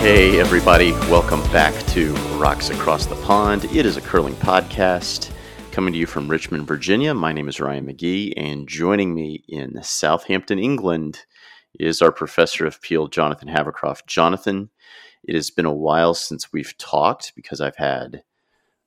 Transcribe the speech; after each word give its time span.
Hey, 0.00 0.40
everybody, 0.40 0.92
welcome 0.92 1.42
back 1.52 1.74
to 1.88 2.14
Rocks 2.38 2.70
Across 2.70 3.04
the 3.04 3.16
Pond. 3.16 3.66
It 3.66 3.84
is 3.84 3.98
a 3.98 4.00
curling 4.00 4.32
podcast 4.36 5.30
coming 5.72 5.92
to 5.92 5.98
you 5.98 6.06
from 6.06 6.26
Richmond, 6.26 6.66
Virginia. 6.66 7.12
My 7.12 7.34
name 7.34 7.50
is 7.50 7.60
Ryan 7.60 7.86
McGee, 7.86 8.32
and 8.34 8.66
joining 8.66 9.12
me 9.12 9.44
in 9.46 9.78
Southampton, 9.82 10.58
England, 10.58 11.26
is 11.78 12.00
our 12.00 12.10
professor 12.10 12.64
of 12.64 12.80
Peel, 12.80 13.08
Jonathan 13.08 13.46
Havercroft. 13.46 14.06
Jonathan, 14.06 14.70
it 15.22 15.34
has 15.34 15.50
been 15.50 15.66
a 15.66 15.74
while 15.74 16.14
since 16.14 16.50
we've 16.50 16.74
talked 16.78 17.34
because 17.36 17.60
I've 17.60 17.76
had 17.76 18.22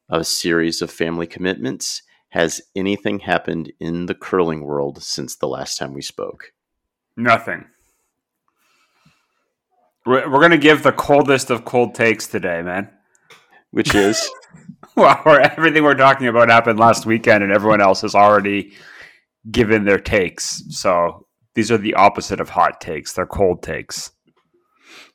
a 0.10 0.24
series 0.24 0.82
of 0.82 0.90
family 0.90 1.28
commitments. 1.28 2.02
Has 2.30 2.60
anything 2.76 3.20
happened 3.20 3.72
in 3.80 4.08
the 4.08 4.16
curling 4.16 4.62
world 4.62 5.04
since 5.04 5.36
the 5.36 5.48
last 5.48 5.78
time 5.78 5.94
we 5.94 6.02
spoke? 6.02 6.54
Nothing. 7.16 7.66
We're, 10.06 10.30
we're 10.30 10.40
going 10.40 10.52
to 10.52 10.58
give 10.58 10.84
the 10.84 10.92
coldest 10.92 11.50
of 11.50 11.66
cold 11.66 11.96
takes 11.96 12.28
today, 12.28 12.62
man. 12.62 12.90
Which 13.72 13.96
is? 13.96 14.30
well, 14.96 15.22
everything 15.26 15.84
we're 15.84 15.96
talking 15.96 16.28
about 16.28 16.50
happened 16.50 16.80
last 16.80 17.06
weekend, 17.06 17.44
and 17.44 17.52
everyone 17.52 17.82
else 17.82 18.02
has 18.02 18.14
already 18.14 18.74
given 19.50 19.86
their 19.86 20.00
takes. 20.00 20.64
So 20.70 21.26
these 21.56 21.72
are 21.72 21.78
the 21.78 21.96
opposite 21.96 22.40
of 22.40 22.50
hot 22.50 22.82
takes; 22.82 23.14
they're 23.14 23.26
cold 23.26 23.64
takes. 23.64 24.12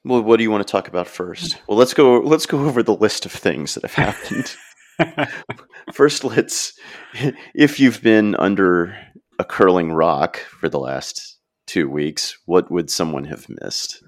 Well, 0.05 0.23
what 0.23 0.39
do 0.39 0.43
you 0.43 0.51
want 0.51 0.67
to 0.67 0.71
talk 0.71 0.89
about 0.89 1.07
first? 1.07 1.61
Well, 1.69 1.79
let's 1.79 1.95
go. 1.95 2.19
Let's 2.19 2.47
go 2.47 2.65
over 2.65 2.83
the 2.83 2.97
list 2.97 3.27
of 3.27 3.33
things 3.33 3.75
that 3.75 3.85
have 3.85 3.95
happened. 3.95 5.31
first, 5.93 6.25
let's. 6.25 6.73
If 7.55 7.79
you've 7.79 8.03
been 8.03 8.35
under 8.37 8.97
a 9.39 9.45
curling 9.45 9.93
rock 9.93 10.39
for 10.39 10.69
the 10.69 10.81
last 10.81 11.39
two 11.67 11.89
weeks, 11.89 12.37
what 12.47 12.71
would 12.71 12.91
someone 12.91 13.25
have 13.25 13.47
missed? 13.63 14.03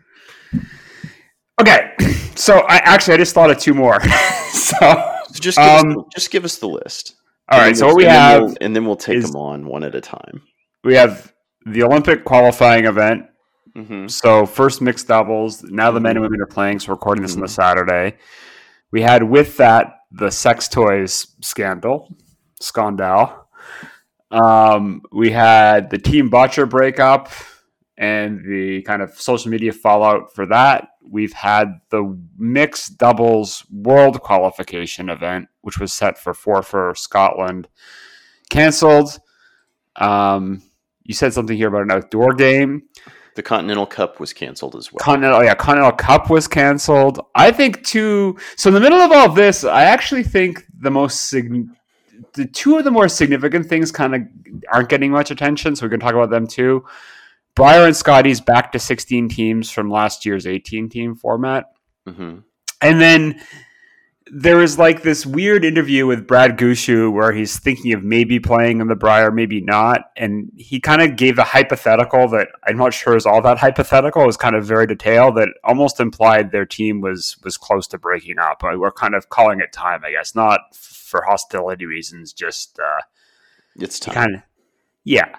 Okay, 1.61 1.93
so 2.37 2.61
I 2.61 2.77
actually 2.77 3.15
I 3.15 3.17
just 3.19 3.35
thought 3.35 3.51
of 3.51 3.59
two 3.59 3.75
more. 3.75 4.01
so, 4.53 4.77
so 4.79 5.41
just 5.41 5.59
give 5.59 5.67
um, 5.67 5.99
us, 5.99 6.05
just 6.15 6.31
give 6.31 6.45
us 6.45 6.57
the 6.57 6.69
list. 6.69 7.17
All 7.51 7.59
right, 7.59 7.77
so 7.77 7.89
what 7.89 7.97
we 7.97 8.05
have, 8.05 8.43
we'll, 8.43 8.55
and 8.61 8.75
then 8.75 8.87
we'll 8.87 8.97
take 8.97 9.23
them 9.23 9.37
on 9.37 9.67
one 9.67 9.83
at 9.83 9.95
a 9.95 10.01
time. 10.01 10.43
We 10.85 10.95
have 10.95 11.33
the 11.67 11.83
Olympic 11.83 12.25
qualifying 12.25 12.87
event. 12.87 13.27
Mm-hmm. 13.77 14.09
So 14.09 14.47
first 14.47 14.81
mixed 14.81 15.09
doubles. 15.09 15.63
Now 15.63 15.91
the 15.91 16.01
men 16.01 16.17
and 16.17 16.23
women 16.23 16.41
are 16.41 16.47
playing. 16.47 16.81
So 16.81 16.89
we're 16.89 16.95
recording 16.95 17.23
this 17.23 17.33
mm-hmm. 17.33 17.41
on 17.41 17.47
the 17.47 17.53
Saturday. 17.53 18.17
We 18.91 19.03
had 19.03 19.23
with 19.23 19.57
that 19.59 19.95
the 20.11 20.31
sex 20.31 20.69
toys 20.69 21.27
scandal, 21.41 22.15
scandal. 22.61 23.47
Um, 24.31 25.03
we 25.13 25.31
had 25.31 25.91
the 25.91 25.99
team 25.99 26.31
Bottcher 26.31 26.69
breakup 26.69 27.31
and 28.01 28.43
the 28.47 28.81
kind 28.83 29.03
of 29.03 29.13
social 29.21 29.51
media 29.51 29.73
fallout 29.73 30.35
for 30.35 30.47
that. 30.47 30.89
We've 31.07 31.35
had 31.35 31.81
the 31.91 32.19
mixed 32.39 32.97
doubles 32.97 33.67
world 33.71 34.23
qualification 34.23 35.11
event, 35.11 35.49
which 35.61 35.79
was 35.79 35.93
set 35.93 36.19
for 36.19 36.33
Forfar 36.33 36.97
Scotland, 36.97 37.69
canceled. 38.49 39.19
Um, 39.97 40.63
you 41.05 41.13
said 41.13 41.35
something 41.35 41.57
here 41.57 41.69
about 41.69 41.83
an 41.83 41.91
outdoor 41.91 42.33
game. 42.33 42.85
The 43.37 43.43
Continental 43.43 43.87
Cup 43.87 44.19
was 44.19 44.33
canceled 44.33 44.77
as 44.77 44.91
well. 44.91 45.01
Continental, 45.01 45.45
yeah, 45.45 45.55
Continental 45.55 45.93
Cup 45.93 46.31
was 46.31 46.49
canceled. 46.49 47.21
I 47.35 47.53
think 47.53 47.85
two. 47.85 48.39
So 48.57 48.69
in 48.69 48.75
the 48.75 48.81
middle 48.81 48.99
of 48.99 49.13
all 49.13 49.31
this, 49.31 49.63
I 49.63 49.85
actually 49.85 50.23
think 50.23 50.65
the 50.79 50.91
most 50.91 51.29
sig- 51.29 51.69
the 52.33 52.47
two 52.47 52.79
of 52.79 52.85
the 52.85 52.91
more 52.91 53.09
significant 53.09 53.67
things 53.67 53.93
kind 53.93 54.15
of 54.15 54.23
aren't 54.73 54.89
getting 54.89 55.11
much 55.11 55.31
attention. 55.31 55.77
So 55.77 55.85
we 55.85 55.91
can 55.91 56.01
talk 56.01 56.15
about 56.15 56.31
them 56.31 56.47
too. 56.47 56.87
Brier 57.55 57.87
and 57.87 57.97
Scotties 57.97 58.41
back 58.41 58.73
to 58.73 58.79
16 58.79 59.29
teams 59.29 59.71
from 59.71 59.91
last 59.91 60.25
year's 60.25 60.47
18 60.47 60.89
team 60.89 61.15
format. 61.15 61.67
Mm-hmm. 62.09 62.39
And 62.83 63.01
then 63.01 63.41
there 64.33 64.63
is 64.63 64.79
like 64.79 65.03
this 65.03 65.27
weird 65.27 65.65
interview 65.65 66.07
with 66.07 66.27
Brad 66.27 66.57
Gushue 66.57 67.13
where 67.13 67.33
he's 67.33 67.59
thinking 67.59 67.93
of 67.93 68.05
maybe 68.05 68.39
playing 68.39 68.81
in 68.81 68.87
the 68.87 68.95
Brier, 68.95 69.33
maybe 69.33 69.61
not. 69.61 70.11
And 70.17 70.53
he 70.57 70.79
kind 70.79 71.03
of 71.03 71.17
gave 71.17 71.39
a 71.39 71.43
hypothetical 71.43 72.29
that 72.29 72.49
I'm 72.65 72.77
not 72.77 72.95
sure 72.95 73.17
is 73.17 73.27
all 73.27 73.43
that 73.43 73.59
hypothetical. 73.59 74.23
It 74.23 74.27
was 74.27 74.37
kind 74.37 74.55
of 74.55 74.65
very 74.65 74.87
detailed 74.87 75.37
that 75.37 75.49
almost 75.65 75.99
implied 75.99 76.53
their 76.53 76.67
team 76.67 77.01
was 77.01 77.37
was 77.43 77.57
close 77.57 77.89
to 77.89 77.99
breaking 77.99 78.39
up. 78.39 78.63
We're 78.63 78.93
kind 78.93 79.15
of 79.15 79.29
calling 79.31 79.61
it 79.61 79.73
time, 79.73 80.03
I 80.05 80.13
guess, 80.13 80.35
not 80.35 80.77
for 80.77 81.23
hostility 81.29 81.87
reasons, 81.87 82.33
just 82.33 82.79
uh, 82.79 83.01
it's 83.77 83.99
time. 83.99 84.15
Kind 84.15 84.35
of, 84.37 84.43
yeah. 85.03 85.37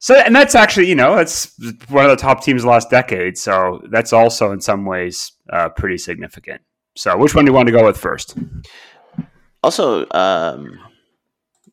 So, 0.00 0.16
and 0.16 0.34
that's 0.34 0.54
actually, 0.54 0.88
you 0.88 0.94
know, 0.94 1.14
that's 1.14 1.54
one 1.88 2.06
of 2.06 2.10
the 2.10 2.16
top 2.16 2.42
teams 2.42 2.64
last 2.64 2.88
decade. 2.90 3.36
So 3.36 3.82
that's 3.90 4.14
also 4.14 4.50
in 4.50 4.60
some 4.60 4.86
ways 4.86 5.32
uh, 5.52 5.68
pretty 5.68 5.98
significant. 5.98 6.62
So, 6.96 7.16
which 7.18 7.34
one 7.34 7.44
do 7.44 7.50
you 7.50 7.54
want 7.54 7.68
to 7.68 7.72
go 7.72 7.84
with 7.84 7.98
first? 7.98 8.36
Also, 9.62 10.06
um, 10.12 10.78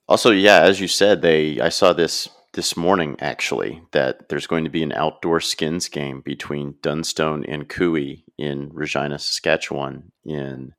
also, 0.09 0.31
yeah, 0.31 0.61
as 0.61 0.81
you 0.81 0.89
said, 0.89 1.21
they 1.21 1.59
I 1.61 1.69
saw 1.69 1.93
this 1.93 2.27
this 2.53 2.75
morning 2.75 3.15
actually 3.19 3.81
that 3.91 4.27
there's 4.27 4.47
going 4.47 4.65
to 4.65 4.69
be 4.69 4.83
an 4.83 4.91
outdoor 4.91 5.39
skins 5.39 5.87
game 5.87 6.21
between 6.21 6.75
Dunstone 6.81 7.45
and 7.45 7.69
Koe 7.69 7.95
in 8.37 8.69
Regina, 8.73 9.19
Saskatchewan 9.19 10.11
in 10.25 10.73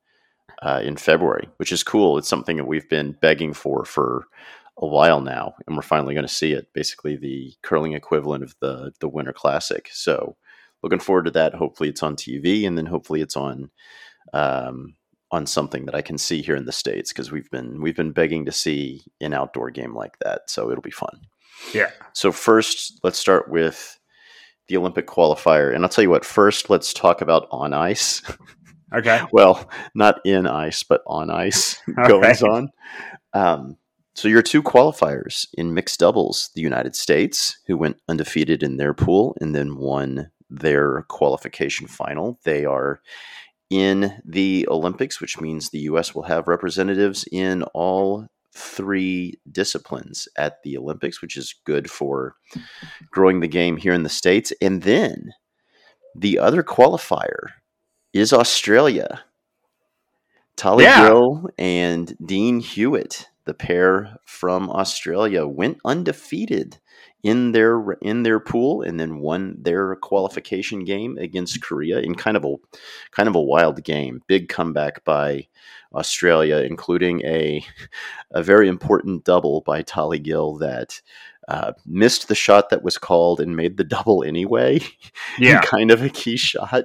uh, 0.62 0.80
in 0.84 0.96
February, 0.96 1.48
which 1.56 1.72
is 1.72 1.82
cool. 1.82 2.18
It's 2.18 2.28
something 2.28 2.58
that 2.58 2.66
we've 2.66 2.88
been 2.90 3.12
begging 3.12 3.54
for 3.54 3.86
for 3.86 4.26
a 4.78 4.86
while 4.86 5.20
now, 5.20 5.54
and 5.66 5.76
we're 5.76 5.82
finally 5.82 6.14
going 6.14 6.26
to 6.26 6.32
see 6.32 6.52
it. 6.52 6.68
Basically, 6.72 7.16
the 7.16 7.54
curling 7.62 7.92
equivalent 7.92 8.44
of 8.44 8.54
the 8.60 8.92
the 9.00 9.08
Winter 9.08 9.32
Classic. 9.32 9.88
So, 9.92 10.36
looking 10.82 11.00
forward 11.00 11.24
to 11.26 11.30
that. 11.32 11.54
Hopefully, 11.54 11.88
it's 11.88 12.02
on 12.02 12.16
TV, 12.16 12.66
and 12.66 12.78
then 12.78 12.86
hopefully, 12.86 13.20
it's 13.20 13.36
on 13.36 13.70
um, 14.32 14.94
on 15.30 15.46
something 15.46 15.84
that 15.86 15.94
I 15.94 16.02
can 16.02 16.18
see 16.18 16.42
here 16.42 16.56
in 16.56 16.64
the 16.64 16.72
states 16.72 17.12
because 17.12 17.30
we've 17.30 17.50
been 17.50 17.82
we've 17.82 17.96
been 17.96 18.12
begging 18.12 18.44
to 18.46 18.52
see 18.52 19.02
an 19.20 19.32
outdoor 19.32 19.70
game 19.70 19.94
like 19.94 20.18
that. 20.20 20.42
So 20.48 20.70
it'll 20.70 20.82
be 20.82 20.90
fun. 20.90 21.20
Yeah. 21.74 21.90
So 22.12 22.32
first, 22.32 23.00
let's 23.02 23.18
start 23.18 23.50
with 23.50 23.98
the 24.68 24.76
Olympic 24.76 25.06
qualifier, 25.06 25.74
and 25.74 25.84
I'll 25.84 25.88
tell 25.88 26.02
you 26.04 26.10
what. 26.10 26.24
First, 26.24 26.70
let's 26.70 26.92
talk 26.92 27.20
about 27.20 27.48
on 27.50 27.72
ice. 27.72 28.22
Okay. 28.94 29.20
well, 29.32 29.68
not 29.94 30.20
in 30.24 30.46
ice, 30.46 30.82
but 30.82 31.02
on 31.06 31.30
ice 31.30 31.80
okay. 31.98 32.08
goings 32.08 32.42
on. 32.42 32.70
Um, 33.34 33.76
so 34.18 34.26
your 34.26 34.42
two 34.42 34.64
qualifiers 34.64 35.46
in 35.54 35.74
mixed 35.74 36.00
doubles, 36.00 36.50
the 36.56 36.60
United 36.60 36.96
States, 36.96 37.56
who 37.68 37.76
went 37.76 38.00
undefeated 38.08 38.64
in 38.64 38.76
their 38.76 38.92
pool 38.92 39.36
and 39.40 39.54
then 39.54 39.76
won 39.76 40.32
their 40.50 41.02
qualification 41.02 41.86
final. 41.86 42.40
They 42.42 42.64
are 42.64 43.00
in 43.70 44.20
the 44.24 44.66
Olympics, 44.68 45.20
which 45.20 45.40
means 45.40 45.70
the 45.70 45.86
U.S. 45.90 46.16
will 46.16 46.24
have 46.24 46.48
representatives 46.48 47.26
in 47.30 47.62
all 47.74 48.26
three 48.52 49.38
disciplines 49.52 50.26
at 50.36 50.64
the 50.64 50.76
Olympics, 50.76 51.22
which 51.22 51.36
is 51.36 51.54
good 51.64 51.88
for 51.88 52.34
growing 53.12 53.38
the 53.38 53.46
game 53.46 53.76
here 53.76 53.92
in 53.92 54.02
the 54.02 54.08
States. 54.08 54.52
And 54.60 54.82
then 54.82 55.30
the 56.16 56.40
other 56.40 56.64
qualifier 56.64 57.50
is 58.12 58.32
Australia. 58.32 59.22
Tali 60.56 60.82
yeah. 60.82 61.06
Gill 61.06 61.50
and 61.56 62.16
Dean 62.26 62.58
Hewitt 62.58 63.27
the 63.48 63.54
pair 63.54 64.14
from 64.26 64.68
Australia 64.68 65.46
went 65.46 65.78
undefeated 65.82 66.76
in 67.22 67.52
their 67.52 67.92
in 68.02 68.22
their 68.22 68.38
pool 68.38 68.82
and 68.82 69.00
then 69.00 69.20
won 69.20 69.56
their 69.58 69.96
qualification 69.96 70.84
game 70.84 71.16
against 71.16 71.62
Korea 71.62 71.98
in 72.00 72.14
kind 72.14 72.36
of 72.36 72.44
a 72.44 72.54
kind 73.10 73.26
of 73.26 73.34
a 73.34 73.40
wild 73.40 73.82
game. 73.82 74.20
Big 74.26 74.50
comeback 74.50 75.02
by 75.02 75.48
Australia, 75.94 76.56
including 76.58 77.24
a 77.24 77.64
a 78.32 78.42
very 78.42 78.68
important 78.68 79.24
double 79.24 79.62
by 79.62 79.80
Tali 79.80 80.18
Gill 80.18 80.58
that 80.58 81.00
uh, 81.48 81.72
missed 81.86 82.28
the 82.28 82.34
shot 82.34 82.68
that 82.68 82.82
was 82.82 82.98
called 82.98 83.40
and 83.40 83.56
made 83.56 83.78
the 83.78 83.84
double 83.84 84.22
anyway. 84.22 84.80
Yeah, 85.38 85.60
kind 85.60 85.90
of 85.90 86.02
a 86.02 86.08
key 86.08 86.36
shot 86.36 86.84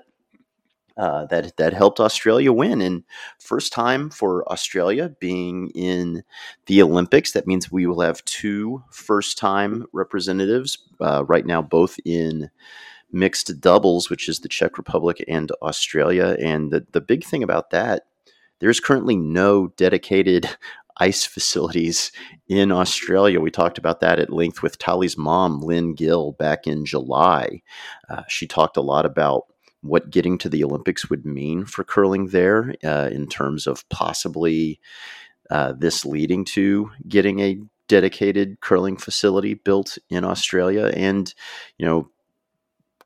uh, 0.97 1.25
that 1.25 1.57
that 1.57 1.73
helped 1.73 1.99
Australia 1.99 2.51
win. 2.51 2.81
And 2.81 3.03
first 3.39 3.73
time 3.73 4.09
for 4.09 4.49
Australia 4.51 5.09
being 5.19 5.69
in 5.69 6.23
the 6.67 6.81
Olympics. 6.81 7.31
That 7.31 7.47
means 7.47 7.71
we 7.71 7.87
will 7.87 8.01
have 8.01 8.23
two 8.25 8.83
first 8.91 9.37
time 9.37 9.85
representatives 9.91 10.77
uh, 11.01 11.23
right 11.25 11.45
now, 11.45 11.61
both 11.61 11.97
in 12.05 12.49
mixed 13.11 13.61
doubles, 13.61 14.09
which 14.09 14.27
is 14.27 14.39
the 14.39 14.49
Czech 14.49 14.77
Republic 14.77 15.23
and 15.27 15.51
Australia. 15.61 16.35
And 16.39 16.71
the, 16.71 16.85
the 16.91 17.01
big 17.01 17.23
thing 17.23 17.43
about 17.43 17.69
that, 17.69 18.07
there's 18.59 18.79
currently 18.79 19.15
no 19.15 19.67
dedicated 19.77 20.49
ice 20.97 21.25
facilities 21.25 22.11
in 22.47 22.71
Australia. 22.71 23.39
We 23.39 23.49
talked 23.49 23.79
about 23.79 23.99
that 24.01 24.19
at 24.19 24.31
length 24.31 24.61
with 24.61 24.77
Tali's 24.77 25.17
mom, 25.17 25.59
Lynn 25.59 25.95
Gill, 25.95 26.33
back 26.33 26.67
in 26.67 26.85
July. 26.85 27.63
Uh, 28.09 28.21
she 28.27 28.45
talked 28.45 28.77
a 28.77 28.81
lot 28.81 29.03
about 29.03 29.47
what 29.83 30.09
getting 30.09 30.37
to 30.39 30.49
the 30.49 30.63
Olympics 30.63 31.09
would 31.09 31.25
mean 31.25 31.65
for 31.65 31.83
curling 31.83 32.27
there 32.27 32.73
uh, 32.83 33.09
in 33.11 33.27
terms 33.27 33.67
of 33.67 33.87
possibly 33.89 34.79
uh, 35.51 35.73
this 35.77 36.05
leading 36.05 36.45
to 36.45 36.89
getting 37.07 37.39
a 37.41 37.59
dedicated 37.89 38.59
curling 38.61 38.97
facility 38.97 39.53
built 39.53 39.97
in 40.09 40.23
Australia. 40.23 40.91
And, 40.95 41.31
you 41.77 41.85
know, 41.85 42.09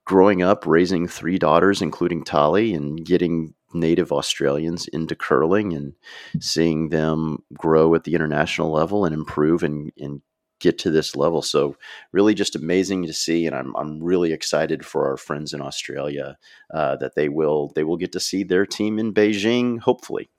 growing 0.05 0.41
up, 0.41 0.65
raising 0.65 1.07
three 1.07 1.37
daughters, 1.37 1.81
including 1.81 2.23
Tali, 2.23 2.73
and 2.73 3.03
getting 3.03 3.53
native 3.73 4.11
Australians 4.11 4.87
into 4.87 5.15
curling 5.15 5.73
and 5.73 5.93
seeing 6.39 6.89
them 6.89 7.43
grow 7.53 7.93
at 7.95 8.05
the 8.05 8.13
international 8.13 8.71
level 8.71 9.03
and 9.03 9.13
improve 9.13 9.63
and, 9.63 9.91
and 9.97 10.21
get 10.59 10.77
to 10.79 10.91
this 10.91 11.15
level. 11.15 11.41
So 11.41 11.75
really 12.11 12.33
just 12.33 12.55
amazing 12.55 13.05
to 13.05 13.13
see. 13.13 13.45
And 13.45 13.55
I'm, 13.55 13.75
I'm 13.75 14.03
really 14.03 14.33
excited 14.33 14.85
for 14.85 15.07
our 15.07 15.17
friends 15.17 15.53
in 15.53 15.61
Australia 15.61 16.37
uh, 16.73 16.95
that 16.97 17.15
they 17.15 17.29
will, 17.29 17.71
they 17.75 17.83
will 17.83 17.97
get 17.97 18.11
to 18.13 18.19
see 18.19 18.43
their 18.43 18.65
team 18.65 18.99
in 18.99 19.13
Beijing, 19.13 19.79
hopefully. 19.79 20.29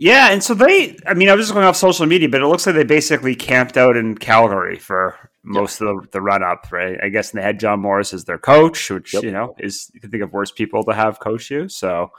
Yeah, 0.00 0.30
and 0.30 0.40
so 0.40 0.54
they, 0.54 0.96
I 1.06 1.14
mean, 1.14 1.28
I 1.28 1.34
was 1.34 1.46
just 1.46 1.54
going 1.54 1.66
off 1.66 1.76
social 1.76 2.06
media, 2.06 2.28
but 2.28 2.40
it 2.40 2.46
looks 2.46 2.64
like 2.66 2.76
they 2.76 2.84
basically 2.84 3.34
camped 3.34 3.76
out 3.76 3.96
in 3.96 4.16
Calgary 4.16 4.78
for 4.78 5.30
most 5.42 5.80
yep. 5.80 5.90
of 5.90 6.02
the, 6.02 6.08
the, 6.12 6.20
run 6.20 6.44
up, 6.44 6.70
right? 6.70 6.96
I 7.02 7.08
guess 7.08 7.32
they 7.32 7.42
had 7.42 7.58
John 7.58 7.80
Morris 7.80 8.14
as 8.14 8.24
their 8.24 8.38
coach, 8.38 8.90
which, 8.90 9.12
yep. 9.12 9.24
you 9.24 9.32
know, 9.32 9.56
is, 9.58 9.90
you 9.92 10.00
can 10.00 10.12
think 10.12 10.22
of 10.22 10.32
worse 10.32 10.52
people 10.52 10.84
to 10.84 10.94
have 10.94 11.18
coach 11.18 11.50
you. 11.50 11.68
So, 11.68 12.12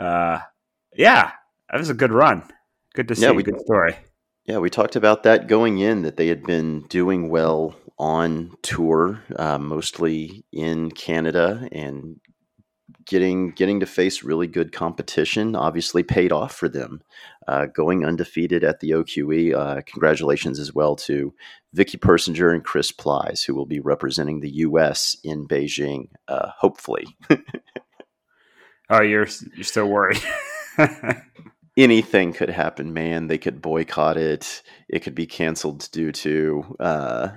uh, 0.00 0.40
yeah, 0.96 1.30
that 1.70 1.78
was 1.78 1.88
a 1.88 1.94
good 1.94 2.12
run. 2.12 2.42
Good 2.94 3.06
to 3.08 3.14
see. 3.14 3.22
Yeah, 3.22 3.30
we, 3.30 3.44
good 3.44 3.60
story. 3.60 3.94
Yeah, 4.48 4.56
we 4.56 4.70
talked 4.70 4.96
about 4.96 5.24
that 5.24 5.46
going 5.46 5.76
in 5.76 6.00
that 6.02 6.16
they 6.16 6.28
had 6.28 6.42
been 6.42 6.86
doing 6.88 7.28
well 7.28 7.76
on 7.98 8.56
tour, 8.62 9.22
uh, 9.36 9.58
mostly 9.58 10.42
in 10.50 10.90
Canada, 10.90 11.68
and 11.70 12.18
getting 13.04 13.50
getting 13.50 13.80
to 13.80 13.84
face 13.84 14.22
really 14.22 14.46
good 14.46 14.72
competition 14.72 15.54
obviously 15.54 16.02
paid 16.02 16.32
off 16.32 16.54
for 16.54 16.66
them. 16.66 17.02
Uh, 17.46 17.66
going 17.66 18.06
undefeated 18.06 18.64
at 18.64 18.80
the 18.80 18.92
OQE. 18.92 19.54
Uh, 19.54 19.82
congratulations 19.84 20.58
as 20.58 20.74
well 20.74 20.96
to 20.96 21.34
Vicky 21.74 21.98
Persinger 21.98 22.54
and 22.54 22.64
Chris 22.64 22.90
Plys, 22.90 23.44
who 23.44 23.54
will 23.54 23.66
be 23.66 23.80
representing 23.80 24.40
the 24.40 24.56
U.S. 24.60 25.14
in 25.22 25.46
Beijing, 25.46 26.08
uh, 26.26 26.52
hopefully. 26.56 27.04
oh, 28.88 29.02
you're 29.02 29.28
you're 29.54 29.64
still 29.64 29.90
worried. 29.90 30.22
Anything 31.78 32.32
could 32.32 32.50
happen, 32.50 32.92
man. 32.92 33.28
They 33.28 33.38
could 33.38 33.62
boycott 33.62 34.16
it. 34.16 34.64
It 34.88 35.04
could 35.04 35.14
be 35.14 35.26
canceled 35.26 35.88
due 35.92 36.10
to 36.10 36.76
uh, 36.80 37.28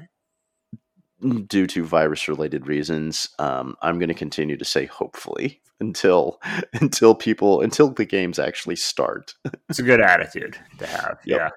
due 1.48 1.68
to 1.68 1.86
virus 1.86 2.28
related 2.28 2.66
reasons. 2.66 3.30
Um, 3.38 3.76
I'm 3.84 4.00
going 4.00 4.08
to 4.10 4.16
continue 4.16 4.58
to 4.58 4.66
say 4.66 4.88
hopefully 4.88 5.62
until 5.80 6.42
until 6.74 7.14
people 7.14 7.62
until 7.62 7.92
the 7.92 8.06
games 8.06 8.40
actually 8.40 8.78
start. 8.78 9.36
it's 9.70 9.78
a 9.78 9.84
good 9.84 10.02
attitude 10.02 10.58
to 10.80 10.88
have. 10.88 11.20
Yep. 11.24 11.54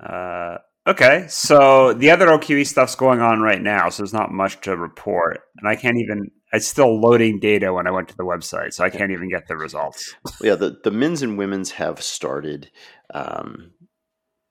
Yeah. 0.00 0.06
Uh, 0.06 0.58
okay, 0.86 1.26
so 1.28 1.92
the 1.92 2.10
other 2.10 2.28
OQE 2.28 2.66
stuff's 2.66 2.94
going 2.94 3.20
on 3.20 3.40
right 3.40 3.60
now, 3.60 3.90
so 3.90 4.02
there's 4.02 4.14
not 4.14 4.32
much 4.32 4.62
to 4.62 4.76
report, 4.76 5.40
and 5.58 5.68
I 5.68 5.76
can't 5.76 5.98
even. 5.98 6.30
It's 6.52 6.66
still 6.66 7.00
loading 7.00 7.40
data 7.40 7.72
when 7.72 7.86
I 7.86 7.90
went 7.90 8.08
to 8.08 8.16
the 8.16 8.24
website, 8.24 8.72
so 8.72 8.84
I 8.84 8.90
can't 8.90 9.12
even 9.12 9.28
get 9.28 9.48
the 9.48 9.56
results. 9.56 10.14
yeah, 10.40 10.54
the 10.54 10.78
the 10.82 10.90
men's 10.90 11.22
and 11.22 11.36
women's 11.36 11.72
have 11.72 12.02
started. 12.02 12.70
Um, 13.12 13.72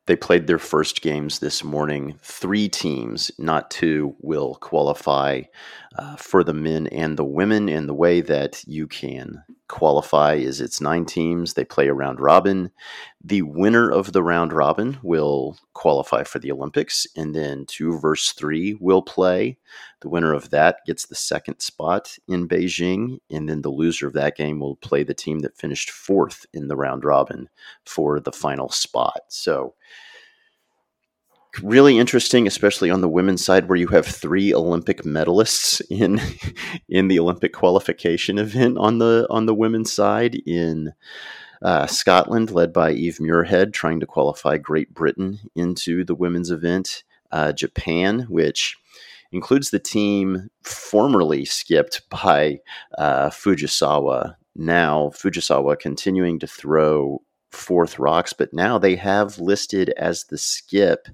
they 0.08 0.16
played 0.16 0.48
their 0.48 0.60
first 0.60 1.02
games 1.02 1.40
this 1.40 1.64
morning. 1.64 2.18
Three 2.22 2.70
teams, 2.70 3.30
not 3.38 3.70
two, 3.70 4.16
will 4.20 4.56
qualify 4.56 5.44
uh, 5.98 6.16
for 6.16 6.44
the 6.44 6.54
men 6.54 6.88
and 6.88 7.18
the 7.18 7.26
women. 7.26 7.68
And 7.68 7.90
the 7.90 7.94
way 7.94 8.22
that 8.22 8.64
you 8.66 8.88
can 8.88 9.44
qualify 9.68 10.36
is 10.36 10.62
it's 10.62 10.82
nine 10.82 11.06
teams. 11.06 11.54
They 11.54 11.66
play 11.66 11.88
a 11.88 11.94
round 11.94 12.20
robin. 12.20 12.72
The 13.24 13.42
winner 13.42 13.90
of 13.90 14.14
the 14.14 14.24
round 14.24 14.54
robin 14.54 14.98
will 15.04 15.58
qualify 15.74 16.24
for 16.24 16.40
the 16.40 16.52
Olympics, 16.52 17.06
and 17.16 17.36
then 17.36 17.66
two 17.66 18.00
versus 18.00 18.32
three 18.32 18.76
will 18.80 19.02
play. 19.02 19.58
The 20.02 20.10
winner 20.10 20.34
of 20.34 20.50
that 20.52 20.80
gets 20.86 21.06
the 21.06 21.16
second 21.16 21.60
spot 21.60 22.18
in 22.28 22.48
Beijing, 22.48 23.20
and 23.30 23.50
then 23.50 23.62
the 23.62 23.70
loser 23.70 24.08
of 24.08 24.14
that 24.14 24.38
game 24.38 24.60
will 24.60 24.78
play 24.78 25.04
the 25.04 25.14
team 25.14 25.40
that 25.40 25.58
finished 25.58 25.90
fourth 25.90 26.46
in 26.54 26.68
the 26.68 26.78
round 26.78 27.04
robin 27.04 27.50
for 27.86 28.20
the 28.20 28.32
final 28.32 28.70
spot. 28.70 29.22
So, 29.28 29.74
really 31.62 31.98
interesting, 31.98 32.48
especially 32.48 32.90
on 32.90 33.02
the 33.02 33.10
women's 33.10 33.44
side, 33.44 33.68
where 33.68 33.78
you 33.78 33.88
have 33.88 34.06
three 34.06 34.54
Olympic 34.54 35.04
medalists 35.04 35.82
in 35.90 36.20
in 36.90 37.08
the 37.08 37.20
Olympic 37.20 37.54
qualification 37.54 38.38
event 38.38 38.78
on 38.78 39.00
the 39.00 39.28
on 39.30 39.46
the 39.46 39.56
women's 39.56 39.92
side 39.92 40.36
in 40.46 40.94
uh, 41.62 41.88
Scotland, 41.88 42.52
led 42.52 42.72
by 42.72 42.92
Eve 42.92 43.18
Muirhead, 43.20 43.74
trying 43.74 44.00
to 44.00 44.06
qualify 44.06 44.58
Great 44.58 44.94
Britain 44.94 45.40
into 45.56 46.04
the 46.04 46.16
women's 46.16 46.52
event. 46.52 47.04
Uh, 47.30 47.52
Japan, 47.52 48.22
which 48.30 48.78
includes 49.34 49.70
the 49.70 49.80
team 49.80 50.50
formerly 50.64 51.44
skipped 51.44 52.10
by 52.10 52.60
uh, 52.98 53.30
Fujisawa. 53.30 54.36
Now 54.56 55.12
Fujisawa 55.14 55.78
continuing 55.78 56.40
to 56.40 56.48
throw 56.48 57.22
fourth 57.58 58.00
rocks, 58.00 58.34
but 58.34 58.54
now 58.54 58.78
they 58.78 58.96
have 58.96 59.40
listed 59.40 59.90
as 59.98 60.26
the 60.26 60.38
skip 60.38 61.08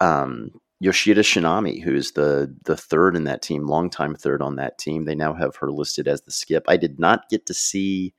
um, 0.00 0.52
Yoshida 0.80 1.20
Chinami, 1.20 1.82
who's 1.82 2.12
the 2.12 2.54
the 2.64 2.76
third 2.76 3.14
in 3.14 3.24
that 3.24 3.42
team, 3.42 3.66
longtime 3.66 4.14
third 4.14 4.40
on 4.40 4.56
that 4.56 4.78
team. 4.78 5.04
They 5.04 5.14
now 5.14 5.34
have 5.34 5.56
her 5.56 5.70
listed 5.70 6.08
as 6.08 6.22
the 6.22 6.32
skip. 6.32 6.64
I 6.68 6.78
did 6.78 6.98
not 6.98 7.28
get 7.28 7.46
to 7.46 7.54
see 7.54 8.14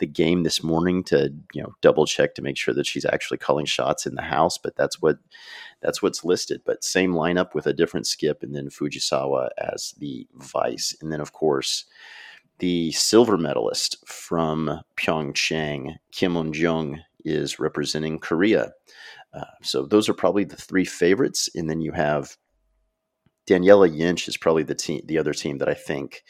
the 0.00 0.06
game 0.06 0.42
this 0.42 0.64
morning 0.64 1.04
to 1.04 1.32
you 1.54 1.62
know 1.62 1.74
double 1.80 2.06
check 2.06 2.34
to 2.34 2.42
make 2.42 2.56
sure 2.56 2.74
that 2.74 2.86
she's 2.86 3.04
actually 3.04 3.38
calling 3.38 3.66
shots 3.66 4.04
in 4.04 4.16
the 4.16 4.22
house, 4.22 4.58
but 4.58 4.74
that's 4.74 5.00
what 5.00 5.18
that's 5.80 6.02
what's 6.02 6.24
listed. 6.24 6.62
But 6.66 6.82
same 6.82 7.12
lineup 7.12 7.54
with 7.54 7.68
a 7.68 7.72
different 7.72 8.08
skip, 8.08 8.42
and 8.42 8.52
then 8.52 8.68
Fujisawa 8.68 9.50
as 9.58 9.94
the 9.98 10.26
vice, 10.34 10.96
and 11.00 11.12
then 11.12 11.20
of 11.20 11.32
course 11.32 11.84
the 12.62 12.92
silver 12.92 13.36
medalist 13.36 13.96
from 14.06 14.80
Pyeongchang, 14.96 15.96
Kim 16.12 16.36
Un 16.36 16.52
Jung, 16.52 17.00
is 17.24 17.58
representing 17.58 18.20
Korea. 18.20 18.70
Uh, 19.34 19.42
so 19.62 19.84
those 19.84 20.08
are 20.08 20.14
probably 20.14 20.44
the 20.44 20.54
three 20.54 20.84
favorites, 20.84 21.48
and 21.56 21.68
then 21.68 21.80
you 21.80 21.90
have 21.90 22.36
Daniela 23.48 23.92
Jentsch 23.92 24.28
is 24.28 24.36
probably 24.36 24.62
the 24.62 24.76
team, 24.76 25.00
the 25.06 25.18
other 25.18 25.34
team 25.34 25.58
that 25.58 25.68
I 25.68 25.74
think 25.74 26.22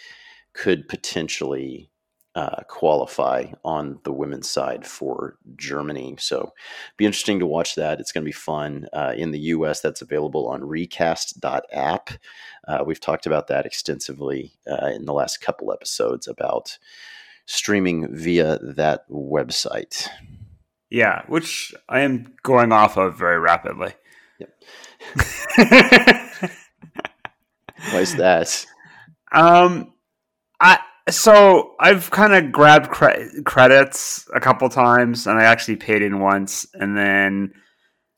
could 0.55 0.89
potentially 0.89 1.91
uh, 2.35 2.62
qualify 2.67 3.47
on 3.65 3.99
the 4.05 4.12
women's 4.12 4.49
side 4.49 4.87
for 4.87 5.37
Germany. 5.57 6.17
So 6.19 6.53
be 6.97 7.05
interesting 7.05 7.39
to 7.41 7.47
watch 7.47 7.75
that. 7.75 8.01
It's 8.01 8.12
going 8.12 8.25
to 8.25 8.29
be 8.29 8.33
fun. 8.33 8.87
Uh, 8.93 9.12
in 9.17 9.33
the 9.33 9.41
US, 9.41 9.81
that's 9.81 10.01
available 10.01 10.49
on 10.49 10.62
recast.app. 10.62 12.11
Uh, 12.67 12.85
we've 12.87 13.01
talked 13.01 13.27
about 13.27 13.49
that 13.49 13.67
extensively 13.67 14.53
uh, 14.71 14.87
in 14.87 15.05
the 15.05 15.12
last 15.12 15.43
couple 15.43 15.73
episodes 15.73 16.27
about 16.27 16.79
streaming 17.45 18.15
via 18.15 18.59
that 18.62 19.09
website. 19.11 20.09
Yeah, 20.89 21.23
which 21.27 21.75
I 21.89 22.01
am 22.01 22.35
going 22.43 22.73
off 22.73 22.97
of 22.97 23.19
very 23.19 23.39
rapidly. 23.39 23.95
Yep. 24.39 24.55
Why 27.91 28.01
is 28.01 28.15
that? 28.17 28.67
Um, 29.33 29.93
I 30.61 30.79
so 31.09 31.75
I've 31.81 32.11
kind 32.11 32.35
of 32.35 32.53
grabbed 32.53 32.91
cre- 32.91 33.43
credits 33.45 34.29
a 34.35 34.41
couple 34.41 34.69
times, 34.69 35.27
and 35.27 35.39
I 35.39 35.45
actually 35.45 35.77
paid 35.77 36.03
in 36.03 36.21
once, 36.21 36.67
and 36.75 36.97
then 36.97 37.53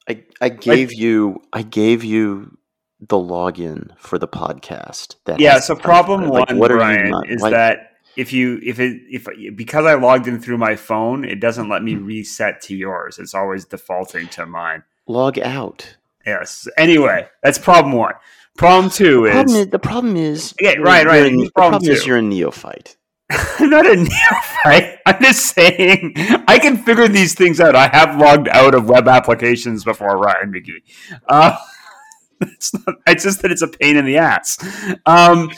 I 0.09 0.25
I 0.41 0.49
gave 0.51 0.89
like, 0.91 0.99
you 0.99 1.43
I 1.53 1.63
gave 1.63 2.05
you 2.05 2.57
the 3.01 3.17
login 3.17 3.99
for 3.99 4.19
the 4.19 4.29
podcast. 4.29 5.17
That 5.25 5.41
yeah. 5.41 5.61
So 5.61 5.77
problem 5.77 6.29
one, 6.29 6.59
like, 6.59 6.71
Brian, 6.71 7.15
is 7.29 7.43
like, 7.43 7.53
that 7.53 7.93
if 8.17 8.33
you 8.33 8.61
if 8.63 8.79
it 8.81 9.01
if 9.11 9.27
because 9.57 9.87
I 9.87 9.95
logged 9.95 10.29
in 10.29 10.41
through 10.41 10.59
my 10.59 10.77
phone, 10.77 11.25
it 11.25 11.41
doesn't 11.41 11.69
let 11.69 11.83
me 11.83 11.95
mm-hmm. 11.95 12.07
reset 12.07 12.61
to 12.63 12.77
yours. 12.77 13.19
It's 13.19 13.35
always 13.35 13.65
defaulting 13.65 14.29
to 14.29 14.47
mine. 14.47 14.85
Log 15.07 15.39
out. 15.39 15.97
Yes. 16.27 16.69
Anyway, 16.79 17.29
that's 17.43 17.59
problem 17.59 17.93
one. 17.93 18.15
Problem 18.57 18.91
two 18.91 19.27
is, 19.27 19.33
problem 19.33 19.57
is 19.57 19.67
the 19.69 19.79
problem 19.79 20.17
is 20.17 20.55
yeah, 20.61 20.75
right, 20.75 21.07
right. 21.07 21.25
The 21.25 21.51
problem, 21.55 21.81
problem 21.81 21.91
is 21.91 22.07
you're 22.07 22.19
a 22.19 22.23
neophyte. 22.23 22.97
I'm 23.31 23.71
not 23.71 23.87
a 23.87 23.97
neophyte. 23.97 24.99
I'm 25.07 25.23
just 25.23 25.55
saying 25.55 26.13
I 26.47 26.59
can 26.61 26.77
figure 26.77 27.09
these 27.09 27.35
things 27.35 27.61
out. 27.61 27.75
I 27.75 27.89
have 27.89 28.17
logged 28.17 28.49
out 28.49 28.75
of 28.75 28.89
web 28.89 29.09
applications 29.09 29.83
before, 29.83 30.19
Ryan 30.19 30.53
McGee. 30.53 31.19
Uh, 31.29 31.57
it's, 32.41 32.73
not, 32.75 32.97
it's 33.07 33.25
just 33.25 33.43
that 33.43 33.51
it's 33.51 33.63
a 33.63 33.69
pain 33.69 33.97
in 33.97 34.05
the 34.05 34.19
ass. 34.19 34.59
Um, 35.05 35.51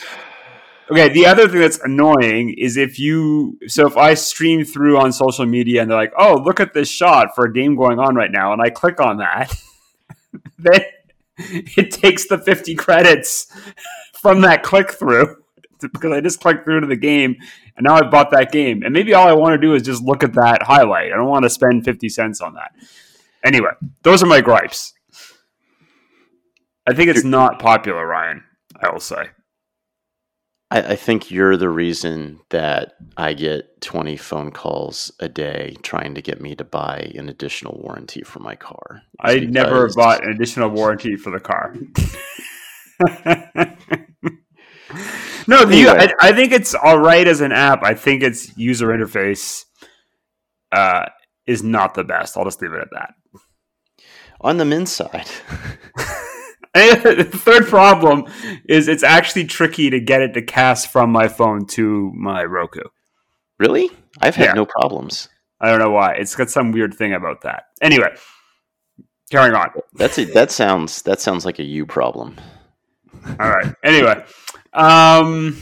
Okay, 0.88 1.08
the 1.08 1.26
other 1.26 1.48
thing 1.48 1.58
that's 1.58 1.80
annoying 1.80 2.54
is 2.56 2.76
if 2.76 3.00
you 3.00 3.58
so 3.66 3.88
if 3.88 3.96
I 3.96 4.14
stream 4.14 4.64
through 4.64 4.98
on 4.98 5.10
social 5.10 5.44
media 5.44 5.82
and 5.82 5.90
they're 5.90 5.98
like, 5.98 6.12
"Oh, 6.16 6.36
look 6.36 6.60
at 6.60 6.74
this 6.74 6.88
shot 6.88 7.34
for 7.34 7.46
a 7.46 7.52
game 7.52 7.74
going 7.74 7.98
on 7.98 8.14
right 8.14 8.30
now," 8.30 8.52
and 8.52 8.62
I 8.62 8.70
click 8.70 9.00
on 9.00 9.16
that, 9.16 9.52
then 10.58 10.82
it 11.76 11.90
takes 11.90 12.26
the 12.26 12.38
50 12.38 12.74
credits 12.74 13.46
from 14.20 14.40
that 14.42 14.62
click 14.62 14.92
through 14.92 15.36
because 15.80 16.12
I 16.12 16.20
just 16.20 16.40
clicked 16.40 16.64
through 16.64 16.80
to 16.80 16.86
the 16.86 16.96
game 16.96 17.36
and 17.76 17.84
now 17.84 17.96
I've 17.96 18.10
bought 18.10 18.30
that 18.30 18.52
game. 18.52 18.82
And 18.82 18.92
maybe 18.92 19.14
all 19.14 19.28
I 19.28 19.32
want 19.34 19.52
to 19.54 19.66
do 19.66 19.74
is 19.74 19.82
just 19.82 20.02
look 20.02 20.22
at 20.22 20.32
that 20.34 20.62
highlight. 20.62 21.12
I 21.12 21.16
don't 21.16 21.28
want 21.28 21.44
to 21.44 21.50
spend 21.50 21.84
50 21.84 22.08
cents 22.08 22.40
on 22.40 22.54
that. 22.54 22.72
Anyway, 23.44 23.70
those 24.02 24.22
are 24.22 24.26
my 24.26 24.40
gripes. 24.40 24.94
I 26.86 26.94
think 26.94 27.10
it's 27.10 27.24
not 27.24 27.58
popular, 27.58 28.06
Ryan, 28.06 28.44
I 28.80 28.90
will 28.90 29.00
say. 29.00 29.28
I, 30.70 30.82
I 30.82 30.96
think 30.96 31.30
you're 31.30 31.56
the 31.56 31.68
reason 31.68 32.40
that 32.50 32.94
I 33.16 33.34
get 33.34 33.80
20 33.82 34.16
phone 34.16 34.50
calls 34.50 35.12
a 35.20 35.28
day 35.28 35.76
trying 35.82 36.14
to 36.14 36.22
get 36.22 36.40
me 36.40 36.56
to 36.56 36.64
buy 36.64 37.12
an 37.14 37.28
additional 37.28 37.80
warranty 37.80 38.22
for 38.22 38.40
my 38.40 38.56
car. 38.56 39.02
I 39.20 39.40
never 39.40 39.88
bought 39.94 40.24
an 40.24 40.30
additional 40.30 40.70
warranty 40.70 41.16
for 41.16 41.30
the 41.30 41.40
car. 41.40 41.74
no, 45.46 45.62
Anyway. 45.62 45.90
I, 45.90 46.12
I 46.20 46.32
think 46.32 46.52
it's 46.52 46.74
all 46.74 46.98
right 46.98 47.26
as 47.26 47.40
an 47.40 47.52
app. 47.52 47.82
I 47.82 47.94
think 47.94 48.22
its 48.22 48.56
user 48.58 48.88
interface 48.88 49.64
uh, 50.72 51.06
is 51.46 51.62
not 51.62 51.94
the 51.94 52.04
best. 52.04 52.36
I'll 52.36 52.44
just 52.44 52.60
leave 52.60 52.72
it 52.72 52.80
at 52.80 52.90
that. 52.92 53.14
On 54.40 54.58
the 54.58 54.64
men's 54.64 54.92
side, 54.92 55.28
the 57.02 57.24
third 57.24 57.66
problem 57.66 58.24
is 58.68 58.88
it's 58.88 59.02
actually 59.02 59.44
tricky 59.46 59.90
to 59.90 60.00
get 60.00 60.22
it 60.22 60.34
to 60.34 60.42
cast 60.42 60.88
from 60.92 61.10
my 61.10 61.28
phone 61.28 61.66
to 61.68 62.12
my 62.14 62.44
Roku. 62.44 62.82
really? 63.58 63.90
I've 64.20 64.34
had 64.36 64.46
Yeah. 64.46 64.52
no 64.52 64.66
problems. 64.66 65.28
I 65.60 65.70
don't 65.70 65.78
know 65.78 65.90
why. 65.90 66.12
It's 66.14 66.34
got 66.36 66.50
some 66.50 66.72
weird 66.72 66.94
thing 66.94 67.12
about 67.14 67.42
that. 67.42 67.64
Anyway, 67.80 68.14
carrying 69.30 69.54
on. 69.54 69.70
That's 69.94 70.18
a, 70.18 70.24
that 70.26 70.50
sounds 70.50 71.02
that 71.02 71.20
sounds 71.20 71.44
like 71.46 71.58
a 71.58 71.62
you 71.64 71.86
problem. 71.86 72.36
All 73.40 73.48
right. 73.50 73.74
Anyway, 73.82 74.22
um, 74.74 75.60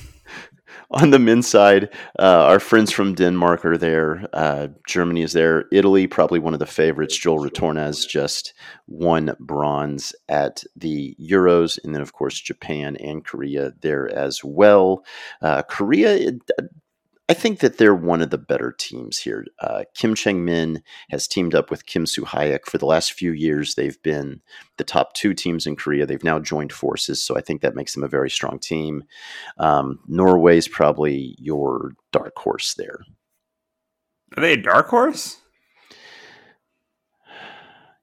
On 0.95 1.11
the 1.11 1.19
men's 1.19 1.49
side, 1.49 1.93
uh, 2.21 2.47
our 2.47 2.61
friends 2.61 2.93
from 2.93 3.15
Denmark 3.15 3.65
are 3.65 3.77
there. 3.77 4.29
Uh, 4.33 4.69
Germany 4.87 5.23
is 5.23 5.33
there. 5.33 5.65
Italy, 5.73 6.07
probably 6.07 6.39
one 6.39 6.53
of 6.53 6.61
the 6.61 6.67
favorites. 6.67 7.17
Joel 7.17 7.41
Retornaz 7.41 8.09
just 8.09 8.55
won 8.87 9.35
bronze 9.41 10.15
at 10.29 10.63
the 10.77 11.17
Euros, 11.21 11.81
and 11.83 11.97
then 11.97 12.01
of 12.01 12.13
course 12.13 12.39
Japan 12.39 12.97
and 12.99 13.25
Korea 13.25 13.73
there 13.81 14.09
as 14.17 14.45
well. 14.45 15.05
Uh, 15.43 15.63
Korea, 15.63 16.31
I 17.27 17.33
think 17.33 17.61
that 17.61 17.79
they're 17.79 17.95
one 17.95 18.21
of 18.21 18.29
the 18.29 18.39
better 18.39 18.71
teams 18.71 19.19
here. 19.19 19.47
Uh, 19.59 19.85
Kim 19.95 20.15
Chang 20.15 20.45
Min 20.45 20.83
has 21.09 21.27
teamed 21.27 21.55
up 21.55 21.71
with 21.71 21.87
Kim 21.87 22.05
Soo 22.05 22.23
Hyuk 22.23 22.67
for 22.67 22.77
the 22.77 22.85
last 22.85 23.15
few 23.15 23.33
years. 23.33 23.75
They've 23.75 24.01
been 24.03 24.43
the 24.77 24.85
top 24.85 25.15
two 25.15 25.33
teams 25.33 25.67
in 25.67 25.75
Korea. 25.75 26.05
They've 26.05 26.23
now 26.23 26.39
joined 26.39 26.73
forces, 26.73 27.25
so 27.25 27.35
I 27.35 27.41
think 27.41 27.63
that 27.63 27.75
makes 27.75 27.95
them 27.95 28.05
a 28.05 28.09
very 28.09 28.29
strong 28.29 28.59
team. 28.59 29.05
Um, 29.57 30.01
Norway's 30.07 30.69
probably 30.69 31.35
your 31.39 31.93
dark 32.13 32.37
horse 32.37 32.75
there. 32.75 33.01
are 34.37 34.43
they 34.43 34.53
a 34.53 34.59
dark 34.59 34.89
horse? 34.89 35.39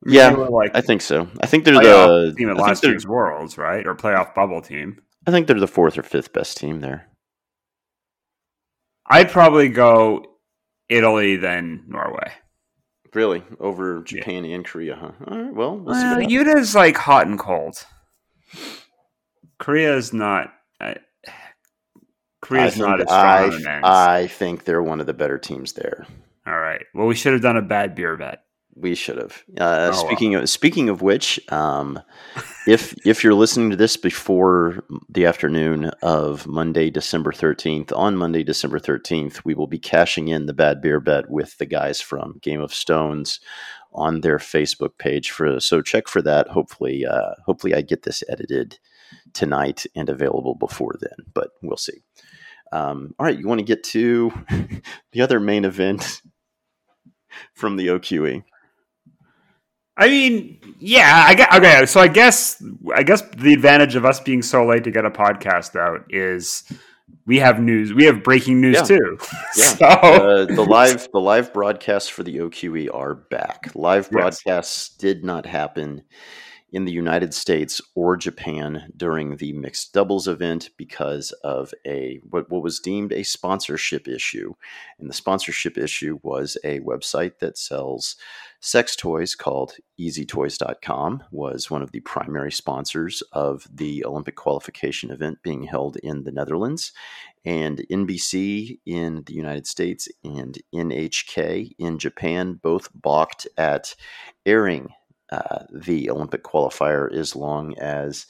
I 0.03 0.07
mean, 0.07 0.15
Yeah, 0.15 0.29
like 0.31 0.71
I 0.73 0.81
think 0.81 1.01
so. 1.01 1.27
I 1.41 1.45
think 1.45 1.65
they're 1.65 1.75
the 1.75 2.33
team 2.35 2.49
at 2.49 2.57
I 2.57 2.61
last 2.61 2.81
they're, 2.81 2.89
year's 2.89 3.05
Worlds, 3.05 3.59
right? 3.59 3.85
Or 3.85 3.93
playoff 3.93 4.33
bubble 4.33 4.63
team. 4.63 4.99
I 5.27 5.31
think 5.31 5.45
they're 5.45 5.59
the 5.59 5.67
fourth 5.67 5.95
or 5.99 6.01
fifth 6.01 6.33
best 6.33 6.57
team 6.57 6.79
there. 6.79 7.10
I'd 9.11 9.29
probably 9.29 9.69
go 9.69 10.25
Italy 10.89 11.35
then 11.35 11.83
Norway. 11.87 12.31
Really, 13.13 13.43
over 13.59 14.01
Japan 14.03 14.45
and 14.45 14.63
Korea, 14.63 14.95
huh? 14.95 15.11
All 15.27 15.37
right, 15.37 15.53
well, 15.53 15.77
we'll 15.77 15.95
see. 15.95 16.01
Well. 16.01 16.21
Utah's 16.21 16.73
like 16.73 16.95
hot 16.95 17.27
and 17.27 17.37
cold. 17.37 17.75
Korea's 19.59 20.13
not. 20.13 20.53
Uh, 20.79 20.93
Korea's 22.41 22.73
think, 22.73 22.85
not 22.85 23.01
as 23.01 23.07
strong 23.07 23.25
I, 23.25 23.43
on 23.43 23.49
the 23.49 23.59
men's. 23.59 23.83
I 23.83 24.27
think 24.27 24.63
they're 24.63 24.81
one 24.81 25.01
of 25.01 25.07
the 25.07 25.13
better 25.13 25.37
teams 25.37 25.73
there. 25.73 26.07
All 26.47 26.57
right. 26.57 26.85
Well, 26.93 27.05
we 27.05 27.15
should 27.15 27.33
have 27.33 27.41
done 27.41 27.57
a 27.57 27.61
bad 27.61 27.95
beer 27.95 28.15
bet. 28.15 28.43
We 28.75 28.95
should 28.95 29.17
have. 29.17 29.43
Uh, 29.59 29.91
Oh, 29.93 30.05
speaking 30.05 30.35
of 30.35 30.49
speaking 30.49 30.89
of 30.89 31.01
which, 31.01 31.39
um, 31.51 31.99
if 32.67 32.95
if 33.05 33.23
you're 33.23 33.33
listening 33.33 33.69
to 33.69 33.75
this 33.75 33.97
before 33.97 34.83
the 35.09 35.25
afternoon 35.25 35.91
of 36.01 36.47
Monday, 36.47 36.89
December 36.89 37.31
thirteenth, 37.31 37.91
on 37.91 38.15
Monday, 38.15 38.43
December 38.43 38.79
thirteenth, 38.79 39.43
we 39.45 39.53
will 39.53 39.67
be 39.67 39.79
cashing 39.79 40.29
in 40.29 40.45
the 40.45 40.53
bad 40.53 40.81
beer 40.81 40.99
bet 40.99 41.29
with 41.29 41.57
the 41.57 41.65
guys 41.65 41.99
from 42.01 42.39
Game 42.41 42.61
of 42.61 42.73
Stones 42.73 43.39
on 43.93 44.21
their 44.21 44.37
Facebook 44.37 44.97
page. 44.97 45.31
For 45.31 45.59
so 45.59 45.81
check 45.81 46.07
for 46.07 46.21
that. 46.21 46.47
Hopefully, 46.47 47.05
uh, 47.05 47.33
hopefully 47.45 47.73
I 47.75 47.81
get 47.81 48.03
this 48.03 48.23
edited 48.29 48.79
tonight 49.33 49.85
and 49.95 50.09
available 50.09 50.55
before 50.55 50.95
then, 50.99 51.25
but 51.33 51.49
we'll 51.61 51.77
see. 51.77 52.01
Um, 52.71 53.13
all 53.19 53.25
right, 53.25 53.37
you 53.37 53.47
want 53.47 53.59
to 53.59 53.65
get 53.65 53.83
to 53.85 54.31
the 55.11 55.21
other 55.21 55.39
main 55.41 55.65
event 55.65 56.21
from 57.53 57.75
the? 57.75 57.87
OQE? 57.87 58.43
I 59.97 60.07
mean, 60.07 60.59
yeah. 60.79 61.25
I 61.27 61.35
guess, 61.35 61.53
okay. 61.55 61.85
So 61.85 61.99
I 61.99 62.07
guess 62.07 62.63
I 62.95 63.03
guess 63.03 63.21
the 63.37 63.53
advantage 63.53 63.95
of 63.95 64.05
us 64.05 64.19
being 64.19 64.41
so 64.41 64.65
late 64.65 64.83
to 64.85 64.91
get 64.91 65.05
a 65.05 65.11
podcast 65.11 65.75
out 65.79 66.05
is 66.09 66.63
we 67.25 67.37
have 67.39 67.59
news. 67.59 67.93
We 67.93 68.05
have 68.05 68.23
breaking 68.23 68.61
news 68.61 68.77
Yeah. 68.77 68.83
too. 68.83 69.17
Yeah. 69.57 69.75
So 69.75 69.85
uh, 69.85 70.45
the 70.45 70.61
live 70.63 71.07
the 71.11 71.19
live 71.19 71.53
broadcasts 71.53 72.09
for 72.09 72.23
the 72.23 72.37
OQE 72.37 72.93
are 72.93 73.15
back. 73.15 73.71
Live 73.75 74.05
Yes. 74.05 74.11
broadcasts 74.11 74.89
did 74.97 75.23
not 75.23 75.45
happen 75.45 76.03
in 76.71 76.85
the 76.85 76.91
United 76.91 77.33
States 77.33 77.81
or 77.95 78.15
Japan 78.15 78.91
during 78.95 79.37
the 79.37 79.51
mixed 79.53 79.93
doubles 79.93 80.27
event 80.27 80.69
because 80.77 81.31
of 81.43 81.73
a 81.85 82.21
what, 82.29 82.49
what 82.49 82.63
was 82.63 82.79
deemed 82.79 83.11
a 83.11 83.23
sponsorship 83.23 84.07
issue. 84.07 84.53
And 84.99 85.09
the 85.09 85.13
sponsorship 85.13 85.77
issue 85.77 86.19
was 86.23 86.57
a 86.63 86.79
website 86.79 87.39
that 87.39 87.57
sells 87.57 88.15
sex 88.61 88.95
toys 88.95 89.35
called 89.35 89.75
easytoys.com 89.99 91.23
was 91.31 91.69
one 91.69 91.81
of 91.81 91.91
the 91.91 91.99
primary 92.01 92.51
sponsors 92.51 93.21
of 93.33 93.67
the 93.71 94.05
Olympic 94.05 94.35
qualification 94.35 95.11
event 95.11 95.39
being 95.43 95.63
held 95.63 95.97
in 95.97 96.23
the 96.23 96.31
Netherlands 96.31 96.93
and 97.43 97.79
NBC 97.91 98.79
in 98.85 99.23
the 99.25 99.33
United 99.33 99.65
States 99.65 100.07
and 100.23 100.57
NHK 100.73 101.71
in 101.79 101.97
Japan 101.97 102.59
both 102.61 102.89
balked 102.93 103.47
at 103.57 103.95
airing 104.45 104.89
uh, 105.31 105.65
the 105.71 106.09
Olympic 106.09 106.43
qualifier 106.43 107.11
as 107.13 107.35
long 107.35 107.77
as 107.77 108.25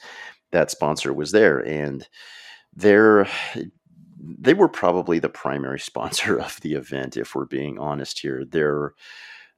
that 0.52 0.70
sponsor 0.70 1.12
was 1.12 1.32
there. 1.32 1.58
And 1.58 2.06
they're, 2.74 3.26
they 4.18 4.54
were 4.54 4.68
probably 4.68 5.18
the 5.18 5.28
primary 5.28 5.80
sponsor 5.80 6.38
of 6.38 6.60
the 6.60 6.74
event, 6.74 7.16
if 7.16 7.34
we're 7.34 7.46
being 7.46 7.78
honest 7.78 8.20
here. 8.20 8.44
Their 8.44 8.94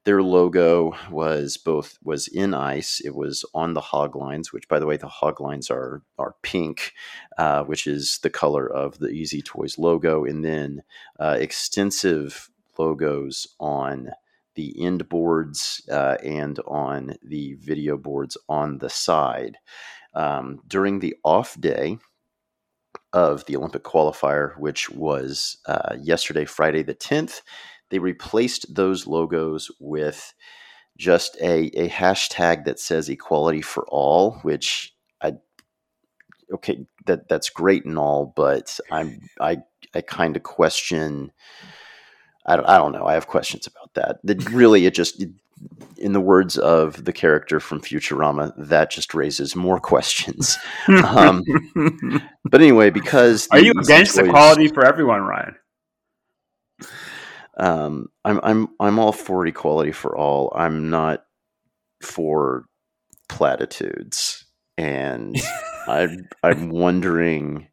their 0.05 0.23
logo 0.23 0.95
was 1.11 1.57
both 1.57 1.99
was 2.03 2.29
in 2.29 2.53
ice. 2.53 3.01
It 3.01 3.15
was 3.15 3.45
on 3.55 3.73
the 3.73 3.81
hog 3.81 4.15
lines, 4.15 4.53
which, 4.53 4.69
by 4.69 4.79
the 4.79 4.87
way, 4.87 4.99
the 4.99 5.09
hog 5.09 5.41
lines 5.41 5.71
are 5.71 6.03
are 6.19 6.37
pink, 6.43 6.93
uh, 7.39 7.65
which 7.65 7.87
is 7.87 8.19
the 8.23 8.31
color 8.31 8.71
of 8.71 8.99
the 8.99 9.09
Easy 9.09 9.41
Toys 9.41 9.79
logo, 9.79 10.25
and 10.25 10.45
then 10.45 10.83
uh, 11.19 11.37
extensive 11.41 12.51
logos 12.79 13.49
on 13.59 14.11
the 14.55 14.75
end 14.85 15.09
boards 15.09 15.83
uh, 15.91 16.17
and 16.23 16.59
on 16.67 17.17
the 17.23 17.55
video 17.55 17.97
boards 17.97 18.37
on 18.49 18.79
the 18.79 18.91
side. 18.91 19.59
Um, 20.15 20.61
during 20.67 21.01
the 21.01 21.17
off 21.25 21.61
day 21.61 21.99
of 23.13 23.45
the 23.47 23.57
Olympic 23.57 23.85
qualifier, 23.85 24.59
which 24.59 24.91
was 24.91 25.59
uh, 25.67 25.97
yesterday, 26.01 26.45
Friday 26.45 26.83
the 26.83 26.95
10th, 26.95 27.43
they 27.91 27.99
replaced 27.99 28.75
those 28.75 29.07
logos 29.07 29.71
with 29.81 30.35
just 30.97 31.37
a, 31.41 31.67
a 31.79 31.89
hashtag 31.89 32.65
that 32.65 32.79
says 32.79 33.09
equality 33.09 33.63
for 33.63 33.85
all, 33.89 34.33
which 34.43 34.95
I 35.21 35.35
okay 36.53 36.87
that 37.07 37.29
that's 37.29 37.51
great 37.51 37.85
and 37.85 37.99
all, 37.99 38.33
but 38.37 38.79
I'm 38.91 39.21
I 39.41 39.59
I 39.95 40.01
kind 40.03 40.37
of 40.37 40.43
question. 40.43 41.33
I 42.47 42.57
don't, 42.57 42.69
I 42.69 42.77
don't 42.79 42.93
know. 42.93 43.07
I 43.07 43.15
have 43.15 43.27
questions 43.27 43.67
about 43.67 43.84
that. 43.95 44.19
That 44.25 44.49
really, 44.51 44.87
it 44.87 44.95
just, 44.95 45.25
in 45.97 46.13
the 46.13 46.21
words 46.21 46.59
of 46.59 47.05
the 47.05 47.13
character 47.13 47.61
from 47.61 47.81
Futurama, 47.81 48.53
that 48.57 48.91
just 48.91 49.15
raises 49.15 49.57
more 49.57 49.81
questions. 49.81 50.59
um, 50.89 51.43
But 52.45 52.61
anyway, 52.61 52.91
because 52.91 53.49
are 53.51 53.59
you 53.59 53.73
against 53.73 54.19
equality 54.19 54.69
for 54.69 54.85
everyone, 54.85 55.23
Ryan? 55.23 55.57
Um, 57.57 58.09
I'm 58.25 58.41
I'm 58.43 58.69
I'm 58.79 58.99
all 58.99 59.13
for 59.13 59.47
equality 59.47 59.93
for 59.93 60.17
all. 60.17 60.53
I'm 60.55 60.91
not 60.91 61.25
for 62.03 62.67
platitudes, 63.29 64.45
and 64.77 65.37
I 65.89 66.17
I'm 66.43 66.69
wondering. 66.71 67.69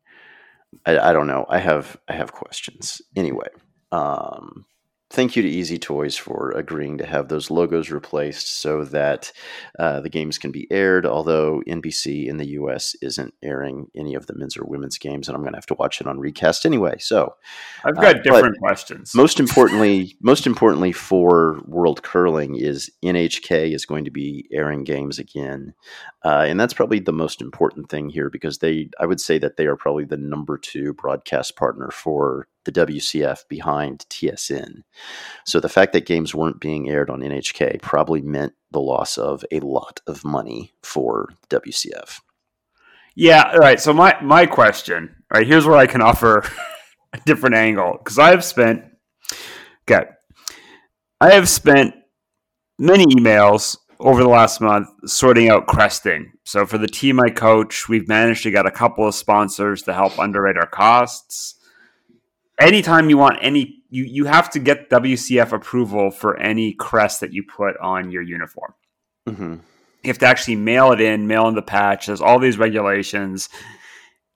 I, 0.85 0.97
I 0.97 1.13
don't 1.13 1.27
know. 1.27 1.45
I 1.49 1.59
have 1.59 1.97
I 2.07 2.13
have 2.13 2.31
questions. 2.31 3.01
Anyway, 3.15 3.49
um, 3.91 4.65
thank 5.11 5.35
you 5.35 5.43
to 5.43 5.49
Easy 5.49 5.77
Toys 5.77 6.15
for 6.15 6.51
agreeing 6.51 6.97
to 6.97 7.05
have 7.05 7.27
those 7.27 7.51
logos 7.51 7.91
replaced 7.91 8.61
so 8.61 8.85
that 8.85 9.31
uh, 9.77 9.99
the 9.99 10.09
games 10.09 10.37
can 10.37 10.51
be 10.51 10.67
aired. 10.71 11.05
Although 11.05 11.61
NBC 11.67 12.27
in 12.27 12.37
the 12.37 12.47
US 12.51 12.95
isn't 13.01 13.33
airing 13.43 13.87
any 13.95 14.15
of 14.15 14.27
the 14.27 14.35
men's 14.35 14.57
or 14.57 14.63
women's 14.63 14.97
games, 14.97 15.27
and 15.27 15.35
I'm 15.35 15.41
going 15.41 15.53
to 15.53 15.57
have 15.57 15.65
to 15.67 15.75
watch 15.75 15.99
it 15.99 16.07
on 16.07 16.19
recast 16.19 16.65
anyway. 16.65 16.97
So 16.99 17.35
I've 17.83 17.95
got 17.95 18.17
uh, 18.17 18.21
different 18.21 18.57
questions. 18.59 19.13
Most 19.13 19.39
importantly, 19.39 20.15
most 20.21 20.47
importantly 20.47 20.93
for 20.93 21.61
World 21.65 22.03
Curling 22.03 22.55
is 22.55 22.89
NHK 23.03 23.73
is 23.73 23.85
going 23.85 24.05
to 24.05 24.11
be 24.11 24.47
airing 24.51 24.83
games 24.83 25.19
again, 25.19 25.73
uh, 26.23 26.45
and 26.47 26.59
that's 26.59 26.73
probably 26.73 26.99
the 26.99 27.11
most 27.11 27.41
important 27.41 27.89
thing 27.89 28.09
here 28.09 28.29
because 28.29 28.59
they, 28.59 28.89
I 28.99 29.05
would 29.05 29.19
say 29.19 29.37
that 29.39 29.57
they 29.57 29.65
are 29.65 29.75
probably 29.75 30.05
the 30.05 30.17
number 30.17 30.57
two 30.57 30.93
broadcast 30.93 31.55
partner 31.57 31.89
for 31.91 32.47
the 32.65 32.71
WCF 32.71 33.47
behind 33.47 34.05
TSN. 34.09 34.83
So 35.45 35.59
the 35.59 35.69
fact 35.69 35.93
that 35.93 36.05
games 36.05 36.35
weren't 36.35 36.59
being 36.59 36.89
aired 36.89 37.09
on 37.09 37.21
NHK 37.21 37.81
probably 37.81 38.21
meant 38.21 38.53
the 38.71 38.81
loss 38.81 39.17
of 39.17 39.43
a 39.51 39.59
lot 39.59 40.01
of 40.07 40.23
money 40.23 40.73
for 40.83 41.29
WCF. 41.49 42.21
Yeah, 43.15 43.51
all 43.53 43.59
right. 43.59 43.79
So 43.79 43.93
my 43.93 44.15
my 44.21 44.45
question, 44.45 45.15
right, 45.33 45.45
here's 45.45 45.65
where 45.65 45.77
I 45.77 45.87
can 45.87 46.01
offer 46.01 46.45
a 47.13 47.19
different 47.25 47.55
angle 47.55 47.97
because 47.97 48.17
I 48.17 48.29
have 48.29 48.43
spent 48.43 48.83
okay. 49.89 50.05
I 51.19 51.33
have 51.33 51.49
spent 51.49 51.93
many 52.79 53.05
emails 53.05 53.77
over 53.99 54.23
the 54.23 54.29
last 54.29 54.61
month 54.61 54.87
sorting 55.05 55.49
out 55.49 55.67
cresting. 55.67 56.31
So 56.45 56.65
for 56.65 56.77
the 56.77 56.87
team 56.87 57.19
I 57.19 57.29
coach, 57.29 57.87
we've 57.87 58.07
managed 58.07 58.43
to 58.43 58.51
get 58.51 58.65
a 58.65 58.71
couple 58.71 59.07
of 59.07 59.13
sponsors 59.13 59.83
to 59.83 59.93
help 59.93 60.17
underwrite 60.17 60.57
our 60.57 60.65
costs 60.65 61.60
anytime 62.61 63.09
you 63.09 63.17
want 63.17 63.39
any 63.41 63.83
you 63.89 64.05
you 64.05 64.25
have 64.25 64.49
to 64.51 64.59
get 64.59 64.89
WCF 64.89 65.51
approval 65.51 66.11
for 66.11 66.37
any 66.37 66.73
crest 66.73 67.19
that 67.19 67.33
you 67.33 67.43
put 67.43 67.77
on 67.77 68.11
your 68.11 68.21
uniform. 68.21 68.73
Mm-hmm. 69.27 69.55
You 70.03 70.07
have 70.07 70.17
to 70.19 70.25
actually 70.25 70.55
mail 70.55 70.91
it 70.93 71.01
in, 71.01 71.27
mail 71.27 71.47
in 71.47 71.55
the 71.55 71.61
patch. 71.61 72.07
There's 72.07 72.21
all 72.21 72.39
these 72.39 72.57
regulations, 72.57 73.49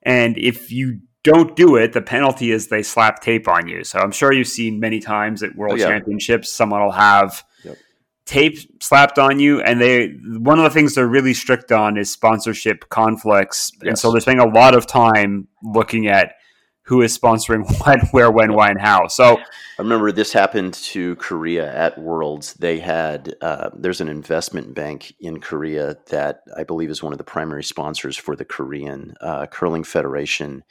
and 0.02 0.38
if 0.38 0.70
you 0.70 1.00
don't 1.24 1.56
do 1.56 1.74
it, 1.74 1.92
the 1.92 2.02
penalty 2.02 2.52
is 2.52 2.68
they 2.68 2.84
slap 2.84 3.20
tape 3.20 3.48
on 3.48 3.66
you. 3.66 3.82
So 3.82 3.98
I'm 3.98 4.12
sure 4.12 4.32
you've 4.32 4.46
seen 4.46 4.78
many 4.78 5.00
times 5.00 5.42
at 5.42 5.56
World 5.56 5.74
oh, 5.74 5.76
yeah. 5.76 5.88
Championships, 5.88 6.52
someone 6.52 6.80
will 6.82 6.92
have 6.92 7.42
yep. 7.64 7.76
tape 8.26 8.58
slapped 8.80 9.18
on 9.18 9.40
you, 9.40 9.60
and 9.60 9.80
they 9.80 10.08
one 10.38 10.58
of 10.58 10.64
the 10.64 10.70
things 10.70 10.94
they're 10.94 11.08
really 11.08 11.34
strict 11.34 11.72
on 11.72 11.96
is 11.96 12.10
sponsorship 12.10 12.88
conflicts, 12.90 13.72
yes. 13.82 13.88
and 13.88 13.98
so 13.98 14.12
they're 14.12 14.20
spending 14.20 14.46
a 14.46 14.52
lot 14.52 14.76
of 14.76 14.86
time 14.86 15.48
looking 15.64 16.06
at 16.06 16.34
who 16.86 17.02
is 17.02 17.16
sponsoring 17.16 17.64
what, 17.80 18.00
where, 18.12 18.30
when, 18.30 18.54
why, 18.54 18.70
and 18.70 18.80
how. 18.80 19.08
So 19.08 19.36
I 19.36 19.82
remember 19.82 20.12
this 20.12 20.32
happened 20.32 20.74
to 20.74 21.16
Korea 21.16 21.72
at 21.74 21.98
Worlds. 21.98 22.54
They 22.54 22.78
had 22.78 23.34
uh, 23.42 23.70
there's 23.74 24.00
an 24.00 24.08
investment 24.08 24.74
bank 24.74 25.14
in 25.20 25.40
Korea 25.40 25.96
that 26.10 26.42
I 26.56 26.62
believe 26.64 26.90
is 26.90 27.02
one 27.02 27.12
of 27.12 27.18
the 27.18 27.24
primary 27.24 27.64
sponsors 27.64 28.16
for 28.16 28.36
the 28.36 28.44
Korean 28.44 29.14
uh, 29.20 29.46
Curling 29.46 29.84
Federation. 29.84 30.62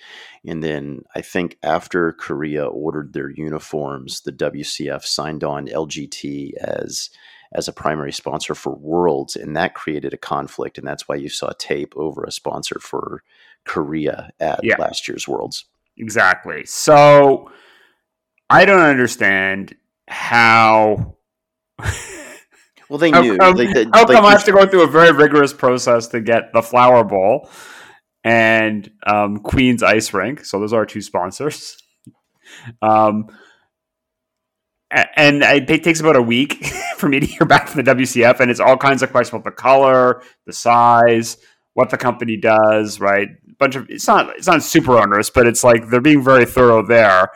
And 0.46 0.64
then 0.64 1.02
I 1.16 1.22
think 1.22 1.58
after 1.62 2.14
Korea 2.14 2.66
ordered 2.66 3.14
their 3.14 3.30
uniforms, 3.30 4.22
the 4.22 4.32
WCF 4.32 5.04
signed 5.04 5.44
on 5.44 5.68
LGT 5.68 6.54
as 6.56 7.10
as 7.52 7.68
a 7.68 7.74
primary 7.74 8.12
sponsor 8.12 8.54
for 8.54 8.76
Worlds, 8.76 9.36
and 9.36 9.56
that 9.56 9.76
created 9.76 10.14
a 10.14 10.18
conflict, 10.18 10.78
and 10.78 10.86
that's 10.86 11.08
why 11.08 11.16
you 11.16 11.30
saw 11.30 11.52
tape 11.58 11.94
over 11.96 12.24
a 12.24 12.32
sponsor 12.32 12.80
for 12.82 13.24
Korea 13.66 14.32
at 14.40 14.62
yeah. 14.64 14.76
last 14.78 15.08
year's 15.08 15.28
Worlds. 15.28 15.66
Exactly. 15.98 16.66
So 16.66 17.52
I 18.50 18.66
don't 18.66 18.82
understand 18.82 19.76
how. 20.08 21.16
well, 22.90 23.00
they 23.00 23.12
knew. 23.12 23.38
How 23.40 23.54
come, 23.54 23.58
like, 23.58 23.76
how 23.76 24.06
like 24.06 24.08
come 24.08 24.26
I 24.26 24.32
have 24.32 24.46
to 24.46 24.52
go 24.52 24.66
through 24.66 24.84
a 24.84 24.88
very 24.88 25.12
rigorous 25.12 25.54
process 25.54 26.08
to 26.08 26.22
get 26.22 26.54
the 26.54 26.62
Flower 26.62 27.04
Bowl 27.04 27.50
and 28.24 28.90
um, 29.06 29.38
Queen's 29.38 29.84
Ice 29.84 30.14
Rink? 30.14 30.46
So 30.46 30.60
those 30.60 30.74
are 30.74 30.80
our 30.80 30.86
two 30.86 31.02
sponsors. 31.02 31.78
Um, 32.82 33.28
and 34.92 35.44
it 35.44 35.84
takes 35.84 36.00
about 36.00 36.16
a 36.16 36.22
week 36.22 36.66
for 36.98 37.10
me 37.10 37.20
to 37.20 37.26
hear 37.26 37.46
back 37.46 37.68
from 37.68 37.84
the 37.84 37.96
WCF, 37.96 38.40
and 38.40 38.50
it's 38.50 38.60
all 38.60 38.78
kinds 38.78 39.02
of 39.02 39.12
questions 39.12 39.42
about 39.42 39.44
the 39.44 39.62
color, 39.62 40.22
the 40.46 40.54
size, 40.54 41.38
what 41.74 41.90
the 41.90 41.98
company 41.98 42.38
does, 42.38 43.00
right? 43.00 43.30
Bunch 43.58 43.76
of 43.76 43.90
it's 43.90 44.08
not 44.08 44.36
it's 44.36 44.48
not 44.48 44.64
super 44.64 44.98
onerous, 44.98 45.30
but 45.30 45.48
it's 45.48 45.64
like 45.64 45.90
they're 45.90 46.02
being 46.02 46.24
very 46.24 46.46
thorough 46.46 46.86
there. 46.86 47.32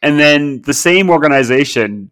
And 0.00 0.18
then 0.18 0.62
the 0.62 0.74
same 0.74 1.10
organization 1.10 2.10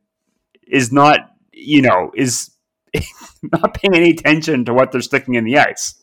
is 0.67 0.93
not, 0.93 1.33
you 1.53 1.83
know, 1.83 2.13
is 2.15 2.51
not 3.43 3.75
paying 3.75 3.95
any 3.95 4.11
attention 4.11 4.65
to 4.65 4.75
what 4.75 4.93
they're 4.93 5.01
sticking 5.01 5.35
in 5.35 5.45
the 5.45 5.59
ice. 5.59 6.01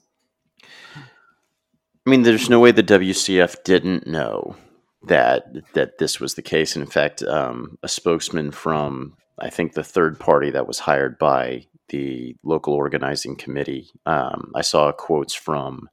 I 0.95 2.09
mean, 2.09 2.23
there's 2.23 2.49
no 2.49 2.59
way 2.59 2.71
the 2.71 2.83
WCF 2.83 3.63
didn't 3.63 4.07
know 4.07 4.55
that 5.03 5.73
that 5.73 5.97
this 5.97 6.19
was 6.19 6.35
the 6.35 6.41
case. 6.41 6.75
And 6.75 6.83
in 6.83 6.91
fact, 6.91 7.23
um, 7.23 7.77
a 7.83 7.87
spokesman 7.87 8.51
from 8.51 9.15
I 9.39 9.49
think 9.49 9.73
the 9.73 9.83
third 9.83 10.19
party 10.19 10.49
that 10.51 10.67
was 10.67 10.79
hired 10.79 11.17
by 11.17 11.67
the 11.89 12.35
local 12.43 12.73
organizing 12.73 13.35
committee, 13.35 13.89
um, 14.05 14.51
I 14.55 14.61
saw 14.61 14.91
quotes 14.91 15.33
from 15.33 15.89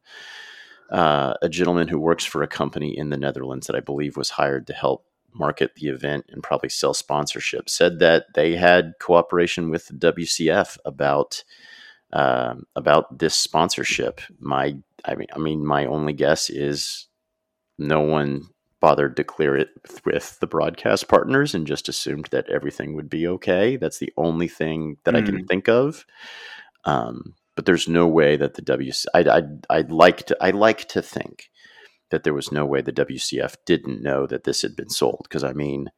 uh, 0.95 1.35
a 1.43 1.49
gentleman 1.49 1.89
who 1.89 1.99
works 1.99 2.25
for 2.25 2.45
a 2.45 2.49
company 2.49 2.97
in 2.97 3.11
the 3.11 3.17
Netherlands 3.17 3.67
that 3.67 3.75
I 3.75 3.81
believe 3.81 4.17
was 4.17 4.31
hired 4.31 4.69
to 4.69 4.73
help 4.73 5.05
market 5.33 5.75
the 5.75 5.89
event 5.89 6.27
and 6.29 6.41
probably 6.41 6.69
sell 6.69 6.95
sponsorship 6.95 7.69
said 7.69 7.99
that 7.99 8.27
they 8.35 8.55
had 8.55 8.93
cooperation 9.01 9.71
with 9.71 9.89
the 9.89 10.13
WCF 10.13 10.79
about 10.85 11.43
uh, 12.13 12.55
about 12.77 13.19
this 13.19 13.35
sponsorship. 13.35 14.21
My 14.39 14.77
I 15.05 15.17
mean 15.17 15.27
I 15.35 15.39
mean 15.39 15.67
my 15.67 15.85
only 15.87 16.13
guess 16.13 16.49
is 16.49 17.09
no 17.77 18.01
one 18.01 18.45
bothered 18.81 19.17
to 19.17 19.25
clear 19.25 19.57
it 19.57 19.71
with 20.05 20.39
the 20.39 20.47
broadcast 20.47 21.09
partners 21.09 21.57
and 21.57 21.67
just 21.67 21.89
assumed 21.89 22.29
that 22.31 22.49
everything 22.49 22.95
would 22.95 23.11
be 23.11 23.27
okay. 23.27 23.77
That's 23.77 23.99
the 23.99 24.13
only 24.17 24.47
thing 24.47 24.99
that 25.03 25.15
mm. 25.15 25.19
I 25.19 25.23
can 25.23 25.39
hmm. 25.41 25.47
think 25.47 25.69
of. 25.69 26.07
Um, 26.85 27.35
but 27.57 27.67
there's 27.67 27.89
no 27.89 28.07
way 28.07 28.37
that 28.37 28.55
the 28.55 28.63
WC 28.63 29.07
I'd, 29.15 29.29
I'd, 29.29 29.67
I'd 29.71 29.91
like 29.91 30.27
to 30.27 30.37
I 30.41 30.51
like 30.51 30.89
to 30.89 31.03
think 31.03 31.51
that 32.11 32.25
there 32.25 32.35
was 32.35 32.53
no 32.53 32.65
way 32.67 32.81
the 32.81 32.93
WCF 32.93 33.57
didn't 33.67 34.03
know 34.03 34.27
that 34.27 34.45
this 34.45 34.63
had 34.63 34.77
been 34.77 34.91
sold. 34.91 35.27
Because 35.29 35.45
I 35.45 35.53
mean 35.53 35.91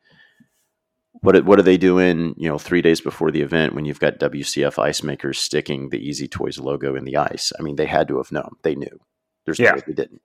what 1.21 1.45
what 1.45 1.59
are 1.59 1.63
they 1.65 1.79
doing 1.79 2.35
you 2.37 2.49
know 2.49 2.59
3 2.59 2.83
days 2.83 3.01
before 3.01 3.31
the 3.31 3.41
event 3.41 3.75
when 3.75 3.85
you've 3.85 4.01
got 4.01 4.19
WCF 4.19 4.79
ice 4.79 5.03
makers 5.03 5.39
sticking 5.39 5.89
the 5.89 5.99
Easy 5.99 6.29
Toys 6.29 6.59
logo 6.59 6.95
in 6.95 7.05
the 7.05 7.17
ice? 7.17 7.53
I 7.59 7.63
mean 7.63 7.77
they 7.77 7.87
had 7.87 8.09
to 8.09 8.19
have 8.19 8.33
known. 8.33 8.51
They 8.63 8.75
knew. 8.75 9.01
There's 9.45 9.59
yeah. 9.59 9.71
no 9.71 9.77
way 9.77 9.83
they 9.87 9.93
didn't. 9.95 10.23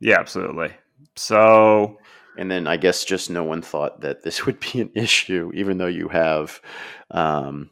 Yeah 0.00 0.18
absolutely. 0.20 0.70
So 1.16 1.98
and 2.38 2.50
then 2.50 2.66
I 2.66 2.76
guess 2.76 3.04
just 3.04 3.30
no 3.30 3.44
one 3.44 3.62
thought 3.62 4.00
that 4.02 4.22
this 4.22 4.46
would 4.46 4.60
be 4.60 4.80
an 4.80 4.90
issue, 4.94 5.50
even 5.54 5.78
though 5.78 5.86
you 5.86 6.08
have 6.08 6.60
um, 7.10 7.70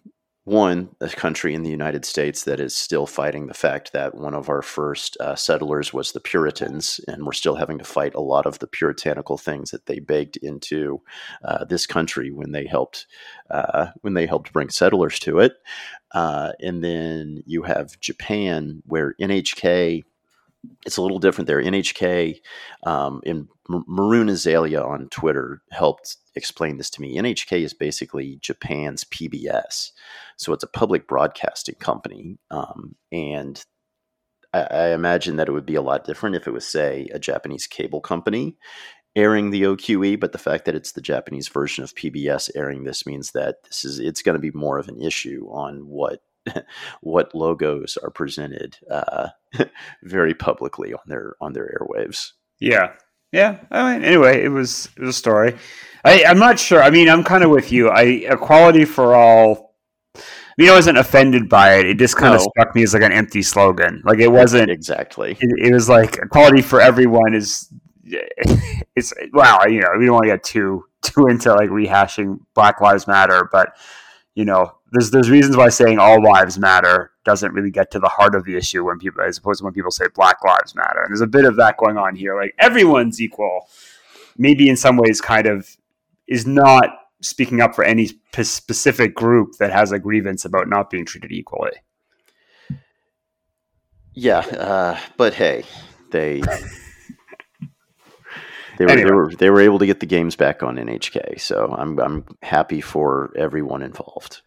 one, 0.50 0.88
a 1.00 1.08
country 1.08 1.54
in 1.54 1.62
the 1.62 1.70
United 1.70 2.04
States 2.04 2.42
that 2.42 2.58
is 2.58 2.74
still 2.74 3.06
fighting 3.06 3.46
the 3.46 3.54
fact 3.54 3.92
that 3.92 4.16
one 4.16 4.34
of 4.34 4.48
our 4.48 4.62
first 4.62 5.16
uh, 5.20 5.36
settlers 5.36 5.92
was 5.92 6.10
the 6.10 6.18
Puritans, 6.20 7.00
and 7.06 7.24
we're 7.24 7.32
still 7.32 7.54
having 7.54 7.78
to 7.78 7.84
fight 7.84 8.16
a 8.16 8.20
lot 8.20 8.46
of 8.46 8.58
the 8.58 8.66
puritanical 8.66 9.38
things 9.38 9.70
that 9.70 9.86
they 9.86 10.00
baked 10.00 10.36
into 10.38 11.00
uh, 11.44 11.64
this 11.64 11.86
country 11.86 12.32
when 12.32 12.50
they 12.50 12.66
helped 12.66 13.06
uh, 13.50 13.86
when 14.00 14.14
they 14.14 14.26
helped 14.26 14.52
bring 14.52 14.68
settlers 14.70 15.20
to 15.20 15.38
it. 15.38 15.52
Uh, 16.12 16.50
and 16.58 16.82
then 16.82 17.44
you 17.46 17.62
have 17.62 18.00
Japan, 18.00 18.82
where 18.86 19.14
NHK 19.20 20.02
it's 20.84 20.96
a 20.96 21.02
little 21.02 21.18
different 21.18 21.46
there. 21.46 21.62
NHK 21.62 22.40
um, 22.82 23.20
in 23.24 23.48
Maroon 23.68 24.28
Azalea 24.28 24.82
on 24.82 25.08
Twitter 25.08 25.62
helped 25.70 26.16
explain 26.40 26.76
this 26.78 26.90
to 26.90 27.00
me. 27.00 27.16
NHK 27.16 27.62
is 27.62 27.74
basically 27.74 28.38
Japan's 28.40 29.04
PBS, 29.04 29.90
so 30.36 30.52
it's 30.52 30.64
a 30.64 30.68
public 30.68 31.06
broadcasting 31.06 31.76
company, 31.76 32.38
um, 32.50 32.96
and 33.12 33.62
I, 34.52 34.62
I, 34.62 34.88
imagine 34.94 35.36
that 35.36 35.48
it 35.48 35.52
would 35.52 35.66
be 35.66 35.76
a 35.76 35.82
lot 35.82 36.04
different 36.04 36.36
if 36.36 36.46
it 36.46 36.52
was, 36.52 36.66
say, 36.66 37.08
a 37.12 37.18
Japanese 37.18 37.66
cable 37.66 38.00
company 38.00 38.56
airing 39.16 39.50
the 39.50 39.62
OQE. 39.62 40.18
But 40.18 40.32
the 40.32 40.38
fact 40.38 40.64
that 40.64 40.74
it's 40.74 40.92
the 40.92 41.00
Japanese 41.00 41.48
version 41.48 41.84
of 41.84 41.94
PBS 41.94 42.50
airing 42.54 42.84
this 42.84 43.06
means 43.06 43.32
that 43.32 43.62
this 43.64 43.84
is 43.84 43.98
it's 43.98 44.22
going 44.22 44.36
to 44.36 44.40
be 44.40 44.50
more 44.52 44.78
of 44.78 44.88
an 44.88 45.00
issue 45.00 45.46
on 45.50 45.86
what 45.86 46.22
what 47.00 47.34
logos 47.34 47.96
are 48.02 48.10
presented 48.10 48.78
uh, 48.90 49.28
very 50.02 50.34
publicly 50.34 50.92
on 50.92 51.00
their 51.06 51.34
on 51.40 51.52
their 51.52 51.78
airwaves. 51.78 52.32
Yeah, 52.58 52.92
yeah. 53.32 53.58
I 53.70 53.92
mean, 53.92 54.04
anyway, 54.04 54.42
it 54.42 54.48
was 54.48 54.88
it 54.96 55.00
was 55.00 55.10
a 55.10 55.18
story. 55.18 55.56
I, 56.04 56.24
I'm 56.24 56.38
not 56.38 56.58
sure. 56.58 56.82
I 56.82 56.90
mean, 56.90 57.08
I'm 57.08 57.24
kind 57.24 57.44
of 57.44 57.50
with 57.50 57.72
you. 57.72 57.88
I 57.90 58.02
equality 58.02 58.84
for 58.84 59.14
all. 59.14 59.74
I 60.16 60.62
mean, 60.62 60.70
I 60.70 60.74
wasn't 60.74 60.98
offended 60.98 61.48
by 61.48 61.76
it. 61.76 61.86
It 61.86 61.98
just 61.98 62.16
kind 62.16 62.34
of 62.34 62.40
no. 62.40 62.48
struck 62.50 62.74
me 62.74 62.82
as 62.82 62.92
like 62.92 63.02
an 63.02 63.12
empty 63.12 63.42
slogan. 63.42 64.02
Like 64.04 64.18
it 64.18 64.28
wasn't 64.28 64.70
exactly. 64.70 65.36
It, 65.40 65.68
it 65.68 65.72
was 65.72 65.88
like 65.88 66.16
equality 66.16 66.62
for 66.62 66.80
everyone 66.80 67.34
is. 67.34 67.72
It's 68.96 69.14
wow. 69.32 69.60
You 69.66 69.80
know, 69.80 69.88
we 69.96 70.04
don't 70.04 70.14
want 70.14 70.24
to 70.24 70.30
get 70.30 70.42
too 70.42 70.84
too 71.02 71.28
into 71.28 71.54
like 71.54 71.70
rehashing 71.70 72.40
Black 72.54 72.80
Lives 72.80 73.06
Matter, 73.06 73.48
but 73.52 73.76
you 74.40 74.46
know, 74.46 74.72
there's 74.92 75.10
there's 75.10 75.28
reasons 75.28 75.54
why 75.54 75.68
saying 75.68 75.98
all 75.98 76.22
lives 76.22 76.58
matter 76.58 77.10
doesn't 77.26 77.52
really 77.52 77.70
get 77.70 77.90
to 77.90 77.98
the 77.98 78.08
heart 78.08 78.34
of 78.34 78.46
the 78.46 78.56
issue 78.56 78.82
when 78.82 78.98
people 78.98 79.22
as 79.22 79.36
opposed 79.36 79.58
to 79.58 79.64
when 79.64 79.74
people 79.74 79.90
say 79.90 80.06
Black 80.14 80.42
Lives 80.42 80.74
Matter. 80.74 81.02
And 81.02 81.10
there's 81.10 81.20
a 81.20 81.26
bit 81.26 81.44
of 81.44 81.56
that 81.56 81.76
going 81.76 81.98
on 81.98 82.16
here. 82.16 82.34
Like 82.34 82.54
everyone's 82.58 83.20
equal. 83.20 83.68
Maybe 84.38 84.70
in 84.70 84.78
some 84.78 84.96
ways, 84.96 85.20
kind 85.20 85.46
of 85.46 85.76
is 86.26 86.46
not 86.46 86.88
speaking 87.20 87.60
up 87.60 87.74
for 87.74 87.84
any 87.84 88.12
p- 88.32 88.44
specific 88.44 89.14
group 89.14 89.56
that 89.58 89.70
has 89.70 89.92
a 89.92 89.98
grievance 89.98 90.46
about 90.46 90.66
not 90.66 90.88
being 90.88 91.04
treated 91.04 91.32
equally. 91.32 91.72
Yeah, 94.14 94.38
uh, 94.38 94.98
but 95.18 95.34
hey, 95.34 95.64
they 96.12 96.40
they 98.80 98.86
were, 98.86 98.92
anyway. 98.92 99.08
they 99.08 99.14
were 99.14 99.34
they 99.34 99.50
were 99.50 99.60
able 99.60 99.78
to 99.78 99.84
get 99.84 100.00
the 100.00 100.06
games 100.06 100.36
back 100.36 100.62
on 100.62 100.76
NHK, 100.76 101.38
so 101.38 101.74
I'm 101.76 101.98
I'm 101.98 102.24
happy 102.40 102.80
for 102.80 103.30
everyone 103.36 103.82
involved. 103.82 104.40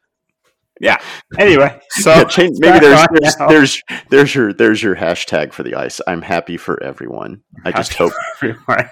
Yeah. 0.82 0.98
Anyway, 1.38 1.80
so 1.92 2.10
yeah, 2.10 2.24
change, 2.24 2.58
maybe 2.60 2.80
there's 2.80 3.08
there's, 3.12 3.36
there's, 3.36 3.84
there's 4.10 4.34
your 4.34 4.52
there's 4.52 4.82
your 4.82 4.96
hashtag 4.96 5.54
for 5.54 5.62
the 5.62 5.76
ice. 5.76 6.02
I'm 6.08 6.24
happy 6.24 6.58
for 6.58 6.82
everyone. 6.82 7.44
I 7.64 7.74
just 7.74 7.94
hope 7.94 8.14
everyone. 8.38 8.90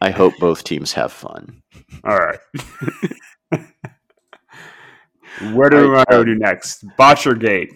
I 0.00 0.10
hope 0.10 0.32
both 0.40 0.64
teams 0.64 0.94
have 0.94 1.12
fun. 1.12 1.62
All 2.02 2.16
right. 2.16 2.38
Where 5.52 5.68
do 5.68 5.76
we 5.82 5.88
want 5.90 6.08
to 6.08 6.14
uh, 6.14 6.18
go 6.18 6.24
to 6.24 6.34
next? 6.34 6.86
Bottcher 6.98 7.38
Gate. 7.38 7.74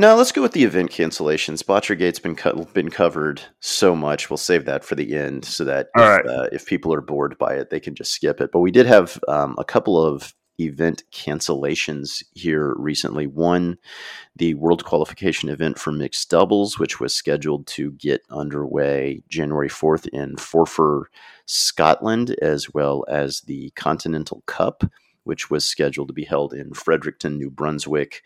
No, 0.00 0.14
let's 0.14 0.30
go 0.30 0.42
with 0.42 0.52
the 0.52 0.62
event 0.62 0.92
cancellations. 0.92 1.64
Bottchergate's 1.64 2.20
been 2.20 2.36
been 2.72 2.88
covered 2.88 3.42
so 3.58 3.96
much. 3.96 4.30
We'll 4.30 4.36
save 4.36 4.64
that 4.66 4.84
for 4.84 4.94
the 4.94 5.16
end, 5.16 5.44
so 5.44 5.64
that 5.64 5.88
if, 5.96 6.00
right. 6.00 6.24
uh, 6.24 6.46
if, 6.52 6.66
people 6.66 6.94
are 6.94 7.00
bored 7.00 7.36
by 7.36 7.54
it, 7.54 7.70
they 7.70 7.80
can 7.80 7.96
just 7.96 8.12
skip 8.12 8.40
it. 8.40 8.52
But 8.52 8.60
we 8.60 8.70
did 8.70 8.86
have 8.86 9.18
um, 9.26 9.56
a 9.58 9.64
couple 9.64 10.00
of 10.00 10.34
event 10.60 11.02
cancellations 11.10 12.22
here 12.32 12.74
recently. 12.76 13.26
One, 13.26 13.76
the 14.36 14.54
World 14.54 14.84
Qualification 14.84 15.48
event 15.48 15.80
for 15.80 15.90
mixed 15.90 16.30
doubles, 16.30 16.78
which 16.78 17.00
was 17.00 17.12
scheduled 17.12 17.66
to 17.68 17.90
get 17.92 18.22
underway 18.30 19.24
January 19.28 19.68
fourth 19.68 20.06
in 20.06 20.36
Forfar, 20.36 21.06
Scotland, 21.46 22.36
as 22.40 22.72
well 22.72 23.04
as 23.08 23.40
the 23.42 23.70
Continental 23.70 24.44
Cup 24.46 24.84
which 25.28 25.50
was 25.50 25.68
scheduled 25.68 26.08
to 26.08 26.14
be 26.14 26.24
held 26.24 26.54
in 26.54 26.72
Fredericton, 26.72 27.36
New 27.36 27.50
Brunswick, 27.50 28.22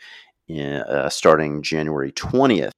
uh, 0.61 1.09
starting 1.09 1.63
January 1.63 2.13
20th. 2.13 2.73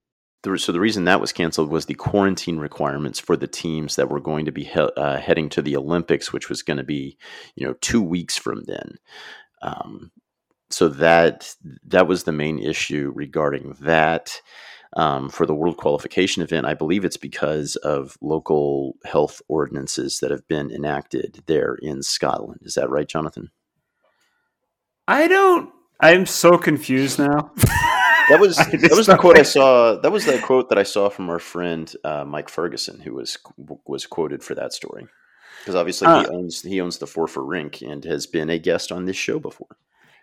So 0.56 0.72
the 0.72 0.80
reason 0.80 1.04
that 1.04 1.22
was 1.22 1.32
canceled 1.32 1.70
was 1.70 1.86
the 1.86 1.94
quarantine 1.94 2.58
requirements 2.58 3.18
for 3.18 3.34
the 3.34 3.46
teams 3.46 3.96
that 3.96 4.10
were 4.10 4.20
going 4.20 4.44
to 4.44 4.52
be 4.52 4.64
he- 4.64 4.90
uh, 4.96 5.16
heading 5.16 5.48
to 5.50 5.62
the 5.62 5.74
Olympics, 5.76 6.34
which 6.34 6.50
was 6.50 6.62
going 6.62 6.76
to 6.76 6.84
be, 6.84 7.16
you 7.56 7.66
know, 7.66 7.74
two 7.80 8.02
weeks 8.02 8.36
from 8.36 8.64
then. 8.64 8.98
Um, 9.62 10.10
so 10.70 10.88
that 10.88 11.54
that 11.86 12.06
was 12.06 12.24
the 12.24 12.32
main 12.32 12.58
issue 12.58 13.12
regarding 13.14 13.76
that. 13.80 14.40
Um, 14.96 15.28
for 15.28 15.44
the 15.44 15.56
world 15.56 15.76
qualification 15.76 16.40
event, 16.40 16.66
I 16.66 16.74
believe 16.74 17.04
it's 17.04 17.16
because 17.16 17.74
of 17.76 18.16
local 18.20 18.94
health 19.04 19.42
ordinances 19.48 20.20
that 20.20 20.30
have 20.30 20.46
been 20.46 20.70
enacted 20.70 21.42
there 21.46 21.74
in 21.82 22.04
Scotland. 22.04 22.60
Is 22.62 22.74
that 22.74 22.90
right, 22.90 23.08
Jonathan? 23.08 23.50
I 25.08 25.26
don't 25.26 25.73
I'm 26.00 26.26
so 26.26 26.58
confused 26.58 27.18
now. 27.18 27.52
that 28.28 28.38
was 28.40 28.56
that 28.56 28.92
was 28.94 29.06
the 29.06 29.16
quote 29.16 29.38
I 29.38 29.42
saw. 29.42 29.96
That 29.96 30.12
was 30.12 30.24
the 30.26 30.38
quote 30.38 30.68
that 30.68 30.78
I 30.78 30.82
saw 30.82 31.08
from 31.08 31.30
our 31.30 31.38
friend 31.38 31.92
uh, 32.04 32.24
Mike 32.24 32.48
Ferguson, 32.48 33.00
who 33.00 33.14
was 33.14 33.38
was 33.86 34.06
quoted 34.06 34.42
for 34.42 34.54
that 34.54 34.72
story. 34.72 35.06
Because 35.60 35.76
obviously 35.76 36.08
uh, 36.08 36.20
he 36.20 36.26
owns 36.28 36.62
he 36.62 36.80
owns 36.80 36.98
the 36.98 37.06
Forfar 37.06 37.46
Rink 37.48 37.80
and 37.80 38.04
has 38.04 38.26
been 38.26 38.50
a 38.50 38.58
guest 38.58 38.92
on 38.92 39.06
this 39.06 39.16
show 39.16 39.38
before. 39.38 39.76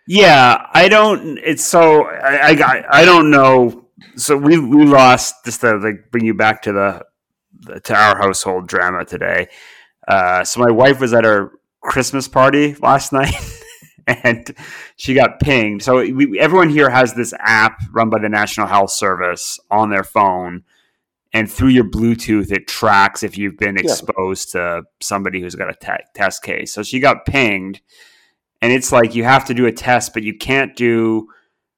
Yeah, 0.06 0.66
I 0.72 0.88
don't. 0.88 1.38
It's 1.38 1.64
so 1.64 2.04
I 2.06 2.50
I, 2.50 2.84
I 3.00 3.04
don't 3.04 3.30
know. 3.30 3.86
So 4.16 4.36
we 4.36 4.58
we 4.58 4.84
lost 4.84 5.44
just 5.44 5.60
to 5.62 5.76
like 5.76 6.10
bring 6.10 6.24
you 6.24 6.34
back 6.34 6.62
to 6.62 6.72
the, 6.72 7.04
the 7.60 7.80
to 7.80 7.94
our 7.94 8.18
household 8.18 8.68
drama 8.68 9.04
today. 9.04 9.48
Uh, 10.06 10.44
so 10.44 10.60
my 10.60 10.70
wife 10.70 11.00
was 11.00 11.12
at 11.12 11.24
her 11.24 11.52
Christmas 11.80 12.28
party 12.28 12.74
last 12.74 13.12
night. 13.12 13.34
And 14.06 14.54
she 14.96 15.14
got 15.14 15.40
pinged. 15.40 15.82
So 15.82 15.98
we, 15.98 16.38
everyone 16.38 16.70
here 16.70 16.90
has 16.90 17.14
this 17.14 17.32
app 17.38 17.80
run 17.92 18.10
by 18.10 18.18
the 18.18 18.28
National 18.28 18.66
Health 18.66 18.90
Service 18.90 19.58
on 19.70 19.90
their 19.90 20.04
phone, 20.04 20.64
and 21.32 21.50
through 21.50 21.68
your 21.68 21.84
Bluetooth, 21.84 22.52
it 22.52 22.68
tracks 22.68 23.22
if 23.22 23.38
you've 23.38 23.56
been 23.56 23.78
exposed 23.78 24.54
yeah. 24.54 24.60
to 24.60 24.82
somebody 25.00 25.40
who's 25.40 25.54
got 25.54 25.70
a 25.70 25.74
te- 25.74 26.04
test 26.14 26.42
case. 26.42 26.74
So 26.74 26.82
she 26.82 27.00
got 27.00 27.24
pinged, 27.24 27.80
and 28.60 28.72
it's 28.72 28.92
like 28.92 29.14
you 29.14 29.24
have 29.24 29.44
to 29.46 29.54
do 29.54 29.66
a 29.66 29.72
test, 29.72 30.12
but 30.14 30.22
you 30.22 30.36
can't 30.36 30.76
do 30.76 31.28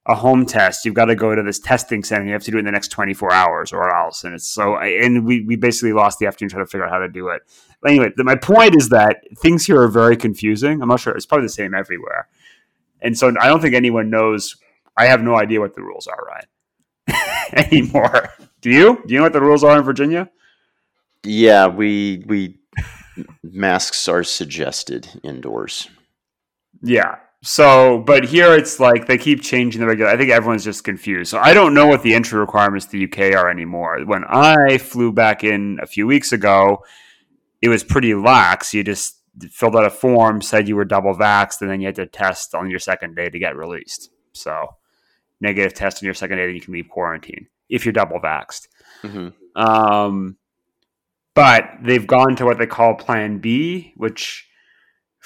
a 0.07 0.15
home 0.15 0.45
test. 0.45 0.85
You've 0.85 0.93
got 0.93 1.05
to 1.05 1.15
go 1.15 1.33
to 1.33 1.41
this 1.41 1.59
testing 1.59 2.03
center. 2.03 2.25
You 2.25 2.33
have 2.33 2.43
to 2.43 2.51
do 2.51 2.57
it 2.57 2.59
in 2.59 2.65
the 2.65 2.71
next 2.71 2.89
24 2.89 3.33
hours 3.33 3.73
or 3.73 3.95
else. 3.95 4.23
And 4.23 4.35
it's 4.35 4.47
so, 4.47 4.77
and 4.77 5.25
we, 5.25 5.41
we 5.41 5.55
basically 5.55 5.93
lost 5.93 6.19
the 6.19 6.27
afternoon 6.27 6.49
trying 6.51 6.63
to 6.63 6.69
figure 6.69 6.85
out 6.85 6.91
how 6.91 6.99
to 6.99 7.09
do 7.09 7.29
it 7.29 7.41
anyway, 7.87 8.11
my 8.17 8.35
point 8.35 8.75
is 8.75 8.89
that 8.89 9.23
things 9.37 9.65
here 9.65 9.81
are 9.81 9.87
very 9.87 10.17
confusing. 10.17 10.81
I'm 10.81 10.89
not 10.89 10.99
sure 10.99 11.15
it's 11.15 11.25
probably 11.25 11.45
the 11.45 11.53
same 11.53 11.73
everywhere, 11.73 12.27
and 13.01 13.17
so 13.17 13.33
I 13.39 13.47
don't 13.47 13.61
think 13.61 13.75
anyone 13.75 14.09
knows. 14.09 14.55
I 14.97 15.05
have 15.07 15.21
no 15.21 15.35
idea 15.35 15.59
what 15.59 15.75
the 15.75 15.81
rules 15.81 16.07
are, 16.07 16.23
right? 16.25 16.45
Anymore. 17.53 18.29
Do 18.61 18.69
you? 18.69 19.03
Do 19.05 19.13
you 19.13 19.19
know 19.19 19.25
what 19.25 19.33
the 19.33 19.41
rules 19.41 19.63
are 19.63 19.77
in 19.77 19.83
Virginia? 19.83 20.29
Yeah, 21.23 21.67
we 21.67 22.23
we 22.27 22.59
masks 23.43 24.07
are 24.07 24.23
suggested 24.23 25.07
indoors. 25.23 25.89
Yeah. 26.81 27.17
So, 27.41 27.99
but 27.99 28.23
here 28.25 28.55
it's 28.55 28.79
like 28.79 29.05
they 29.05 29.19
keep 29.19 29.41
changing 29.41 29.79
the 29.79 29.87
regular. 29.87 30.09
I 30.09 30.17
think 30.17 30.31
everyone's 30.31 30.63
just 30.63 30.83
confused. 30.83 31.29
So 31.29 31.37
I 31.37 31.53
don't 31.53 31.75
know 31.75 31.85
what 31.85 32.01
the 32.01 32.15
entry 32.15 32.39
requirements 32.39 32.87
to 32.87 32.91
the 32.93 33.03
UK 33.05 33.35
are 33.35 33.49
anymore. 33.49 33.99
When 34.03 34.23
I 34.27 34.79
flew 34.79 35.11
back 35.11 35.43
in 35.43 35.77
a 35.81 35.85
few 35.85 36.07
weeks 36.07 36.31
ago, 36.31 36.83
it 37.65 37.69
was 37.69 37.83
pretty 37.83 38.13
lax. 38.13 38.75
You 38.75 38.83
just 38.83 39.19
filled 39.49 39.75
out 39.75 39.85
a 39.85 39.89
form, 39.89 40.39
said 40.39 40.67
you 40.67 40.75
were 40.75 40.85
double 40.85 41.15
vaxxed, 41.15 41.61
and 41.61 41.69
then 41.69 41.81
you 41.81 41.87
had 41.87 41.95
to 41.95 42.05
test 42.05 42.53
on 42.53 42.69
your 42.69 42.77
second 42.77 43.15
day 43.15 43.27
to 43.27 43.39
get 43.39 43.55
released. 43.55 44.11
So, 44.33 44.75
negative 45.41 45.73
test 45.73 46.03
on 46.03 46.05
your 46.05 46.13
second 46.13 46.37
day, 46.37 46.45
then 46.45 46.53
you 46.53 46.61
can 46.61 46.75
leave 46.75 46.87
quarantine 46.87 47.47
if 47.67 47.83
you're 47.83 47.91
double 47.91 48.19
vaxxed. 48.19 48.67
Mm-hmm. 49.01 49.59
Um, 49.59 50.37
but 51.33 51.63
they've 51.81 52.05
gone 52.05 52.35
to 52.35 52.45
what 52.45 52.59
they 52.59 52.67
call 52.67 52.93
Plan 52.93 53.39
B, 53.39 53.93
which 53.97 54.47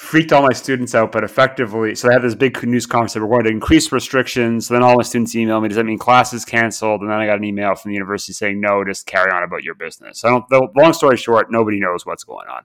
freaked 0.00 0.32
all 0.32 0.40
my 0.40 0.52
students 0.54 0.94
out, 0.94 1.12
but 1.12 1.22
effectively, 1.22 1.94
so 1.94 2.08
they 2.08 2.14
had 2.14 2.22
this 2.22 2.34
big 2.34 2.60
news 2.66 2.86
conference 2.86 3.12
that 3.12 3.20
we're 3.20 3.28
going 3.28 3.44
to 3.44 3.50
increase 3.50 3.92
restrictions. 3.92 4.66
So 4.66 4.74
then 4.74 4.82
all 4.82 4.96
my 4.96 5.02
students 5.02 5.36
email 5.36 5.60
me, 5.60 5.68
does 5.68 5.76
that 5.76 5.84
mean 5.84 5.98
classes 5.98 6.46
canceled? 6.46 7.02
And 7.02 7.10
then 7.10 7.18
I 7.18 7.26
got 7.26 7.36
an 7.36 7.44
email 7.44 7.74
from 7.74 7.90
the 7.90 7.94
university 7.96 8.32
saying, 8.32 8.62
no, 8.62 8.82
just 8.82 9.04
carry 9.04 9.30
on 9.30 9.42
about 9.42 9.62
your 9.62 9.74
business. 9.74 10.18
So 10.18 10.46
the 10.48 10.68
long 10.74 10.94
story 10.94 11.18
short, 11.18 11.52
nobody 11.52 11.78
knows 11.78 12.06
what's 12.06 12.24
going 12.24 12.48
on. 12.48 12.62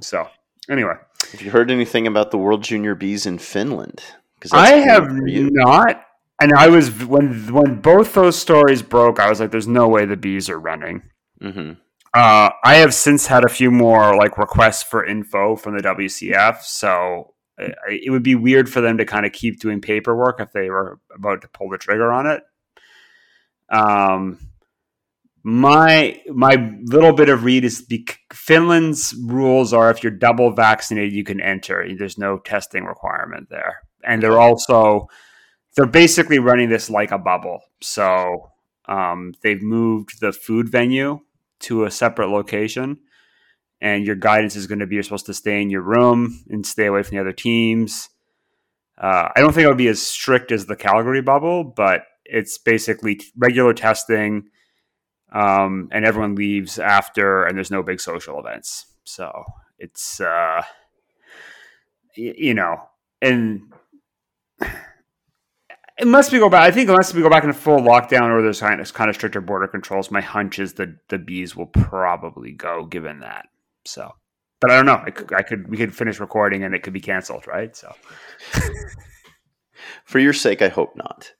So 0.00 0.28
anyway. 0.70 0.94
Have 1.32 1.42
you 1.42 1.50
heard 1.50 1.72
anything 1.72 2.06
about 2.06 2.30
the 2.30 2.38
World 2.38 2.62
Junior 2.62 2.94
Bees 2.94 3.26
in 3.26 3.38
Finland? 3.38 4.00
Because 4.36 4.52
I 4.52 4.76
have 4.76 5.08
not. 5.10 6.04
And 6.40 6.52
I 6.52 6.68
was 6.68 7.04
when 7.04 7.52
when 7.52 7.80
both 7.80 8.14
those 8.14 8.38
stories 8.38 8.80
broke, 8.80 9.18
I 9.18 9.28
was 9.28 9.40
like, 9.40 9.50
"There's 9.50 9.66
no 9.66 9.88
way 9.88 10.04
the 10.04 10.16
bees 10.16 10.48
are 10.48 10.60
running." 10.60 11.02
Mm-hmm. 11.42 11.72
Uh, 12.14 12.50
I 12.64 12.76
have 12.76 12.94
since 12.94 13.26
had 13.26 13.44
a 13.44 13.48
few 13.48 13.70
more 13.70 14.16
like 14.16 14.38
requests 14.38 14.82
for 14.82 15.04
info 15.04 15.56
from 15.56 15.76
the 15.76 15.82
WCF, 15.82 16.62
so 16.62 17.34
it, 17.58 17.74
it 17.88 18.10
would 18.10 18.22
be 18.22 18.34
weird 18.34 18.68
for 18.68 18.80
them 18.80 18.98
to 18.98 19.04
kind 19.04 19.26
of 19.26 19.32
keep 19.32 19.60
doing 19.60 19.80
paperwork 19.80 20.40
if 20.40 20.52
they 20.52 20.70
were 20.70 21.00
about 21.14 21.42
to 21.42 21.48
pull 21.48 21.68
the 21.68 21.78
trigger 21.78 22.10
on 22.10 22.26
it. 22.26 22.42
Um, 23.70 24.38
my 25.42 26.20
my 26.32 26.72
little 26.84 27.12
bit 27.12 27.28
of 27.28 27.44
read 27.44 27.64
is 27.64 27.86
Finland's 28.32 29.14
rules 29.24 29.72
are 29.72 29.90
if 29.90 30.02
you're 30.02 30.12
double 30.12 30.50
vaccinated, 30.50 31.12
you 31.12 31.24
can 31.24 31.40
enter. 31.40 31.86
There's 31.96 32.18
no 32.18 32.38
testing 32.38 32.84
requirement 32.84 33.48
there, 33.50 33.82
and 34.02 34.22
they're 34.22 34.40
also 34.40 35.08
they're 35.76 35.86
basically 35.86 36.38
running 36.38 36.70
this 36.70 36.90
like 36.90 37.12
a 37.12 37.18
bubble. 37.18 37.60
So 37.80 38.50
um, 38.86 39.34
they've 39.42 39.62
moved 39.62 40.20
the 40.20 40.32
food 40.32 40.68
venue 40.70 41.20
to 41.60 41.84
a 41.84 41.90
separate 41.90 42.28
location. 42.28 42.98
And 43.80 44.04
your 44.04 44.16
guidance 44.16 44.56
is 44.56 44.66
going 44.66 44.80
to 44.80 44.86
be 44.86 44.96
you're 44.96 45.04
supposed 45.04 45.26
to 45.26 45.34
stay 45.34 45.62
in 45.62 45.70
your 45.70 45.82
room 45.82 46.44
and 46.50 46.66
stay 46.66 46.86
away 46.86 47.02
from 47.02 47.16
the 47.16 47.20
other 47.20 47.32
teams. 47.32 48.08
Uh, 49.00 49.28
I 49.34 49.40
don't 49.40 49.52
think 49.52 49.64
it 49.64 49.68
would 49.68 49.76
be 49.76 49.88
as 49.88 50.02
strict 50.02 50.50
as 50.50 50.66
the 50.66 50.74
Calgary 50.74 51.22
bubble, 51.22 51.62
but 51.62 52.02
it's 52.24 52.58
basically 52.58 53.20
regular 53.36 53.72
testing, 53.72 54.48
um, 55.32 55.88
and 55.92 56.04
everyone 56.04 56.34
leaves 56.34 56.78
after, 56.80 57.44
and 57.44 57.56
there's 57.56 57.70
no 57.70 57.84
big 57.84 58.00
social 58.00 58.40
events. 58.40 58.86
So 59.04 59.44
it's 59.78 60.20
uh, 60.20 60.62
y- 62.16 62.34
you 62.36 62.54
know, 62.54 62.82
and 63.22 63.72
unless 66.00 66.32
we 66.32 66.38
go 66.38 66.48
back, 66.48 66.62
I 66.62 66.70
think 66.70 66.88
unless 66.88 67.12
we 67.14 67.22
go 67.22 67.30
back 67.30 67.44
in 67.44 67.50
a 67.50 67.54
full 67.54 67.80
lockdown 67.80 68.30
or 68.30 68.42
there's 68.42 68.60
kind 68.60 68.80
of, 68.80 68.92
kind 68.94 69.10
of 69.10 69.16
stricter 69.16 69.40
border 69.40 69.66
controls, 69.66 70.10
my 70.10 70.20
hunch 70.20 70.58
is 70.58 70.74
that 70.74 71.08
the 71.08 71.18
bees 71.18 71.56
will 71.56 71.66
probably 71.66 72.52
go 72.52 72.84
given 72.84 73.20
that. 73.20 73.46
So, 73.84 74.12
but 74.60 74.70
I 74.70 74.76
don't 74.76 74.86
know. 74.86 75.02
I 75.04 75.10
could, 75.10 75.32
I 75.32 75.42
could 75.42 75.68
we 75.68 75.76
could 75.76 75.94
finish 75.94 76.20
recording 76.20 76.64
and 76.64 76.74
it 76.74 76.82
could 76.82 76.92
be 76.92 77.00
canceled, 77.00 77.46
right? 77.46 77.74
So, 77.76 77.94
for 80.04 80.18
your 80.18 80.32
sake, 80.32 80.62
I 80.62 80.68
hope 80.68 80.96
not. 80.96 81.32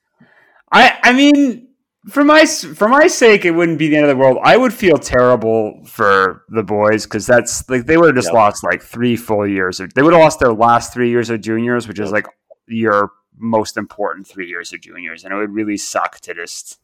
I 0.71 0.97
I 1.03 1.13
mean, 1.13 1.69
for 2.09 2.23
my 2.23 2.45
for 2.45 2.87
my 2.87 3.07
sake, 3.07 3.45
it 3.45 3.51
wouldn't 3.51 3.77
be 3.77 3.89
the 3.89 3.97
end 3.97 4.05
of 4.05 4.09
the 4.09 4.15
world. 4.15 4.37
I 4.41 4.57
would 4.57 4.73
feel 4.73 4.97
terrible 4.97 5.81
for 5.85 6.43
the 6.49 6.63
boys 6.63 7.05
because 7.05 7.27
that's 7.27 7.69
like 7.69 7.85
they 7.85 7.97
would 7.97 8.07
have 8.07 8.15
just 8.15 8.29
yep. 8.29 8.35
lost 8.35 8.63
like 8.63 8.81
three 8.81 9.15
full 9.15 9.47
years. 9.47 9.79
Of, 9.79 9.93
they 9.93 10.01
would 10.01 10.13
have 10.13 10.21
lost 10.21 10.39
their 10.39 10.53
last 10.53 10.93
three 10.93 11.09
years 11.09 11.29
of 11.29 11.41
juniors, 11.41 11.87
which 11.87 11.99
is 11.99 12.11
like 12.11 12.25
your 12.67 13.11
most 13.39 13.77
important 13.77 14.27
three 14.27 14.47
years 14.47 14.73
of 14.73 14.81
juniors, 14.81 15.23
and 15.23 15.33
it 15.33 15.37
would 15.37 15.53
really 15.53 15.77
suck 15.77 16.19
to 16.21 16.33
just 16.33 16.79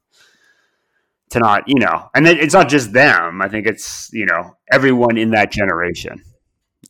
to 1.32 1.40
not, 1.40 1.64
you 1.68 1.80
know, 1.80 2.10
and 2.16 2.28
it's 2.28 2.54
not 2.54 2.70
just 2.70 2.94
them. 2.94 3.42
I 3.42 3.50
think 3.50 3.68
it's 3.68 4.10
you 4.14 4.26
know 4.26 4.56
everyone 4.72 5.18
in 5.18 5.32
that 5.32 5.52
generation. 5.52 6.24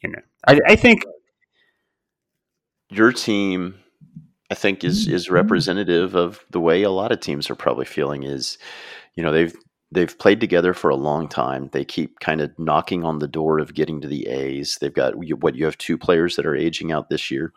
You 0.02 0.10
know, 0.10 0.22
I, 0.48 0.60
I 0.68 0.76
think 0.76 1.04
your 2.90 3.12
team 3.12 3.76
I 4.52 4.56
think 4.56 4.84
is 4.84 5.08
is 5.08 5.26
mm-hmm. 5.26 5.36
representative 5.36 6.16
of 6.16 6.46
the 6.52 6.60
way 6.60 6.84
a 6.84 6.92
lot 6.92 7.12
of 7.12 7.20
teams 7.20 7.50
are 7.50 7.56
probably 7.56 7.86
feeling 7.86 8.24
is 8.24 8.58
you 9.16 9.24
know 9.24 9.32
they've 9.32 9.56
they've 9.92 10.18
played 10.18 10.40
together 10.40 10.74
for 10.74 10.90
a 10.90 10.96
long 10.96 11.28
time. 11.28 11.70
They 11.72 11.86
keep 11.86 12.20
kind 12.20 12.42
of 12.42 12.58
knocking 12.60 13.04
on 13.04 13.20
the 13.20 13.28
door 13.28 13.60
of 13.60 13.74
getting 13.74 14.02
to 14.02 14.08
the 14.08 14.28
A's. 14.28 14.78
They've 14.80 14.94
got 14.94 15.16
what 15.16 15.56
you 15.56 15.66
have 15.66 15.78
two 15.78 15.98
players 15.98 16.36
that 16.36 16.46
are 16.46 16.56
aging 16.56 16.92
out 16.92 17.10
this 17.10 17.32
year. 17.32 17.54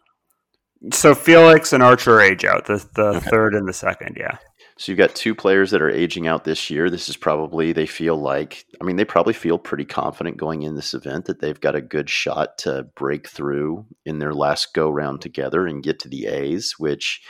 So 0.92 1.14
Felix 1.14 1.72
and 1.72 1.82
Archer 1.82 2.20
age 2.20 2.44
out 2.44 2.66
the 2.66 2.86
the 2.94 3.08
okay. 3.16 3.30
third 3.30 3.54
and 3.54 3.68
the 3.68 3.72
second, 3.72 4.16
yeah. 4.18 4.38
So 4.78 4.92
you've 4.92 4.98
got 4.98 5.16
two 5.16 5.34
players 5.34 5.72
that 5.72 5.82
are 5.82 5.90
aging 5.90 6.28
out 6.28 6.44
this 6.44 6.70
year. 6.70 6.88
This 6.88 7.08
is 7.08 7.16
probably 7.16 7.72
they 7.72 7.84
feel 7.84 8.16
like 8.16 8.64
I 8.80 8.84
mean 8.84 8.94
they 8.94 9.04
probably 9.04 9.32
feel 9.32 9.58
pretty 9.58 9.84
confident 9.84 10.36
going 10.36 10.62
in 10.62 10.76
this 10.76 10.94
event 10.94 11.24
that 11.24 11.40
they've 11.40 11.60
got 11.60 11.74
a 11.74 11.80
good 11.80 12.08
shot 12.08 12.58
to 12.58 12.84
break 12.94 13.28
through 13.28 13.86
in 14.06 14.20
their 14.20 14.32
last 14.32 14.74
go 14.74 14.88
round 14.88 15.20
together 15.20 15.66
and 15.66 15.82
get 15.82 15.98
to 16.00 16.08
the 16.08 16.26
A's, 16.28 16.76
which 16.78 17.20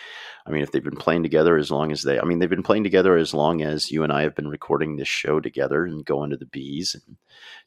I 0.47 0.51
mean 0.51 0.63
if 0.63 0.73
they've 0.73 0.85
been 0.85 0.97
playing 0.97 1.23
together 1.23 1.57
as 1.57 1.71
long 1.71 1.91
as 1.91 2.03
they 2.03 2.21
I 2.21 2.25
mean 2.25 2.39
they've 2.39 2.51
been 2.51 2.63
playing 2.63 2.85
together 2.85 3.17
as 3.17 3.33
long 3.33 3.63
as 3.63 3.91
you 3.91 4.03
and 4.03 4.13
I 4.13 4.23
have 4.23 4.35
been 4.35 4.49
recording 4.49 4.97
this 4.97 5.09
show 5.09 5.41
together 5.41 5.87
and 5.87 6.05
going 6.05 6.29
to 6.31 6.37
the 6.37 6.45
Bees 6.45 6.95
and 6.95 7.17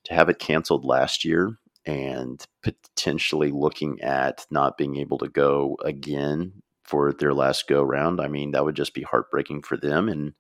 to 0.04 0.14
have 0.14 0.30
it 0.30 0.38
canceled 0.38 0.86
last 0.86 1.26
year 1.26 1.58
and 1.86 2.46
potentially 2.62 3.52
looking 3.52 4.02
at 4.02 4.46
not 4.52 4.78
being 4.78 4.98
able 4.98 5.18
to 5.20 5.28
go 5.28 5.78
again 5.84 6.62
for 6.84 7.14
their 7.14 7.34
last 7.34 7.68
go 7.68 7.82
round. 7.82 8.20
I 8.20 8.28
mean, 8.28 8.52
that 8.52 8.66
would 8.66 8.76
just 8.76 8.94
be 8.94 9.02
heartbreaking 9.02 9.64
for 9.64 9.78
them. 9.78 10.10
And 10.10 10.34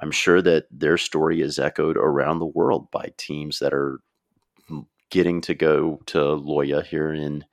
I'm 0.00 0.10
sure 0.10 0.40
that 0.42 0.66
their 0.70 0.96
story 0.96 1.40
is 1.40 1.58
echoed 1.58 1.96
around 1.96 2.38
the 2.38 2.46
world 2.46 2.90
by 2.90 3.12
teams 3.16 3.58
that 3.58 3.74
are 3.74 3.98
getting 5.10 5.40
to 5.40 5.54
go 5.54 6.00
to 6.06 6.18
Lohja 6.18 6.84
here 6.84 7.12
in 7.12 7.44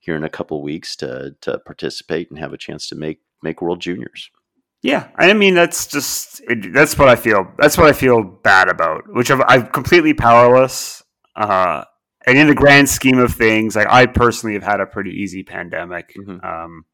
here 0.00 0.16
in 0.16 0.24
a 0.24 0.28
couple 0.28 0.62
weeks 0.62 0.96
to 0.96 1.34
to 1.40 1.58
participate 1.60 2.30
and 2.30 2.38
have 2.38 2.52
a 2.52 2.58
chance 2.58 2.88
to 2.88 2.94
make 2.94 3.20
make 3.42 3.62
World 3.62 3.80
Juniors. 3.80 4.30
Yeah, 4.82 5.08
I 5.16 5.32
mean 5.32 5.54
that's 5.54 5.86
just 5.86 6.42
that's 6.72 6.98
what 6.98 7.08
I 7.08 7.16
feel. 7.16 7.50
That's 7.58 7.78
what 7.78 7.86
I 7.86 7.92
feel 7.92 8.22
bad 8.22 8.68
about, 8.68 9.04
which 9.14 9.30
I'm, 9.30 9.42
I'm 9.42 9.66
completely 9.68 10.14
powerless. 10.14 11.02
Uh, 11.36 11.84
and 12.26 12.38
in 12.38 12.46
the 12.46 12.54
grand 12.54 12.88
scheme 12.88 13.18
of 13.18 13.34
things, 13.34 13.76
like 13.76 13.88
I 13.88 14.06
personally 14.06 14.54
have 14.54 14.62
had 14.62 14.80
a 14.80 14.86
pretty 14.86 15.10
easy 15.10 15.42
pandemic. 15.42 16.14
Mm-hmm. 16.16 16.44
Um, 16.44 16.84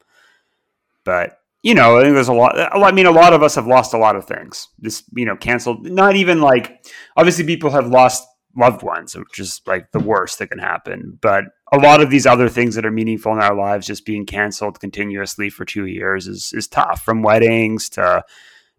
but 1.03 1.37
you 1.63 1.75
know, 1.75 1.97
I 1.97 2.03
think 2.03 2.15
there's 2.15 2.27
a 2.27 2.33
lot. 2.33 2.57
I 2.57 2.91
mean, 2.91 3.05
a 3.05 3.11
lot 3.11 3.33
of 3.33 3.43
us 3.43 3.55
have 3.55 3.67
lost 3.67 3.93
a 3.93 3.97
lot 3.97 4.15
of 4.15 4.25
things. 4.25 4.67
This, 4.79 5.03
you 5.15 5.25
know, 5.25 5.35
canceled. 5.35 5.85
Not 5.85 6.15
even 6.15 6.41
like 6.41 6.85
obviously 7.15 7.45
people 7.45 7.69
have 7.69 7.87
lost 7.87 8.27
loved 8.57 8.83
ones, 8.83 9.15
which 9.15 9.39
is 9.39 9.61
like 9.65 9.91
the 9.91 9.99
worst 9.99 10.39
that 10.39 10.47
can 10.47 10.59
happen. 10.59 11.19
But 11.21 11.45
a 11.71 11.77
lot 11.77 12.01
of 12.01 12.09
these 12.09 12.25
other 12.25 12.49
things 12.49 12.75
that 12.75 12.85
are 12.85 12.91
meaningful 12.91 13.31
in 13.31 13.39
our 13.39 13.55
lives 13.55 13.87
just 13.87 14.05
being 14.05 14.25
canceled 14.25 14.79
continuously 14.79 15.49
for 15.49 15.63
two 15.63 15.85
years 15.85 16.27
is 16.27 16.51
is 16.53 16.67
tough. 16.67 17.03
From 17.03 17.21
weddings 17.21 17.89
to 17.89 18.23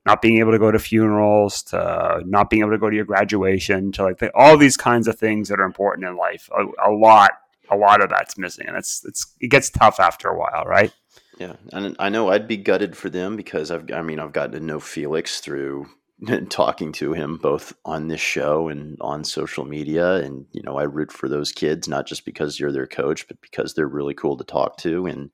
not 0.05 0.21
being 0.21 0.39
able 0.39 0.53
to 0.53 0.59
go 0.59 0.71
to 0.71 0.79
funerals 0.79 1.63
to 1.63 2.23
not 2.27 2.51
being 2.51 2.63
able 2.63 2.73
to 2.73 2.79
go 2.79 2.91
to 2.91 2.97
your 2.97 3.05
graduation 3.05 3.93
to 3.93 4.03
like 4.03 4.19
the, 4.19 4.31
all 4.35 4.57
these 4.57 4.77
kinds 4.77 5.07
of 5.07 5.19
things 5.19 5.49
that 5.49 5.61
are 5.61 5.65
important 5.65 6.07
in 6.07 6.17
life. 6.17 6.49
A, 6.57 6.91
a 6.91 6.93
lot, 6.93 7.33
a 7.71 7.77
lot 7.77 8.03
of 8.03 8.11
that's 8.11 8.37
missing, 8.37 8.67
and 8.67 8.77
it's 8.77 9.05
it's 9.05 9.35
it 9.41 9.49
gets 9.49 9.71
tough 9.71 10.01
after 10.01 10.29
a 10.29 10.39
while, 10.39 10.65
right? 10.65 10.93
Yeah, 11.39 11.55
and 11.73 11.97
I 11.99 12.09
know 12.09 12.31
I'd 12.31 12.49
be 12.49 12.57
gutted 12.57 12.97
for 12.97 13.09
them 13.09 13.37
because 13.37 13.71
I've 13.71 13.91
I 13.93 14.03
mean 14.03 14.19
I've 14.19 14.33
gotten 14.33 14.53
to 14.53 14.61
know 14.61 14.81
Felix 14.81 15.41
through 15.41 15.89
talking 16.51 16.93
to 16.93 17.13
him 17.13 17.37
both 17.37 17.73
on 17.85 18.09
this 18.09 18.21
show 18.21 18.69
and 18.69 18.97
on 19.01 19.25
social 19.25 19.65
media 19.65 20.15
and 20.17 20.47
you 20.53 20.63
know 20.63 20.79
I 20.79 20.85
root 20.85 21.13
for 21.13 21.29
those 21.29 21.53
kids 21.53 21.89
not 21.89 22.07
just 22.07 22.25
because 22.25 22.61
you're 22.61 22.73
their 22.73 22.87
coach 22.87 23.27
but 23.27 23.41
because 23.41 23.75
they're 23.75 23.89
really 23.89 24.15
cool 24.15 24.37
to 24.37 24.45
talk 24.45 24.77
to 24.79 25.07
and 25.07 25.31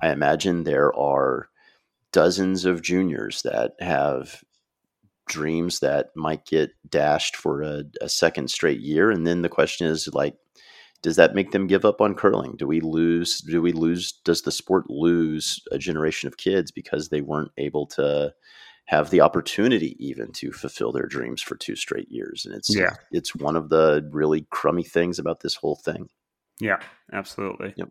I 0.00 0.10
imagine 0.10 0.64
there 0.64 0.94
are 0.96 1.48
dozens 2.12 2.64
of 2.64 2.82
juniors 2.82 3.42
that 3.42 3.72
have 3.80 4.42
dreams 5.28 5.80
that 5.80 6.10
might 6.14 6.44
get 6.44 6.70
dashed 6.88 7.36
for 7.36 7.62
a, 7.62 7.84
a 8.00 8.08
second 8.08 8.50
straight 8.50 8.80
year 8.80 9.10
and 9.10 9.26
then 9.26 9.42
the 9.42 9.48
question 9.48 9.86
is 9.86 10.08
like 10.12 10.36
does 11.02 11.16
that 11.16 11.34
make 11.34 11.50
them 11.50 11.66
give 11.66 11.84
up 11.84 12.00
on 12.00 12.14
curling? 12.14 12.54
Do 12.56 12.66
we 12.66 12.80
lose? 12.80 13.40
Do 13.40 13.60
we 13.60 13.72
lose? 13.72 14.12
Does 14.24 14.42
the 14.42 14.52
sport 14.52 14.88
lose 14.88 15.60
a 15.72 15.78
generation 15.78 16.28
of 16.28 16.36
kids 16.36 16.70
because 16.70 17.08
they 17.08 17.20
weren't 17.20 17.50
able 17.58 17.86
to 17.88 18.32
have 18.86 19.10
the 19.10 19.20
opportunity 19.20 19.96
even 19.98 20.32
to 20.32 20.52
fulfill 20.52 20.92
their 20.92 21.06
dreams 21.06 21.42
for 21.42 21.56
two 21.56 21.74
straight 21.74 22.08
years? 22.08 22.46
And 22.46 22.54
it's 22.54 22.74
yeah, 22.74 22.94
it's 23.10 23.34
one 23.34 23.56
of 23.56 23.68
the 23.68 24.08
really 24.12 24.46
crummy 24.50 24.84
things 24.84 25.18
about 25.18 25.40
this 25.40 25.56
whole 25.56 25.76
thing. 25.76 26.08
Yeah, 26.60 26.78
absolutely. 27.12 27.74
Yep. 27.76 27.88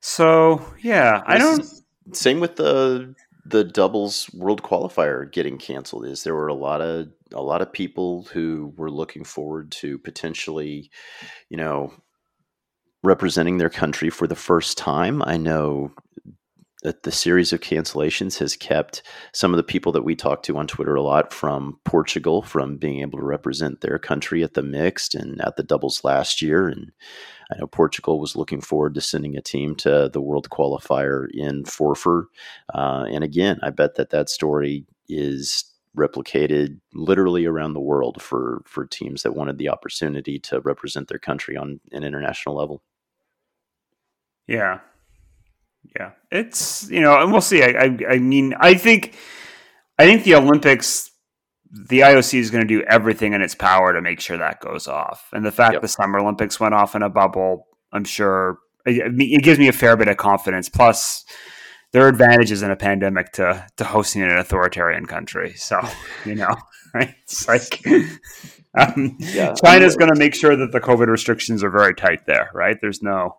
So 0.00 0.62
yeah, 0.82 1.22
I 1.26 1.38
don't. 1.38 1.64
Same 2.12 2.40
with 2.40 2.56
the 2.56 3.14
the 3.46 3.64
doubles 3.64 4.30
world 4.32 4.62
qualifier 4.62 5.30
getting 5.30 5.58
canceled. 5.58 6.06
Is 6.06 6.22
there 6.22 6.34
were 6.34 6.48
a 6.48 6.54
lot 6.54 6.80
of 6.80 7.08
a 7.32 7.42
lot 7.42 7.62
of 7.62 7.72
people 7.72 8.26
who 8.32 8.72
were 8.76 8.90
looking 8.90 9.24
forward 9.24 9.70
to 9.72 9.98
potentially, 9.98 10.90
you 11.50 11.56
know, 11.56 11.92
representing 13.02 13.58
their 13.58 13.70
country 13.70 14.10
for 14.10 14.26
the 14.26 14.34
first 14.34 14.78
time. 14.78 15.22
I 15.22 15.36
know 15.36 15.92
that 16.84 17.02
the 17.02 17.10
series 17.10 17.52
of 17.52 17.60
cancellations 17.60 18.38
has 18.38 18.56
kept 18.56 19.02
some 19.32 19.52
of 19.52 19.56
the 19.56 19.62
people 19.62 19.90
that 19.90 20.04
we 20.04 20.14
talk 20.14 20.42
to 20.42 20.58
on 20.58 20.66
Twitter 20.66 20.94
a 20.94 21.02
lot 21.02 21.32
from 21.32 21.78
Portugal 21.84 22.42
from 22.42 22.76
being 22.76 23.00
able 23.00 23.18
to 23.18 23.24
represent 23.24 23.80
their 23.80 23.98
country 23.98 24.44
at 24.44 24.52
the 24.52 24.62
mixed 24.62 25.14
and 25.14 25.40
at 25.40 25.56
the 25.56 25.62
doubles 25.62 26.04
last 26.04 26.42
year. 26.42 26.68
And 26.68 26.92
I 27.50 27.58
know 27.58 27.66
Portugal 27.66 28.20
was 28.20 28.36
looking 28.36 28.60
forward 28.60 28.94
to 28.94 29.00
sending 29.00 29.34
a 29.34 29.40
team 29.40 29.74
to 29.76 30.10
the 30.12 30.20
World 30.20 30.50
Qualifier 30.50 31.26
in 31.32 31.64
Forfar. 31.64 32.26
Uh, 32.74 33.06
and 33.10 33.24
again, 33.24 33.58
I 33.62 33.70
bet 33.70 33.94
that 33.94 34.10
that 34.10 34.28
story 34.28 34.84
is 35.08 35.64
replicated 35.96 36.80
literally 36.92 37.46
around 37.46 37.72
the 37.72 37.80
world 37.80 38.20
for 38.20 38.62
for 38.66 38.84
teams 38.84 39.22
that 39.22 39.34
wanted 39.34 39.58
the 39.58 39.68
opportunity 39.68 40.38
to 40.40 40.60
represent 40.60 41.08
their 41.08 41.20
country 41.20 41.56
on 41.56 41.80
an 41.92 42.04
international 42.04 42.56
level. 42.56 42.82
Yeah, 44.46 44.80
yeah, 45.98 46.10
it's 46.30 46.88
you 46.90 47.00
know, 47.00 47.20
and 47.20 47.32
we'll 47.32 47.40
see. 47.40 47.62
I, 47.62 47.68
I, 47.68 47.98
I 48.10 48.18
mean, 48.18 48.54
I 48.58 48.74
think, 48.74 49.16
I 49.98 50.04
think 50.04 50.24
the 50.24 50.34
Olympics, 50.34 51.10
the 51.70 52.00
IOC 52.00 52.38
is 52.38 52.50
going 52.50 52.66
to 52.66 52.68
do 52.68 52.82
everything 52.82 53.32
in 53.32 53.42
its 53.42 53.54
power 53.54 53.92
to 53.92 54.00
make 54.00 54.20
sure 54.20 54.38
that 54.38 54.60
goes 54.60 54.88
off. 54.88 55.28
And 55.32 55.44
the 55.44 55.52
fact 55.52 55.74
yep. 55.74 55.82
the 55.82 55.88
Summer 55.88 56.18
Olympics 56.18 56.58
went 56.58 56.74
off 56.74 56.94
in 56.94 57.02
a 57.02 57.10
bubble, 57.10 57.66
I'm 57.92 58.04
sure 58.04 58.58
it, 58.86 59.12
it 59.16 59.42
gives 59.42 59.58
me 59.58 59.68
a 59.68 59.72
fair 59.72 59.96
bit 59.96 60.08
of 60.08 60.16
confidence. 60.16 60.68
Plus, 60.68 61.24
there 61.92 62.04
are 62.04 62.08
advantages 62.08 62.62
in 62.62 62.70
a 62.70 62.76
pandemic 62.76 63.32
to 63.32 63.64
to 63.76 63.84
hosting 63.84 64.22
in 64.22 64.30
an 64.30 64.38
authoritarian 64.38 65.06
country. 65.06 65.54
So 65.54 65.80
you 66.24 66.34
know, 66.34 66.56
right? 66.94 67.14
It's 67.22 67.48
like. 67.48 67.84
Um, 68.76 69.16
yeah, 69.20 69.54
China's 69.64 69.94
going 69.94 70.12
to 70.12 70.18
make 70.18 70.34
sure 70.34 70.56
that 70.56 70.72
the 70.72 70.80
COVID 70.80 71.06
restrictions 71.06 71.62
are 71.62 71.70
very 71.70 71.94
tight 71.94 72.26
there, 72.26 72.50
right? 72.52 72.76
There's 72.80 73.02
no, 73.02 73.36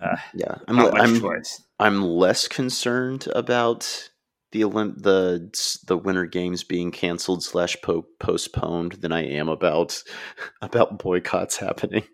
uh, 0.00 0.16
yeah, 0.34 0.56
I'm 0.68 0.78
I'm, 0.78 1.20
choice. 1.20 1.62
I'm 1.78 2.02
less 2.02 2.48
concerned 2.48 3.28
about 3.34 4.10
the 4.52 4.62
Olymp- 4.62 5.02
the 5.02 5.50
the 5.86 5.96
Winter 5.96 6.26
Games 6.26 6.64
being 6.64 6.90
canceled 6.90 7.42
slash 7.42 7.76
postponed 8.18 8.92
than 8.92 9.12
I 9.12 9.26
am 9.26 9.48
about 9.48 10.02
about 10.62 10.98
boycotts 10.98 11.56
happening. 11.56 12.04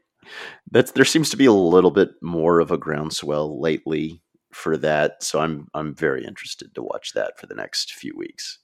That's 0.70 0.92
there 0.92 1.04
seems 1.04 1.30
to 1.30 1.36
be 1.36 1.46
a 1.46 1.52
little 1.52 1.90
bit 1.90 2.10
more 2.22 2.60
of 2.60 2.70
a 2.70 2.78
groundswell 2.78 3.60
lately 3.60 4.22
for 4.52 4.76
that. 4.78 5.22
So 5.22 5.40
I'm 5.40 5.68
I'm 5.74 5.94
very 5.94 6.24
interested 6.24 6.74
to 6.74 6.82
watch 6.82 7.12
that 7.14 7.38
for 7.38 7.46
the 7.46 7.54
next 7.54 7.92
few 7.92 8.14
weeks. 8.16 8.58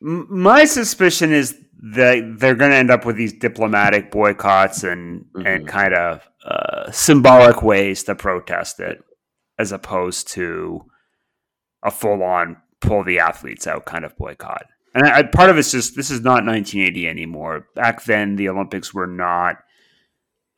My 0.00 0.64
suspicion 0.64 1.32
is 1.32 1.56
that 1.94 2.36
they're 2.38 2.56
going 2.56 2.72
to 2.72 2.76
end 2.76 2.90
up 2.90 3.06
with 3.06 3.16
these 3.16 3.32
diplomatic 3.32 4.10
boycotts 4.10 4.82
and 4.82 5.24
mm-hmm. 5.26 5.46
and 5.46 5.68
kind 5.68 5.94
of 5.94 6.28
uh, 6.44 6.90
symbolic 6.90 7.62
ways 7.62 8.02
to 8.04 8.14
protest 8.14 8.80
it, 8.80 9.02
as 9.58 9.72
opposed 9.72 10.28
to 10.32 10.84
a 11.82 11.90
full 11.90 12.22
on 12.22 12.56
pull 12.80 13.04
the 13.04 13.18
athletes 13.18 13.66
out 13.66 13.86
kind 13.86 14.04
of 14.04 14.16
boycott. 14.16 14.64
And 14.94 15.06
I, 15.06 15.22
part 15.22 15.50
of 15.50 15.56
it's 15.56 15.72
just 15.72 15.96
this 15.96 16.10
is 16.10 16.20
not 16.20 16.44
1980 16.44 17.08
anymore. 17.08 17.66
Back 17.74 18.04
then, 18.04 18.36
the 18.36 18.48
Olympics 18.48 18.92
were 18.92 19.06
not 19.06 19.56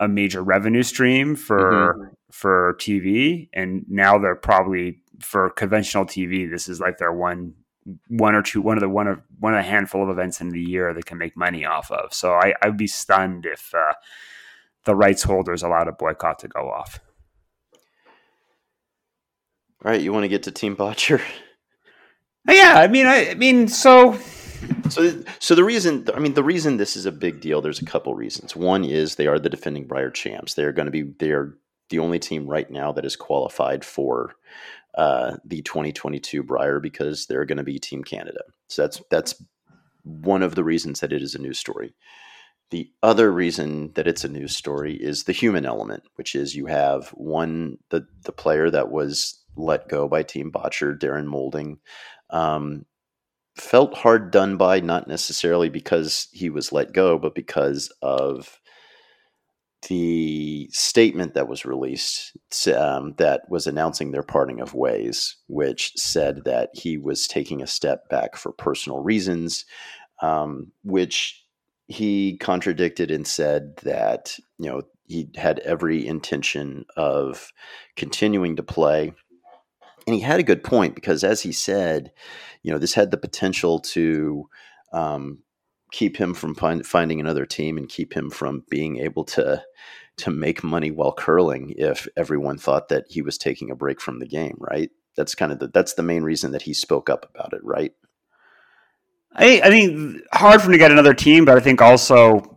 a 0.00 0.08
major 0.08 0.42
revenue 0.42 0.82
stream 0.82 1.36
for 1.36 1.94
mm-hmm. 1.94 2.14
for 2.32 2.76
TV, 2.80 3.48
and 3.52 3.84
now 3.88 4.18
they're 4.18 4.34
probably 4.34 5.00
for 5.20 5.50
conventional 5.50 6.04
TV. 6.04 6.50
This 6.50 6.68
is 6.68 6.80
like 6.80 6.98
their 6.98 7.12
one 7.12 7.54
one 8.08 8.34
or 8.34 8.42
two 8.42 8.60
one 8.60 8.76
of 8.76 8.80
the 8.80 8.88
one 8.88 9.06
of 9.06 9.20
one 9.38 9.54
of 9.54 9.60
a 9.60 9.68
handful 9.68 10.02
of 10.02 10.08
events 10.08 10.40
in 10.40 10.48
the 10.48 10.60
year 10.60 10.92
they 10.92 11.02
can 11.02 11.18
make 11.18 11.36
money 11.36 11.64
off 11.64 11.90
of. 11.92 12.12
So 12.12 12.34
I, 12.34 12.54
I'd 12.62 12.76
be 12.76 12.86
stunned 12.88 13.46
if 13.46 13.72
uh, 13.72 13.92
the 14.84 14.94
rights 14.94 15.22
holders 15.22 15.62
allowed 15.62 15.88
a 15.88 15.92
boycott 15.92 16.38
to 16.40 16.48
go 16.48 16.70
off. 16.70 17.00
All 19.84 19.90
right, 19.90 20.00
you 20.00 20.12
want 20.12 20.24
to 20.24 20.28
get 20.28 20.44
to 20.44 20.50
Team 20.50 20.76
Bottcher? 20.76 21.20
Yeah, 22.48 22.74
I 22.76 22.88
mean, 22.88 23.06
I, 23.06 23.30
I 23.30 23.34
mean, 23.34 23.68
so 23.68 24.18
so, 24.90 25.22
so 25.38 25.54
the 25.54 25.64
reason, 25.64 26.06
I 26.14 26.18
mean, 26.18 26.34
the 26.34 26.42
reason 26.42 26.76
this 26.76 26.96
is 26.96 27.06
a 27.06 27.12
big 27.12 27.40
deal, 27.40 27.60
there's 27.60 27.80
a 27.80 27.84
couple 27.84 28.14
reasons. 28.14 28.54
One 28.54 28.84
is 28.84 29.14
they 29.14 29.26
are 29.26 29.38
the 29.38 29.48
defending 29.48 29.86
Brier 29.86 30.10
champs. 30.10 30.54
They 30.54 30.64
are 30.64 30.72
going 30.72 30.86
to 30.86 30.92
be, 30.92 31.02
they 31.02 31.30
are 31.30 31.56
the 31.90 31.98
only 31.98 32.18
team 32.18 32.46
right 32.46 32.70
now 32.70 32.92
that 32.92 33.04
is 33.04 33.16
qualified 33.16 33.84
for 33.84 34.34
uh, 34.96 35.36
the 35.44 35.62
2022 35.62 36.42
Brier 36.42 36.80
because 36.80 37.26
they're 37.26 37.44
going 37.44 37.58
to 37.58 37.64
be 37.64 37.78
Team 37.78 38.04
Canada. 38.04 38.40
So 38.68 38.82
that's 38.82 39.00
that's 39.10 39.42
one 40.02 40.42
of 40.42 40.54
the 40.54 40.64
reasons 40.64 41.00
that 41.00 41.12
it 41.12 41.22
is 41.22 41.34
a 41.34 41.38
news 41.38 41.58
story. 41.58 41.94
The 42.70 42.90
other 43.03 43.31
reason 43.31 43.92
that 43.94 44.07
it's 44.07 44.24
a 44.24 44.29
news 44.29 44.57
story 44.57 44.94
is 44.94 45.24
the 45.24 45.33
human 45.33 45.66
element, 45.66 46.05
which 46.16 46.35
is 46.35 46.57
you 46.57 46.66
have 46.66 47.09
one 47.11 47.79
the 47.90 48.07
the 48.24 48.33
player 48.33 48.70
that 48.70 48.90
was 48.90 49.40
let 49.57 49.88
go 49.88 50.09
by 50.09 50.22
Team 50.22 50.50
Bottcher, 50.50 50.98
Darren 50.98 51.27
Moulding. 51.27 51.79
Um, 52.31 52.87
felt 53.57 53.94
hard 53.94 54.31
done 54.31 54.57
by, 54.57 54.81
not 54.81 55.07
necessarily 55.07 55.68
because 55.68 56.29
he 56.33 56.50
was 56.50 56.72
let 56.72 56.92
go, 56.92 57.18
but 57.18 57.35
because 57.35 57.92
of 58.03 58.61
the 59.88 60.68
statement 60.72 61.35
that 61.35 61.48
was 61.48 61.64
released 61.64 62.37
um, 62.74 63.14
that 63.18 63.42
was 63.48 63.66
announcing 63.66 64.11
their 64.11 64.22
parting 64.22 64.61
of 64.61 64.74
ways, 64.74 65.37
which 65.46 65.92
said 65.96 66.42
that 66.44 66.70
he 66.72 66.96
was 66.96 67.27
taking 67.27 67.62
a 67.62 67.66
step 67.66 68.09
back 68.09 68.37
for 68.37 68.53
personal 68.53 69.00
reasons, 69.00 69.64
um, 70.22 70.72
which 70.83 71.43
he 71.86 72.36
contradicted 72.38 73.10
and 73.10 73.26
said 73.26 73.76
that 73.78 74.36
you 74.58 74.70
know 74.70 74.82
he 75.06 75.28
had 75.36 75.58
every 75.60 76.06
intention 76.06 76.86
of 76.96 77.52
continuing 77.96 78.56
to 78.56 78.62
play 78.62 79.12
and 80.06 80.14
he 80.14 80.20
had 80.20 80.40
a 80.40 80.44
good 80.44 80.62
point 80.62 80.94
because, 80.94 81.24
as 81.24 81.40
he 81.40 81.52
said, 81.52 82.12
you 82.62 82.72
know, 82.72 82.78
this 82.78 82.94
had 82.94 83.10
the 83.10 83.16
potential 83.16 83.78
to 83.80 84.48
um, 84.92 85.38
keep 85.92 86.16
him 86.16 86.34
from 86.34 86.54
find, 86.54 86.86
finding 86.86 87.20
another 87.20 87.46
team 87.46 87.78
and 87.78 87.88
keep 87.88 88.14
him 88.14 88.30
from 88.30 88.64
being 88.70 88.98
able 88.98 89.24
to 89.24 89.62
to 90.16 90.30
make 90.30 90.62
money 90.62 90.92
while 90.92 91.12
curling 91.12 91.74
if 91.76 92.06
everyone 92.16 92.56
thought 92.56 92.88
that 92.88 93.04
he 93.08 93.20
was 93.20 93.36
taking 93.36 93.68
a 93.70 93.74
break 93.74 94.00
from 94.00 94.20
the 94.20 94.28
game. 94.28 94.56
Right? 94.58 94.90
That's 95.16 95.34
kind 95.34 95.52
of 95.52 95.58
the, 95.58 95.68
that's 95.68 95.94
the 95.94 96.02
main 96.02 96.22
reason 96.22 96.52
that 96.52 96.62
he 96.62 96.74
spoke 96.74 97.08
up 97.08 97.30
about 97.34 97.52
it. 97.52 97.60
Right? 97.64 97.92
I, 99.34 99.60
I 99.62 99.70
think 99.70 100.20
hard 100.32 100.60
for 100.60 100.66
him 100.66 100.72
to 100.72 100.78
get 100.78 100.92
another 100.92 101.14
team, 101.14 101.44
but 101.44 101.56
I 101.56 101.60
think 101.60 101.82
also 101.82 102.54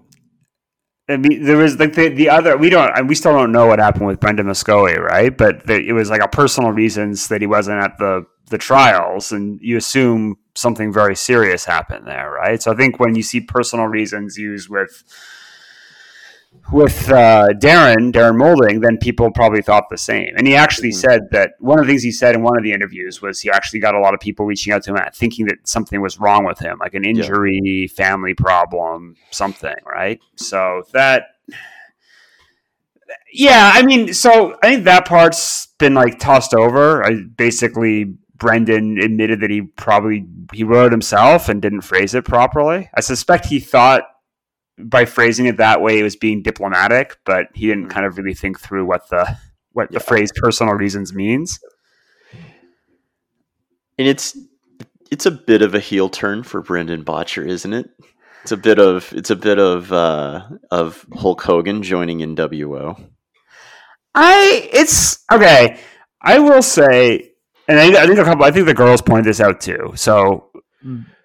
I 1.09 1.15
mean, 1.15 1.43
there 1.43 1.55
was 1.55 1.79
like 1.79 1.93
the, 1.93 2.09
the 2.09 2.29
other 2.29 2.57
we 2.57 2.69
don't 2.69 3.07
we 3.07 3.15
still 3.15 3.31
don't 3.31 3.53
know 3.53 3.67
what 3.67 3.79
happened 3.79 4.07
with 4.07 4.19
Brendan 4.19 4.47
Moscoe, 4.47 4.85
right? 4.95 5.35
But 5.35 5.65
the, 5.65 5.75
it 5.75 5.93
was 5.93 6.09
like 6.09 6.21
a 6.21 6.27
personal 6.27 6.71
reasons 6.71 7.29
that 7.29 7.39
he 7.39 7.47
wasn't 7.47 7.81
at 7.81 7.97
the 7.97 8.25
the 8.49 8.57
trials, 8.57 9.31
and 9.31 9.59
you 9.61 9.77
assume 9.77 10.35
something 10.55 10.91
very 10.91 11.15
serious 11.15 11.63
happened 11.63 12.07
there, 12.07 12.29
right? 12.31 12.61
So 12.61 12.71
I 12.71 12.75
think 12.75 12.99
when 12.99 13.15
you 13.15 13.23
see 13.23 13.39
personal 13.39 13.85
reasons 13.85 14.37
used 14.37 14.69
with 14.69 15.03
with 16.71 17.09
uh, 17.09 17.49
Darren, 17.53 18.11
Darren 18.11 18.37
Moulding, 18.37 18.81
then 18.81 18.97
people 18.97 19.31
probably 19.31 19.61
thought 19.61 19.85
the 19.89 19.97
same. 19.97 20.33
And 20.35 20.45
he 20.45 20.55
actually 20.55 20.89
mm-hmm. 20.89 21.09
said 21.09 21.21
that 21.31 21.53
one 21.59 21.79
of 21.79 21.85
the 21.85 21.91
things 21.91 22.03
he 22.03 22.11
said 22.11 22.35
in 22.35 22.43
one 22.43 22.57
of 22.57 22.63
the 22.63 22.73
interviews 22.73 23.21
was 23.21 23.39
he 23.39 23.49
actually 23.49 23.79
got 23.79 23.95
a 23.95 23.99
lot 23.99 24.13
of 24.13 24.19
people 24.19 24.45
reaching 24.45 24.73
out 24.73 24.83
to 24.83 24.93
him 24.93 24.99
thinking 25.13 25.45
that 25.47 25.67
something 25.67 26.01
was 26.01 26.19
wrong 26.19 26.45
with 26.45 26.59
him, 26.59 26.77
like 26.79 26.93
an 26.93 27.05
injury, 27.05 27.59
yeah. 27.63 27.87
family 27.87 28.33
problem, 28.33 29.15
something, 29.31 29.75
right? 29.85 30.19
So 30.35 30.83
that, 30.93 31.27
yeah, 33.31 33.71
I 33.73 33.83
mean, 33.83 34.13
so 34.13 34.57
I 34.63 34.73
think 34.73 34.85
that 34.85 35.05
part's 35.05 35.67
been 35.77 35.93
like 35.93 36.19
tossed 36.19 36.53
over. 36.53 37.03
I 37.03 37.21
basically 37.35 38.17
Brendan 38.37 38.99
admitted 38.99 39.41
that 39.41 39.49
he 39.49 39.61
probably 39.61 40.25
he 40.53 40.63
wrote 40.63 40.91
himself 40.91 41.49
and 41.49 41.61
didn't 41.61 41.81
phrase 41.81 42.13
it 42.13 42.25
properly. 42.25 42.89
I 42.93 43.01
suspect 43.01 43.47
he 43.47 43.59
thought 43.59 44.03
by 44.77 45.05
phrasing 45.05 45.45
it 45.45 45.57
that 45.57 45.81
way, 45.81 45.99
it 45.99 46.03
was 46.03 46.15
being 46.15 46.43
diplomatic, 46.43 47.17
but 47.25 47.47
he 47.53 47.67
didn't 47.67 47.83
mm-hmm. 47.85 47.91
kind 47.91 48.05
of 48.05 48.17
really 48.17 48.33
think 48.33 48.59
through 48.59 48.85
what 48.85 49.09
the 49.09 49.37
what 49.71 49.89
yeah. 49.91 49.99
the 49.99 50.03
phrase 50.03 50.31
"personal 50.35 50.73
reasons" 50.73 51.13
means. 51.13 51.59
And 53.97 54.07
it's 54.07 54.37
it's 55.09 55.25
a 55.25 55.31
bit 55.31 55.61
of 55.61 55.73
a 55.73 55.79
heel 55.79 56.09
turn 56.09 56.43
for 56.43 56.61
Brendan 56.61 57.03
Bottcher, 57.03 57.45
isn't 57.45 57.73
it? 57.73 57.89
It's 58.43 58.51
a 58.51 58.57
bit 58.57 58.79
of 58.79 59.11
it's 59.13 59.29
a 59.29 59.35
bit 59.35 59.59
of 59.59 59.91
uh, 59.91 60.47
of 60.71 61.05
Hulk 61.13 61.41
Hogan 61.41 61.83
joining 61.83 62.19
NWO. 62.19 63.09
I 64.13 64.69
it's 64.71 65.23
okay. 65.31 65.79
I 66.21 66.39
will 66.39 66.61
say, 66.61 67.33
and 67.67 67.79
I, 67.79 68.03
I 68.03 68.07
think 68.07 68.19
a 68.19 68.23
couple. 68.23 68.45
I 68.45 68.51
think 68.51 68.65
the 68.67 68.73
girls 68.73 69.01
pointed 69.01 69.25
this 69.25 69.41
out 69.41 69.59
too. 69.59 69.93
So 69.95 70.51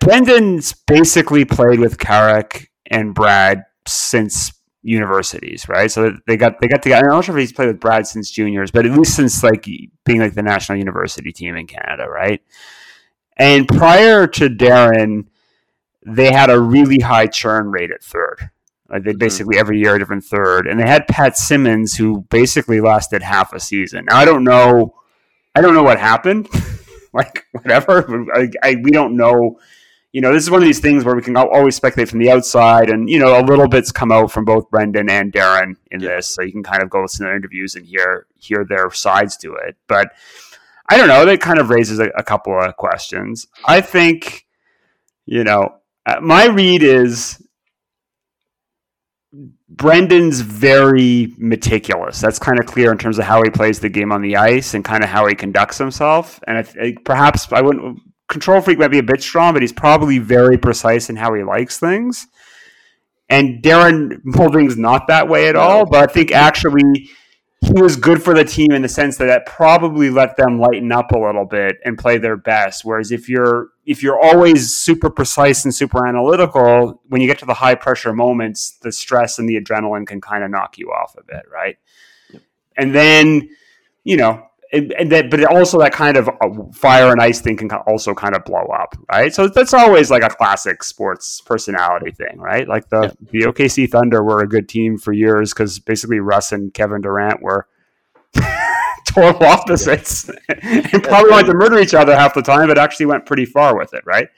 Brendan's 0.00 0.74
basically 0.86 1.44
played 1.44 1.80
with 1.80 1.98
Karrick 1.98 2.66
and 2.92 3.14
Brad 3.14 3.64
since 3.86 4.52
universities, 4.82 5.68
right? 5.68 5.90
So 5.90 6.12
they 6.26 6.36
got 6.36 6.60
they 6.60 6.68
got 6.68 6.82
together. 6.82 7.06
I'm 7.06 7.16
not 7.16 7.24
sure 7.24 7.36
if 7.36 7.40
he's 7.40 7.52
played 7.52 7.68
with 7.68 7.80
Brad 7.80 8.06
since 8.06 8.30
juniors, 8.30 8.70
but 8.70 8.86
at 8.86 8.92
least 8.92 9.16
since 9.16 9.42
like 9.42 9.64
being 10.04 10.20
like 10.20 10.34
the 10.34 10.42
national 10.42 10.78
university 10.78 11.32
team 11.32 11.56
in 11.56 11.66
Canada, 11.66 12.08
right? 12.08 12.40
And 13.36 13.66
prior 13.66 14.26
to 14.26 14.48
Darren, 14.48 15.26
they 16.04 16.30
had 16.30 16.50
a 16.50 16.60
really 16.60 16.98
high 16.98 17.26
churn 17.26 17.70
rate 17.70 17.90
at 17.90 18.02
third. 18.02 18.50
Like 18.88 19.04
they 19.04 19.12
mm-hmm. 19.12 19.18
basically 19.18 19.58
every 19.58 19.80
year 19.80 19.94
a 19.94 19.98
different 19.98 20.24
third, 20.24 20.66
and 20.66 20.78
they 20.78 20.86
had 20.86 21.08
Pat 21.08 21.36
Simmons 21.36 21.96
who 21.96 22.22
basically 22.28 22.80
lasted 22.80 23.22
half 23.22 23.52
a 23.52 23.60
season. 23.60 24.04
Now 24.06 24.18
I 24.18 24.24
don't 24.24 24.44
know, 24.44 24.94
I 25.54 25.60
don't 25.60 25.74
know 25.74 25.82
what 25.82 25.98
happened. 25.98 26.48
like 27.14 27.46
whatever, 27.52 28.26
I, 28.34 28.50
I, 28.62 28.76
we 28.82 28.90
don't 28.90 29.16
know 29.16 29.58
you 30.12 30.20
know, 30.20 30.32
this 30.32 30.42
is 30.42 30.50
one 30.50 30.60
of 30.60 30.66
these 30.66 30.80
things 30.80 31.04
where 31.04 31.16
we 31.16 31.22
can 31.22 31.36
always 31.36 31.74
speculate 31.74 32.08
from 32.08 32.18
the 32.18 32.30
outside, 32.30 32.90
and 32.90 33.08
you 33.08 33.18
know, 33.18 33.40
a 33.40 33.44
little 33.44 33.66
bit's 33.66 33.90
come 33.90 34.12
out 34.12 34.30
from 34.30 34.44
both 34.44 34.70
Brendan 34.70 35.08
and 35.08 35.32
Darren 35.32 35.76
in 35.90 36.00
yeah. 36.00 36.10
this, 36.10 36.28
so 36.28 36.42
you 36.42 36.52
can 36.52 36.62
kind 36.62 36.82
of 36.82 36.90
go 36.90 37.00
listen 37.00 37.24
to 37.24 37.28
their 37.28 37.36
interviews 37.36 37.74
and 37.74 37.86
hear 37.86 38.26
hear 38.36 38.64
their 38.68 38.90
sides 38.90 39.36
to 39.38 39.54
it. 39.54 39.76
But 39.88 40.12
I 40.88 40.98
don't 40.98 41.08
know, 41.08 41.24
that 41.24 41.40
kind 41.40 41.58
of 41.58 41.70
raises 41.70 41.98
a, 41.98 42.10
a 42.16 42.22
couple 42.22 42.58
of 42.60 42.76
questions. 42.76 43.46
I 43.64 43.80
think, 43.80 44.46
you 45.24 45.44
know, 45.44 45.76
uh, 46.04 46.20
my 46.20 46.46
read 46.46 46.82
is 46.82 47.42
Brendan's 49.70 50.40
very 50.40 51.32
meticulous. 51.38 52.20
That's 52.20 52.38
kind 52.38 52.58
of 52.58 52.66
clear 52.66 52.92
in 52.92 52.98
terms 52.98 53.18
of 53.18 53.24
how 53.24 53.42
he 53.42 53.48
plays 53.48 53.80
the 53.80 53.88
game 53.88 54.12
on 54.12 54.20
the 54.20 54.36
ice 54.36 54.74
and 54.74 54.84
kind 54.84 55.02
of 55.02 55.08
how 55.08 55.26
he 55.26 55.34
conducts 55.34 55.78
himself. 55.78 56.38
And 56.46 56.58
I, 56.58 56.66
I, 56.82 56.96
perhaps 57.02 57.50
I 57.50 57.62
wouldn't 57.62 58.02
control 58.28 58.60
freak 58.60 58.78
might 58.78 58.88
be 58.88 58.98
a 58.98 59.02
bit 59.02 59.22
strong, 59.22 59.52
but 59.52 59.62
he's 59.62 59.72
probably 59.72 60.18
very 60.18 60.58
precise 60.58 61.10
in 61.10 61.16
how 61.16 61.34
he 61.34 61.42
likes 61.42 61.78
things. 61.78 62.26
And 63.28 63.62
Darren 63.62 64.20
Moulding's 64.24 64.76
not 64.76 65.06
that 65.06 65.28
way 65.28 65.48
at 65.48 65.56
all, 65.56 65.86
but 65.86 66.10
I 66.10 66.12
think 66.12 66.32
actually 66.32 67.08
he 67.62 67.80
was 67.80 67.96
good 67.96 68.22
for 68.22 68.34
the 68.34 68.44
team 68.44 68.72
in 68.72 68.82
the 68.82 68.88
sense 68.88 69.16
that 69.16 69.26
that 69.26 69.46
probably 69.46 70.10
let 70.10 70.36
them 70.36 70.58
lighten 70.58 70.90
up 70.90 71.12
a 71.12 71.18
little 71.18 71.44
bit 71.44 71.76
and 71.84 71.96
play 71.96 72.18
their 72.18 72.36
best. 72.36 72.84
Whereas 72.84 73.12
if 73.12 73.28
you're 73.28 73.68
if 73.86 74.02
you're 74.02 74.20
always 74.20 74.74
super 74.74 75.08
precise 75.08 75.64
and 75.64 75.74
super 75.74 76.06
analytical, 76.06 77.00
when 77.08 77.20
you 77.20 77.28
get 77.28 77.38
to 77.38 77.46
the 77.46 77.54
high 77.54 77.76
pressure 77.76 78.12
moments, 78.12 78.78
the 78.82 78.90
stress 78.90 79.38
and 79.38 79.48
the 79.48 79.60
adrenaline 79.60 80.06
can 80.06 80.20
kind 80.20 80.42
of 80.42 80.50
knock 80.50 80.76
you 80.76 80.90
off 80.90 81.14
a 81.16 81.22
bit, 81.22 81.44
right? 81.52 81.78
Yep. 82.32 82.42
And 82.76 82.94
then, 82.94 83.48
you 84.02 84.16
know, 84.16 84.44
and 84.72 85.12
that, 85.12 85.30
but 85.30 85.44
also 85.44 85.78
that 85.80 85.92
kind 85.92 86.16
of 86.16 86.28
uh, 86.28 86.48
fire 86.72 87.12
and 87.12 87.20
ice 87.20 87.40
thing 87.40 87.56
can 87.56 87.70
also 87.86 88.14
kind 88.14 88.34
of 88.34 88.44
blow 88.44 88.64
up, 88.74 88.96
right? 89.10 89.32
So 89.32 89.48
that's 89.48 89.74
always 89.74 90.10
like 90.10 90.22
a 90.22 90.30
classic 90.30 90.82
sports 90.82 91.42
personality 91.42 92.10
thing, 92.10 92.38
right? 92.38 92.66
Like 92.66 92.88
the 92.88 93.14
yeah. 93.30 93.30
the 93.30 93.52
OKC 93.52 93.90
Thunder 93.90 94.22
were 94.22 94.40
a 94.40 94.48
good 94.48 94.68
team 94.68 94.96
for 94.96 95.12
years 95.12 95.52
because 95.52 95.78
basically 95.78 96.20
Russ 96.20 96.52
and 96.52 96.72
Kevin 96.72 97.02
Durant 97.02 97.42
were 97.42 97.68
total 99.06 99.46
opposites 99.46 100.30
yeah. 100.48 100.54
and 100.92 101.02
probably 101.02 101.30
wanted 101.30 101.48
to 101.48 101.54
murder 101.54 101.78
each 101.78 101.94
other 101.94 102.16
half 102.16 102.32
the 102.32 102.42
time, 102.42 102.68
but 102.68 102.78
actually 102.78 103.06
went 103.06 103.26
pretty 103.26 103.44
far 103.44 103.76
with 103.76 103.92
it, 103.92 104.02
right? 104.06 104.28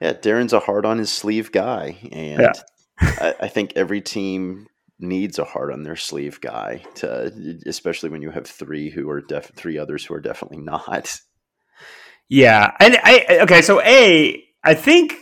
Yeah, 0.00 0.14
Darren's 0.14 0.54
a 0.54 0.60
hard 0.60 0.86
on 0.86 0.98
his 0.98 1.12
sleeve 1.12 1.52
guy, 1.52 1.96
and 2.10 2.40
yeah. 2.40 2.52
I, 3.00 3.34
I 3.40 3.48
think 3.48 3.74
every 3.76 4.00
team 4.00 4.66
needs 4.98 5.38
a 5.38 5.44
heart 5.44 5.72
on 5.72 5.82
their 5.82 5.96
sleeve 5.96 6.40
guy 6.40 6.82
to 6.94 7.32
especially 7.66 8.08
when 8.08 8.22
you 8.22 8.30
have 8.30 8.46
three 8.46 8.90
who 8.90 9.10
are 9.10 9.20
def- 9.20 9.52
three 9.56 9.76
others 9.76 10.04
who 10.04 10.14
are 10.14 10.20
definitely 10.20 10.58
not 10.58 11.20
Yeah, 12.28 12.70
and 12.80 12.96
I 13.02 13.38
okay. 13.42 13.62
So 13.62 13.80
a, 13.82 14.42
I 14.62 14.74
think 14.74 15.14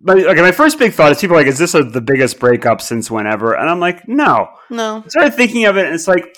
my, 0.00 0.14
okay, 0.14 0.40
my 0.40 0.52
first 0.52 0.78
big 0.78 0.92
thought 0.92 1.12
is 1.12 1.20
people 1.20 1.36
are 1.36 1.40
like, 1.40 1.46
is 1.46 1.58
this 1.58 1.74
a, 1.74 1.82
the 1.82 2.00
biggest 2.00 2.38
breakup 2.38 2.80
since 2.80 3.10
whenever? 3.10 3.54
And 3.54 3.68
I'm 3.68 3.80
like, 3.80 4.08
no. 4.08 4.48
No. 4.70 5.02
I 5.04 5.08
started 5.08 5.34
thinking 5.34 5.66
of 5.66 5.76
it, 5.76 5.86
and 5.86 5.94
it's 5.94 6.08
like, 6.08 6.36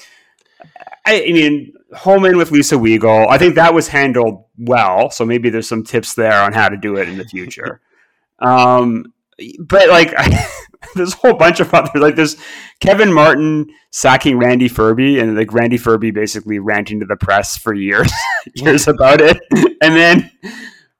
I, 1.07 1.24
I 1.26 1.32
mean, 1.32 1.72
Homan 1.96 2.36
with 2.36 2.51
Lisa 2.51 2.76
Weagle, 2.76 3.28
I 3.28 3.38
think 3.38 3.55
that 3.55 3.74
was 3.74 3.88
handled 3.88 4.44
well. 4.59 5.11
So 5.11 5.24
maybe 5.24 5.51
there's 5.51 5.68
some 5.68 5.84
tips 5.84 6.14
there 6.14 6.42
on 6.42 6.53
how 6.53 6.68
to 6.68 6.76
do 6.76 6.96
it 6.96 7.09
in 7.09 7.18
the 7.18 7.24
future. 7.24 7.80
um, 8.38 9.12
but 9.61 9.88
like, 9.88 10.14
there's 10.95 11.14
a 11.14 11.16
whole 11.16 11.34
bunch 11.34 11.61
of 11.61 11.72
other 11.74 11.99
like 11.99 12.16
there's 12.16 12.36
Kevin 12.80 13.12
Martin 13.12 13.70
sacking 13.91 14.38
Randy 14.38 14.68
Ferbey, 14.68 15.20
and 15.20 15.36
like 15.36 15.53
Randy 15.53 15.78
Ferbey 15.78 16.12
basically 16.12 16.59
ranting 16.59 17.01
to 17.01 17.07
the 17.07 17.16
press 17.16 17.57
for 17.57 17.74
years, 17.74 18.12
years 18.55 18.88
about 18.88 19.20
it, 19.20 19.38
and 19.82 19.95
then 19.95 20.30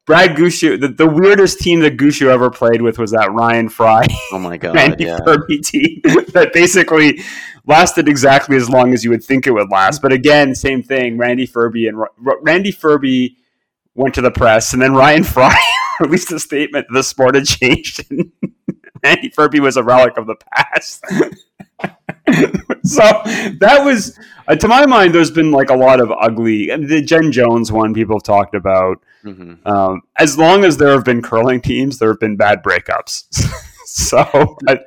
Brad 0.07 0.36
Gushue, 0.36 0.80
the, 0.80 0.88
the 0.88 1.07
weirdest 1.07 1.61
team 1.61 1.80
that 1.80 1.97
Gushue 1.97 2.28
ever 2.28 2.51
played 2.51 2.82
with 2.82 2.99
was 2.99 3.12
that 3.12 3.30
Ryan 3.32 3.68
Fry. 3.68 4.07
Oh 4.32 4.38
my 4.38 4.57
god, 4.59 4.74
Randy 4.74 5.05
yeah. 5.05 5.18
Ferbey 5.20 5.64
team 5.64 6.01
that 6.32 6.51
basically 6.53 7.20
lasted 7.66 8.09
exactly 8.09 8.57
as 8.57 8.68
long 8.68 8.93
as 8.93 9.05
you 9.05 9.11
would 9.11 9.22
think 9.22 9.47
it 9.47 9.53
would 9.53 9.70
last. 9.70 10.03
But 10.03 10.12
again, 10.12 10.55
same 10.55 10.82
thing. 10.82 11.16
Randy 11.16 11.47
Ferbey 11.47 11.88
and 11.88 12.05
Randy 12.43 12.72
Ferbey 12.72 13.36
went 13.95 14.14
to 14.14 14.20
the 14.20 14.30
press, 14.30 14.72
and 14.72 14.82
then 14.82 14.95
Ryan 14.95 15.24
Fry 15.24 15.57
released 16.07 16.32
a 16.32 16.38
statement 16.38 16.86
the 16.90 17.03
sport 17.03 17.34
had 17.34 17.46
changed. 17.46 18.05
And 18.11 18.32
Randy 19.05 19.30
Ferbey 19.30 19.61
was 19.61 19.76
a 19.76 19.82
relic 19.82 20.16
of 20.16 20.26
the 20.26 20.36
past. 20.55 21.05
so 22.84 23.01
that 23.61 23.82
was, 23.84 24.18
uh, 24.48 24.57
to 24.57 24.68
my 24.68 24.86
mind, 24.86 25.14
there's 25.14 25.30
been 25.30 25.53
like 25.53 25.70
a 25.70 25.76
lot 25.76 26.01
of 26.01 26.12
ugly. 26.12 26.66
The 26.66 27.03
Jen 27.03 27.32
Jones 27.32 27.72
one 27.72 27.94
people 27.94 28.16
have 28.16 28.22
talked 28.22 28.55
about. 28.55 29.03
Mhm. 29.24 29.66
Um, 29.66 30.03
as 30.16 30.38
long 30.38 30.64
as 30.64 30.78
there 30.78 30.92
have 30.92 31.05
been 31.05 31.22
curling 31.22 31.61
teams, 31.61 31.98
there 31.98 32.09
have 32.09 32.20
been 32.20 32.36
bad 32.36 32.62
breakups. 32.62 33.24
so, 33.86 34.57
I, 34.66 34.80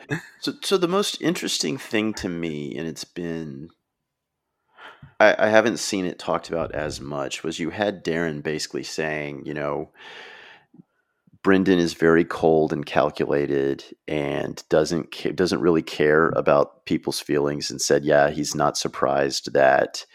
So, 0.43 0.53
so 0.61 0.77
the 0.77 0.89
most 0.89 1.21
interesting 1.21 1.77
thing 1.77 2.13
to 2.15 2.27
me, 2.27 2.75
and 2.75 2.85
it's 2.85 3.05
been, 3.05 3.69
I, 5.17 5.33
I 5.39 5.47
haven't 5.47 5.77
seen 5.77 6.05
it 6.05 6.19
talked 6.19 6.49
about 6.49 6.75
as 6.75 6.99
much, 6.99 7.43
was 7.43 7.59
you 7.59 7.69
had 7.69 8.03
Darren 8.03 8.43
basically 8.43 8.83
saying, 8.83 9.43
you 9.45 9.53
know, 9.53 9.91
Brendan 11.43 11.77
is 11.79 11.93
very 11.93 12.23
cold 12.23 12.71
and 12.71 12.85
calculated 12.85 13.83
and 14.07 14.63
doesn't 14.69 15.13
ca- 15.13 15.33
doesn't 15.33 15.61
really 15.61 15.81
care 15.81 16.29
about 16.29 16.85
people's 16.85 17.19
feelings, 17.19 17.69
and 17.69 17.81
said, 17.81 18.05
yeah, 18.05 18.29
he's 18.29 18.55
not 18.55 18.77
surprised 18.77 19.53
that 19.53 20.05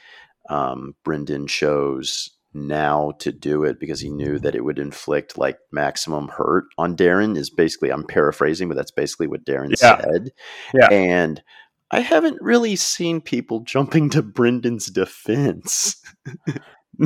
um, 0.48 0.94
Brendan 1.04 1.46
chose 1.46 2.30
now 2.54 3.12
to 3.18 3.30
do 3.30 3.62
it 3.64 3.78
because 3.78 4.00
he 4.00 4.08
knew 4.10 4.38
that 4.38 4.54
it 4.54 4.64
would 4.64 4.78
inflict 4.78 5.36
like 5.36 5.58
maximum 5.70 6.28
hurt 6.28 6.64
on 6.78 6.96
Darren. 6.96 7.36
Is 7.36 7.50
basically 7.50 7.90
I'm 7.90 8.04
paraphrasing, 8.06 8.68
but 8.68 8.76
that's 8.76 8.90
basically 8.90 9.26
what 9.26 9.44
Darren 9.44 9.74
Yeah. 9.80 10.00
said. 10.00 10.30
Yeah. 10.74 10.88
and 10.90 11.42
I 11.90 12.00
haven't 12.00 12.40
really 12.42 12.76
seen 12.76 13.20
people 13.20 13.60
jumping 13.60 14.10
to 14.10 14.22
Brendan's 14.22 14.86
defense, 14.86 16.02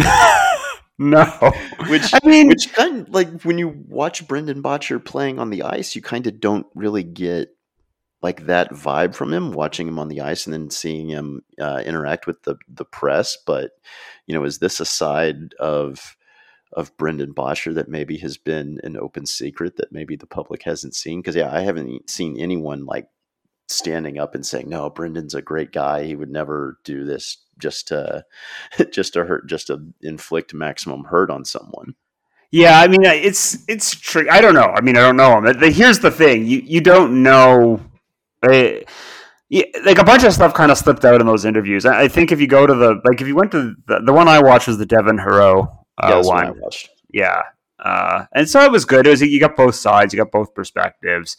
no. 1.02 1.24
which 1.88 2.12
I 2.14 2.20
mean, 2.24 2.48
which 2.48 2.72
kind 2.72 3.00
of 3.00 3.08
like 3.10 3.42
when 3.42 3.58
you 3.58 3.68
watch 3.88 4.26
Brendan 4.26 4.62
Bottcher 4.62 5.04
playing 5.04 5.38
on 5.38 5.50
the 5.50 5.62
ice, 5.62 5.96
you 5.96 6.02
kind 6.02 6.26
of 6.26 6.40
don't 6.40 6.66
really 6.74 7.02
get 7.02 7.54
like 8.22 8.46
that 8.46 8.70
vibe 8.70 9.14
from 9.14 9.32
him 9.32 9.52
watching 9.52 9.88
him 9.88 9.98
on 9.98 10.08
the 10.08 10.20
ice 10.20 10.46
and 10.46 10.54
then 10.54 10.70
seeing 10.70 11.08
him 11.08 11.42
uh, 11.60 11.82
interact 11.84 12.26
with 12.26 12.42
the 12.44 12.56
the 12.68 12.84
press. 12.84 13.36
But 13.44 13.72
you 14.26 14.34
know, 14.34 14.44
is 14.44 14.58
this 14.58 14.80
a 14.80 14.84
side 14.84 15.54
of 15.58 16.16
of 16.72 16.96
Brendan 16.96 17.34
Bottcher 17.34 17.74
that 17.74 17.88
maybe 17.88 18.16
has 18.18 18.38
been 18.38 18.80
an 18.82 18.96
open 18.96 19.26
secret 19.26 19.76
that 19.76 19.92
maybe 19.92 20.16
the 20.16 20.26
public 20.26 20.62
hasn't 20.62 20.94
seen? 20.94 21.20
Because 21.20 21.36
yeah, 21.36 21.52
I 21.52 21.60
haven't 21.60 22.08
seen 22.08 22.38
anyone 22.38 22.86
like 22.86 23.08
standing 23.72 24.18
up 24.18 24.34
and 24.34 24.44
saying, 24.44 24.68
"No, 24.68 24.90
Brendan's 24.90 25.34
a 25.34 25.42
great 25.42 25.72
guy. 25.72 26.04
He 26.04 26.14
would 26.14 26.30
never 26.30 26.78
do 26.84 27.04
this 27.04 27.38
just 27.58 27.88
to 27.88 28.24
just 28.92 29.14
to 29.14 29.24
hurt, 29.24 29.48
just 29.48 29.68
to 29.68 29.80
inflict 30.02 30.54
maximum 30.54 31.04
hurt 31.04 31.30
on 31.30 31.44
someone." 31.44 31.94
Yeah, 32.50 32.80
I 32.80 32.88
mean, 32.88 33.04
it's 33.04 33.58
it's 33.68 33.94
true. 33.94 34.26
I 34.30 34.40
don't 34.40 34.54
know. 34.54 34.72
I 34.74 34.80
mean, 34.82 34.96
I 34.96 35.00
don't 35.00 35.16
know 35.16 35.38
him. 35.38 35.72
Here's 35.72 36.00
the 36.00 36.10
thing: 36.10 36.46
you 36.46 36.58
you 36.58 36.80
don't 36.80 37.22
know. 37.22 37.80
Uh, 38.42 38.80
yeah, 39.48 39.64
like 39.84 39.98
a 39.98 40.04
bunch 40.04 40.24
of 40.24 40.32
stuff 40.32 40.54
kind 40.54 40.72
of 40.72 40.78
slipped 40.78 41.04
out 41.04 41.20
in 41.20 41.26
those 41.26 41.44
interviews. 41.44 41.84
I 41.86 42.02
I 42.02 42.08
think 42.08 42.32
if 42.32 42.40
you 42.40 42.46
go 42.46 42.66
to 42.66 42.74
the 42.74 43.00
like, 43.04 43.20
if 43.20 43.26
you 43.26 43.36
went 43.36 43.52
to 43.52 43.74
the, 43.86 44.00
the 44.00 44.12
one 44.12 44.28
I 44.28 44.42
watched 44.42 44.66
was 44.66 44.78
the 44.78 44.86
Devin 44.86 45.18
Heroux 45.18 45.68
uh, 45.98 46.08
yeah, 46.08 46.20
one. 46.22 46.46
I 46.46 46.50
watched. 46.50 46.90
Yeah. 47.12 47.42
Uh, 47.78 48.26
and 48.32 48.48
so 48.48 48.60
it 48.60 48.70
was 48.70 48.84
good. 48.84 49.06
It 49.06 49.10
was 49.10 49.22
you 49.22 49.40
got 49.40 49.56
both 49.56 49.74
sides, 49.74 50.14
you 50.14 50.18
got 50.18 50.30
both 50.30 50.54
perspectives. 50.54 51.36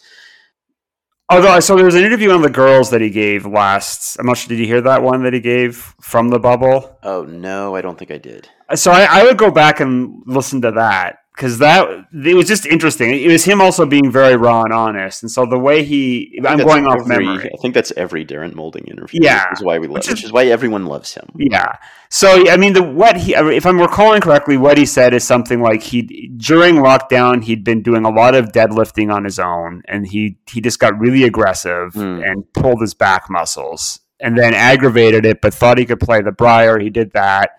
Although, 1.30 1.60
so 1.62 1.76
there 1.76 1.86
was 1.86 1.96
an 1.96 2.04
interview 2.04 2.32
on 2.32 2.42
the 2.42 2.50
girls 2.50 2.90
that 2.92 3.02
he 3.02 3.10
gave 3.10 3.46
last. 3.46 4.18
I'm 4.20 4.26
not 4.26 4.38
sure. 4.38 4.50
Did 4.50 4.60
you 4.60 4.66
hear 4.66 4.82
that 4.82 5.02
one 5.02 5.24
that 5.24 5.34
he 5.34 5.40
gave 5.40 5.96
from 6.02 6.30
the 6.30 6.40
bubble? 6.40 7.00
Oh 7.02 7.24
no, 7.24 7.76
I 7.76 7.82
don't 7.82 7.98
think 7.98 8.12
I 8.12 8.18
did. 8.18 8.50
So 8.76 8.92
I, 8.92 9.08
I 9.10 9.24
would 9.24 9.38
go 9.38 9.50
back 9.50 9.80
and 9.80 10.22
listen 10.26 10.62
to 10.62 10.72
that 10.72 11.20
because 11.36 11.58
that 11.58 11.88
it 12.14 12.36
was 12.36 12.48
just 12.48 12.66
interesting. 12.66 13.10
It 13.10 13.28
was 13.28 13.44
him 13.44 13.60
also 13.62 13.86
being 13.86 14.12
very 14.12 14.36
raw 14.36 14.62
and 14.64 14.74
honest, 14.74 15.24
and 15.24 15.32
so 15.32 15.46
the 15.46 15.58
way 15.58 15.84
he. 15.84 16.40
I'm 16.46 16.60
going 16.60 16.86
off 16.86 17.08
memory. 17.08 17.50
I 17.52 17.58
think 17.62 17.74
that's 17.74 17.92
every 17.98 18.26
Darren 18.26 18.54
Moulding 18.54 18.86
interview. 18.86 19.20
Yeah. 19.24 19.44
which 19.50 19.60
is 19.60 19.64
why 19.66 19.80
we 19.80 19.88
love, 19.88 19.96
Which 19.96 20.10
which, 20.10 20.20
is- 20.20 20.26
is 20.26 20.32
why 20.32 20.46
everyone 20.46 20.86
loves 20.86 21.14
him. 21.14 21.26
Yeah. 21.38 21.78
So 22.10 22.48
I 22.50 22.58
mean, 22.58 22.74
the 22.74 22.84
what 22.84 23.18
he, 23.18 23.34
if 23.34 23.66
I'm 23.66 23.82
recalling 23.82 24.22
correctly, 24.22 24.56
what 24.58 24.78
he 24.78 24.86
said 24.86 25.14
is 25.16 25.24
something 25.24 25.62
like 25.62 25.82
he 25.82 26.30
during 26.38 26.76
lockdown 26.76 27.44
he'd 27.44 27.64
been 27.64 27.82
doing 27.82 28.06
a 28.06 28.12
lot 28.12 28.36
of 28.36 28.52
deadlifting 28.52 29.12
on 29.12 29.24
his 29.24 29.40
own, 29.40 29.82
and 29.88 30.08
he 30.08 30.38
he 30.48 30.62
just 30.62 30.78
got 30.80 30.98
really 31.00 31.24
aggressive 31.24 31.94
Hmm. 31.96 32.22
and 32.24 32.54
pulled 32.54 32.82
his 32.82 32.94
back 32.94 33.30
muscles, 33.32 34.00
and 34.20 34.38
then 34.38 34.54
aggravated 34.54 35.26
it, 35.26 35.42
but 35.42 35.54
thought 35.56 35.80
he 35.80 35.86
could 35.86 36.00
play 36.00 36.22
the 36.22 36.32
Brier. 36.32 36.78
He 36.78 36.92
did 36.92 37.14
that, 37.14 37.50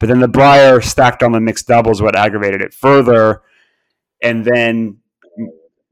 but 0.00 0.08
then 0.08 0.18
the 0.18 0.26
Brier 0.28 0.80
stacked 0.80 1.22
on 1.22 1.30
the 1.30 1.40
mixed 1.40 1.68
doubles, 1.68 2.02
what 2.02 2.16
aggravated 2.16 2.60
it 2.60 2.74
further, 2.74 3.42
and 4.22 4.44
then 4.44 4.98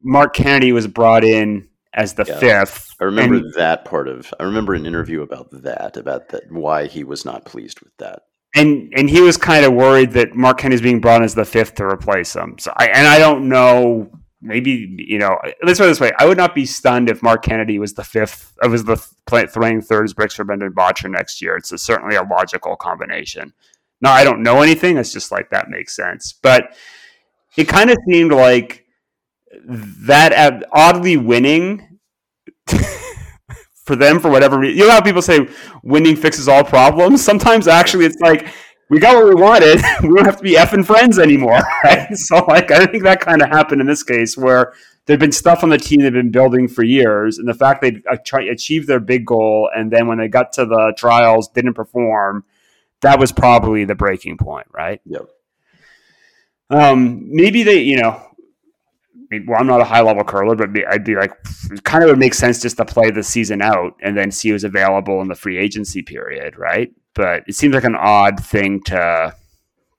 Mark 0.03 0.35
Kennedy 0.35 0.73
was 0.73 0.87
brought 0.87 1.23
in 1.25 1.69
as 1.95 2.15
the 2.15 2.25
Yeah. 2.27 2.39
fifth. 2.39 2.95
I 3.01 3.05
remember 3.05 3.37
and- 3.37 3.55
that 3.57 3.85
part 3.85 4.09
of. 4.09 4.33
I 4.41 4.45
remember 4.45 4.75
an 4.75 4.87
interview 4.87 5.23
about 5.23 5.51
that, 5.63 5.97
about 5.97 6.31
that, 6.31 6.51
why 6.51 6.87
he 6.87 7.05
was 7.05 7.25
not 7.25 7.45
pleased 7.45 7.81
with 7.81 7.97
that. 7.99 8.23
and 8.57 8.91
and 8.97 9.11
he 9.11 9.21
was 9.21 9.37
kind 9.37 9.65
of 9.67 9.75
worried 9.75 10.13
that 10.13 10.35
Mark 10.35 10.59
Kennedy's 10.59 10.81
being 10.81 11.01
brought 11.01 11.17
in 11.19 11.23
as 11.25 11.35
the 11.35 11.45
fifth 11.45 11.75
to 11.75 11.85
replace 11.85 12.35
him. 12.35 12.57
So 12.59 12.73
I 12.77 12.87
and 12.87 13.07
I 13.07 13.19
don't 13.19 13.47
know. 13.49 14.11
Maybe 14.41 14.95
you 15.07 15.19
know. 15.19 15.37
Let's 15.63 15.79
put 15.79 15.85
it 15.85 15.89
this 15.89 16.01
way: 16.01 16.13
I 16.19 16.25
would 16.25 16.39
not 16.39 16.55
be 16.55 16.65
stunned 16.65 17.11
if 17.11 17.23
Mark 17.23 17.43
Kennedy 17.43 17.79
was 17.79 17.93
the 17.95 18.05
fifth. 18.05 18.55
I 18.63 18.67
was 18.69 18.85
the 18.85 18.95
th- 18.97 19.07
play, 19.27 19.47
third 19.81 20.05
as 20.05 20.15
bricks 20.15 20.35
for 20.35 20.45
Brendan 20.45 20.73
Bottcher 20.73 21.11
next 21.11 21.43
year. 21.43 21.57
It's 21.57 21.73
a, 21.73 21.79
certainly 21.79 22.17
a 22.17 22.23
logical 22.23 22.75
combination. 22.77 23.53
Now 24.01 24.13
I 24.13 24.25
don't 24.25 24.43
know 24.43 24.63
anything. 24.63 24.97
It's 24.97 25.13
just 25.13 25.33
like 25.33 25.51
that 25.51 25.69
makes 25.71 25.95
sense. 25.95 26.33
But 26.33 26.77
it 27.57 27.69
kind 27.69 27.91
of 27.91 27.97
seemed 28.09 28.33
like 28.33 28.85
that 29.65 30.65
oddly 30.73 31.17
winning 31.17 31.99
for 33.85 33.97
them 33.97 34.21
for 34.21 34.31
whatever 34.31 34.59
reason. 34.59 34.79
You 34.79 34.87
know 34.87 34.93
how 34.93 35.01
people 35.01 35.23
say 35.23 35.49
winning 35.83 36.17
fixes 36.17 36.49
all 36.49 36.65
problems. 36.65 37.25
Sometimes 37.25 37.67
actually 37.67 38.05
it's 38.05 38.21
like 38.21 38.49
we 38.91 39.01
got 39.01 39.17
what 39.17 39.35
we 39.35 39.41
wanted. 39.41 39.81
we 40.03 40.15
don't 40.15 40.25
have 40.25 40.37
to 40.37 40.43
be 40.43 40.55
effing 40.55 40.85
friends 40.85 41.19
anymore. 41.19 41.61
Right? 41.85 42.15
So 42.17 42.45
like 42.47 42.71
I 42.71 42.87
think 42.87 43.03
that 43.05 43.21
kind 43.21 43.43
of 43.43 43.49
happened 43.49 43.81
in 43.81 43.87
this 43.87 44.03
case 44.03 44.37
where 44.37 44.73
there'd 45.07 45.21
been 45.21 45.33
stuff 45.33 45.63
on 45.63 45.71
the 45.71 45.79
team 45.79 46.03
they'd 46.03 46.13
been 46.13 46.31
building 46.31 46.69
for 46.69 46.83
years, 46.83 47.39
and 47.39 47.49
the 47.49 47.55
fact 47.55 47.81
they 47.81 48.03
uh, 48.11 48.17
achieved 48.51 48.87
their 48.87 49.01
big 49.01 49.25
goal, 49.25 49.71
and 49.75 49.91
then 49.91 50.07
when 50.07 50.19
they 50.19 50.29
got 50.29 50.53
to 50.53 50.67
the 50.67 50.95
trials, 50.97 51.49
didn't 51.49 51.75
perform. 51.75 52.45
That 53.03 53.19
was 53.19 53.33
probably 53.33 53.85
the 53.85 53.95
breaking 53.95 54.39
point, 54.39 54.67
right? 54.73 55.01
Yep. 55.07 55.29
Um, 56.71 57.23
maybe 57.31 57.63
they, 57.63 57.83
you 57.83 58.01
know, 58.01 58.21
well, 59.47 59.61
I'm 59.61 59.67
not 59.67 59.81
a 59.81 59.85
high 59.85 60.01
level 60.01 60.25
curler, 60.25 60.55
but 60.55 60.71
I'd 60.89 61.05
be 61.05 61.15
like, 61.15 61.33
it 61.71 61.85
kind 61.85 62.03
of 62.03 62.11
would 62.11 62.19
make 62.19 62.35
sense 62.35 62.63
just 62.63 62.79
to 62.79 62.85
play 62.85 63.11
the 63.11 63.23
season 63.23 63.61
out 63.61 63.95
and 64.03 64.17
then 64.17 64.31
see 64.31 64.51
who's 64.51 64.65
available 64.65 65.21
in 65.21 65.29
the 65.29 65.35
free 65.35 65.59
agency 65.59 66.03
period, 66.03 66.59
right? 66.59 66.93
But 67.15 67.45
it 67.47 67.55
seems 67.55 67.75
like 67.75 67.85
an 67.85 67.97
odd 67.97 68.43
thing 68.43 68.83
to 68.85 69.35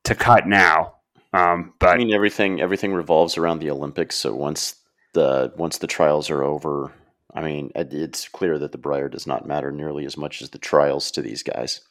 to 0.05 0.15
cut 0.15 0.47
now. 0.47 0.95
Um, 1.33 1.73
but 1.79 1.89
I 1.89 1.97
mean, 1.97 2.13
everything 2.13 2.59
everything 2.59 2.93
revolves 2.93 3.37
around 3.37 3.59
the 3.59 3.69
Olympics. 3.69 4.15
So 4.15 4.33
once 4.33 4.75
the 5.13 5.53
once 5.57 5.77
the 5.77 5.87
trials 5.87 6.29
are 6.29 6.43
over, 6.43 6.91
I 7.33 7.41
mean, 7.41 7.71
it's 7.75 8.27
clear 8.27 8.57
that 8.57 8.71
the 8.71 8.77
Brier 8.79 9.09
does 9.09 9.27
not 9.27 9.47
matter 9.47 9.71
nearly 9.71 10.05
as 10.05 10.17
much 10.17 10.41
as 10.41 10.49
the 10.49 10.57
trials 10.57 11.11
to 11.11 11.21
these 11.21 11.43
guys. 11.43 11.81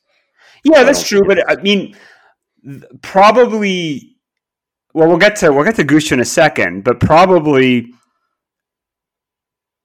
Yeah, 0.65 0.83
that's 0.85 1.07
true. 1.07 1.23
But 1.27 1.49
I 1.49 1.61
mean, 1.63 1.97
probably. 3.03 4.17
Well, 4.95 5.09
we'll 5.09 5.19
get 5.19 5.37
to 5.37 5.53
we'll 5.53 5.65
get 5.65 5.77
to 5.77 5.85
Gush 5.85 6.13
in 6.13 6.21
a 6.21 6.25
second, 6.25 6.83
but 6.83 6.99
probably 6.99 7.93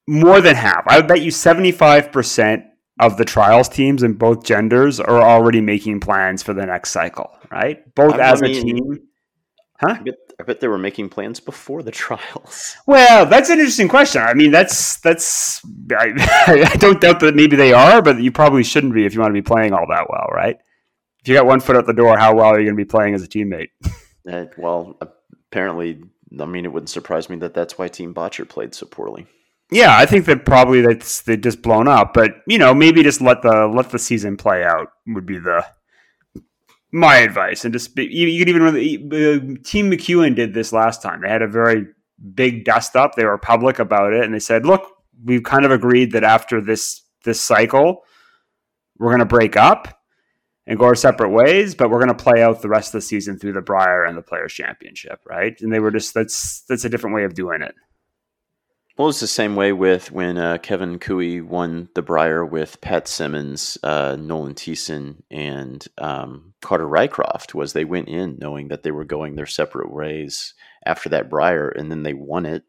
more 0.08 0.40
than 0.40 0.56
half. 0.56 0.84
I 0.86 0.98
would 0.98 1.06
bet 1.06 1.20
you 1.20 1.30
seventy 1.30 1.72
five 1.72 2.10
percent 2.10 2.64
of 3.00 3.16
the 3.16 3.24
trials 3.24 3.68
teams 3.68 4.02
in 4.02 4.14
both 4.14 4.44
genders 4.44 5.00
are 5.00 5.20
already 5.20 5.60
making 5.60 6.00
plans 6.00 6.42
for 6.42 6.54
the 6.54 6.64
next 6.64 6.90
cycle, 6.90 7.30
right? 7.50 7.94
Both 7.94 8.14
I 8.14 8.32
as 8.32 8.42
a 8.42 8.48
team 8.48 9.08
Huh? 9.80 9.98
I 10.44 10.46
bet, 10.46 10.56
bet 10.56 10.60
they 10.60 10.68
were 10.68 10.78
making 10.78 11.08
plans 11.08 11.40
before 11.40 11.82
the 11.82 11.90
trials. 12.04 12.76
Well, 12.86 13.26
that's 13.26 13.48
an 13.48 13.58
interesting 13.58 13.88
question. 13.88 14.22
I 14.22 14.34
mean, 14.34 14.50
that's 14.50 14.98
that's 15.00 15.60
I, 15.92 16.12
I 16.72 16.76
don't 16.76 17.00
doubt 17.00 17.20
that 17.20 17.34
maybe 17.34 17.56
they 17.56 17.72
are, 17.72 18.02
but 18.02 18.20
you 18.20 18.30
probably 18.30 18.62
shouldn't 18.62 18.94
be 18.94 19.06
if 19.06 19.14
you 19.14 19.20
want 19.20 19.30
to 19.30 19.40
be 19.40 19.42
playing 19.42 19.72
all 19.72 19.86
that 19.88 20.08
well, 20.10 20.26
right? 20.32 20.56
If 21.20 21.28
you 21.28 21.34
got 21.34 21.46
one 21.46 21.60
foot 21.60 21.76
out 21.76 21.86
the 21.86 21.94
door, 21.94 22.18
how 22.18 22.34
well 22.34 22.46
are 22.46 22.60
you 22.60 22.66
going 22.66 22.76
to 22.76 22.84
be 22.84 22.88
playing 22.88 23.14
as 23.14 23.22
a 23.22 23.28
teammate? 23.28 23.68
Uh, 24.30 24.44
well, 24.58 24.98
apparently, 25.50 26.02
I 26.38 26.44
mean, 26.44 26.66
it 26.66 26.72
wouldn't 26.72 26.90
surprise 26.90 27.30
me 27.30 27.36
that 27.36 27.54
that's 27.54 27.78
why 27.78 27.88
Team 27.88 28.12
Bottcher 28.12 28.46
played 28.46 28.74
so 28.74 28.86
poorly. 28.86 29.26
Yeah, 29.70 29.96
I 29.96 30.04
think 30.04 30.26
that 30.26 30.44
probably 30.44 30.82
that's 30.82 31.22
they 31.22 31.38
just 31.38 31.62
blown 31.62 31.88
up, 31.88 32.12
but 32.12 32.32
you 32.46 32.58
know, 32.58 32.74
maybe 32.74 33.02
just 33.02 33.22
let 33.22 33.40
the 33.40 33.66
let 33.66 33.90
the 33.90 33.98
season 33.98 34.36
play 34.36 34.62
out 34.62 34.88
would 35.06 35.24
be 35.24 35.38
the 35.38 35.64
my 36.94 37.16
advice. 37.16 37.64
And 37.64 37.74
just 37.74 37.94
be, 37.94 38.04
you, 38.04 38.28
you 38.28 38.38
could 38.38 38.48
even 38.48 38.66
uh, 38.66 39.60
Team 39.64 39.90
McEwen 39.90 40.36
did 40.36 40.54
this 40.54 40.72
last 40.72 41.02
time. 41.02 41.20
They 41.20 41.28
had 41.28 41.42
a 41.42 41.48
very 41.48 41.86
big 42.34 42.64
dust 42.64 42.94
up. 42.94 43.14
They 43.14 43.24
were 43.24 43.36
public 43.36 43.80
about 43.80 44.12
it, 44.12 44.24
and 44.24 44.32
they 44.32 44.38
said, 44.38 44.64
"Look, 44.64 44.86
we've 45.22 45.42
kind 45.42 45.64
of 45.64 45.70
agreed 45.70 46.12
that 46.12 46.24
after 46.24 46.60
this 46.60 47.02
this 47.24 47.40
cycle, 47.40 48.04
we're 48.98 49.10
going 49.10 49.18
to 49.18 49.26
break 49.26 49.56
up." 49.56 50.00
and 50.66 50.78
go 50.78 50.86
our 50.86 50.94
separate 50.94 51.28
ways, 51.28 51.74
but 51.74 51.90
we're 51.90 51.98
going 51.98 52.08
to 52.08 52.14
play 52.14 52.42
out 52.42 52.62
the 52.62 52.70
rest 52.70 52.88
of 52.94 53.00
the 53.02 53.06
season 53.06 53.38
through 53.38 53.52
the 53.52 53.60
Brier 53.60 54.04
and 54.04 54.16
the 54.16 54.22
Players 54.22 54.54
Championship, 54.54 55.20
right? 55.26 55.54
And 55.60 55.70
they 55.70 55.78
were 55.78 55.90
just 55.90 56.14
that's 56.14 56.62
that's 56.68 56.86
a 56.86 56.88
different 56.88 57.14
way 57.14 57.24
of 57.24 57.34
doing 57.34 57.60
it. 57.60 57.74
Well, 58.96 59.08
it's 59.08 59.18
the 59.18 59.26
same 59.26 59.56
way 59.56 59.72
with 59.72 60.12
when 60.12 60.38
uh, 60.38 60.58
Kevin 60.58 61.00
Koe 61.00 61.42
won 61.42 61.88
the 61.96 62.02
Brier 62.02 62.44
with 62.46 62.80
Pat 62.80 63.08
Simmons, 63.08 63.76
uh, 63.82 64.16
Nolan 64.16 64.54
Thiessen, 64.54 65.22
and 65.32 65.84
um, 65.98 66.54
Carter 66.60 66.86
Rycroft. 66.86 67.54
Was 67.54 67.72
they 67.72 67.84
went 67.84 68.08
in 68.08 68.38
knowing 68.40 68.68
that 68.68 68.84
they 68.84 68.92
were 68.92 69.04
going 69.04 69.34
their 69.34 69.46
separate 69.46 69.90
ways 69.90 70.54
after 70.86 71.08
that 71.08 71.28
Brier, 71.28 71.68
and 71.68 71.90
then 71.90 72.04
they 72.04 72.14
won 72.14 72.46
it 72.46 72.62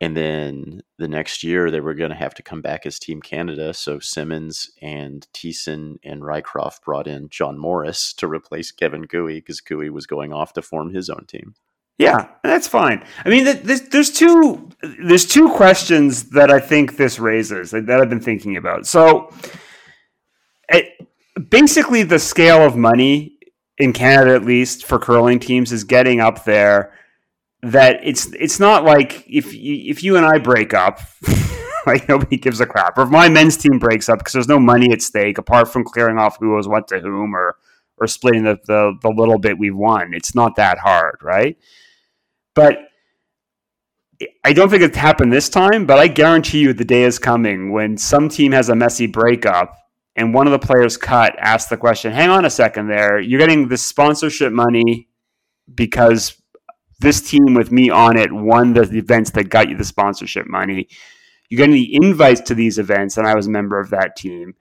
and 0.00 0.16
then 0.16 0.82
the 0.98 1.08
next 1.08 1.42
year 1.42 1.70
they 1.70 1.80
were 1.80 1.94
going 1.94 2.10
to 2.10 2.16
have 2.16 2.34
to 2.34 2.42
come 2.42 2.60
back 2.60 2.84
as 2.84 2.98
Team 2.98 3.22
Canada. 3.22 3.72
So 3.72 4.00
Simmons 4.00 4.70
and 4.82 5.26
Thiessen 5.32 5.96
and 6.04 6.22
Rycroft 6.22 6.82
brought 6.82 7.06
in 7.06 7.28
John 7.30 7.58
Morris 7.58 8.12
to 8.14 8.28
replace 8.28 8.72
Kevin 8.72 9.06
Koe 9.06 9.28
because 9.28 9.60
Koe 9.60 9.90
was 9.90 10.06
going 10.06 10.32
off 10.32 10.52
to 10.54 10.62
form 10.62 10.92
his 10.92 11.08
own 11.08 11.24
team. 11.26 11.54
Yeah, 11.98 12.28
that's 12.42 12.66
fine. 12.66 13.04
I 13.24 13.28
mean, 13.28 13.44
there's, 13.44 13.82
there's 13.82 14.10
two 14.10 14.68
there's 14.82 15.26
two 15.26 15.48
questions 15.50 16.30
that 16.30 16.50
I 16.50 16.58
think 16.60 16.96
this 16.96 17.18
raises 17.18 17.70
that, 17.70 17.88
I've 17.88 18.10
been 18.10 18.20
thinking 18.20 18.56
about. 18.56 18.86
So, 18.86 19.32
it, 20.68 20.88
basically, 21.48 22.02
the 22.02 22.18
scale 22.18 22.64
of 22.64 22.76
money 22.76 23.38
in 23.78 23.92
Canada, 23.92 24.34
at 24.34 24.44
least 24.44 24.84
for 24.84 24.98
curling 24.98 25.38
teams, 25.38 25.72
is 25.72 25.84
getting 25.84 26.20
up 26.20 26.44
there 26.44 26.92
that 27.62 28.00
it's 28.02 28.26
it's 28.34 28.60
not 28.60 28.84
like 28.84 29.24
if 29.28 29.54
you, 29.54 29.90
if 29.90 30.02
you 30.02 30.16
and 30.16 30.26
I 30.26 30.38
break 30.38 30.74
up, 30.74 31.00
like 31.86 32.08
nobody 32.08 32.36
gives 32.36 32.60
a 32.60 32.66
crap, 32.66 32.98
or 32.98 33.02
if 33.02 33.08
my 33.08 33.28
men's 33.28 33.56
team 33.56 33.78
breaks 33.78 34.08
up 34.08 34.18
because 34.18 34.32
there's 34.32 34.48
no 34.48 34.58
money 34.58 34.92
at 34.92 35.00
stake 35.00 35.38
apart 35.38 35.68
from 35.68 35.84
clearing 35.84 36.18
off 36.18 36.38
who 36.38 36.56
owes 36.56 36.68
what 36.68 36.88
to 36.88 36.98
whom 37.00 37.34
or 37.34 37.56
or 37.98 38.06
splitting 38.08 38.42
the, 38.42 38.58
the 38.66 38.98
the 39.00 39.08
little 39.08 39.38
bit 39.38 39.58
we've 39.58 39.76
won. 39.76 40.12
It's 40.12 40.34
not 40.34 40.56
that 40.56 40.78
hard, 40.78 41.18
right? 41.22 41.56
But 42.54 42.78
I 44.44 44.52
don't 44.52 44.68
think 44.68 44.82
it's 44.82 44.96
happened 44.96 45.32
this 45.32 45.48
time, 45.48 45.86
but 45.86 45.98
I 45.98 46.06
guarantee 46.06 46.60
you 46.60 46.72
the 46.72 46.84
day 46.84 47.02
is 47.02 47.18
coming 47.18 47.72
when 47.72 47.96
some 47.96 48.28
team 48.28 48.52
has 48.52 48.68
a 48.68 48.76
messy 48.76 49.06
breakup 49.06 49.76
and 50.16 50.32
one 50.32 50.46
of 50.46 50.52
the 50.52 50.64
players 50.64 50.96
cut 50.96 51.34
asks 51.38 51.68
the 51.68 51.76
question, 51.76 52.12
hang 52.12 52.28
on 52.28 52.44
a 52.44 52.50
second 52.50 52.86
there, 52.86 53.18
you're 53.18 53.40
getting 53.40 53.68
the 53.68 53.76
sponsorship 53.76 54.52
money 54.52 55.08
because 55.74 56.40
this 57.00 57.28
team 57.28 57.54
with 57.54 57.72
me 57.72 57.90
on 57.90 58.16
it 58.16 58.32
won 58.32 58.72
the 58.72 58.82
events 58.82 59.30
that 59.32 59.48
got 59.48 59.68
you 59.68 59.76
the 59.76 59.84
sponsorship 59.84 60.46
money. 60.46 60.88
You 61.48 61.56
get 61.56 61.70
the 61.70 61.94
invites 61.94 62.40
to 62.42 62.54
these 62.54 62.78
events, 62.78 63.16
and 63.16 63.26
I 63.26 63.34
was 63.34 63.46
a 63.46 63.50
member 63.50 63.78
of 63.78 63.90
that 63.90 64.16
team. 64.16 64.54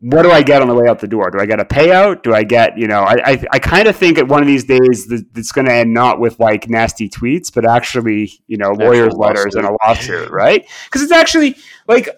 What 0.00 0.22
do 0.22 0.30
I 0.30 0.42
get 0.42 0.62
on 0.62 0.68
the 0.68 0.74
way 0.74 0.88
out 0.88 1.00
the 1.00 1.08
door? 1.08 1.30
Do 1.30 1.40
I 1.40 1.46
get 1.46 1.58
a 1.58 1.64
payout? 1.64 2.22
Do 2.22 2.32
I 2.32 2.44
get, 2.44 2.78
you 2.78 2.86
know, 2.86 3.00
I 3.00 3.16
I, 3.24 3.44
I 3.52 3.58
kind 3.58 3.88
of 3.88 3.96
think 3.96 4.18
at 4.18 4.28
one 4.28 4.40
of 4.40 4.46
these 4.46 4.64
days 4.64 5.10
it's 5.10 5.50
going 5.50 5.66
to 5.66 5.72
end 5.72 5.92
not 5.92 6.20
with 6.20 6.38
like 6.38 6.68
nasty 6.68 7.08
tweets, 7.08 7.52
but 7.52 7.68
actually, 7.68 8.30
you 8.46 8.56
know, 8.56 8.70
lawyers' 8.70 9.14
letters 9.14 9.56
and 9.56 9.66
a 9.66 9.76
lawsuit, 9.82 10.30
right? 10.30 10.68
Because 10.84 11.02
it's 11.02 11.12
actually 11.12 11.56
like 11.88 12.08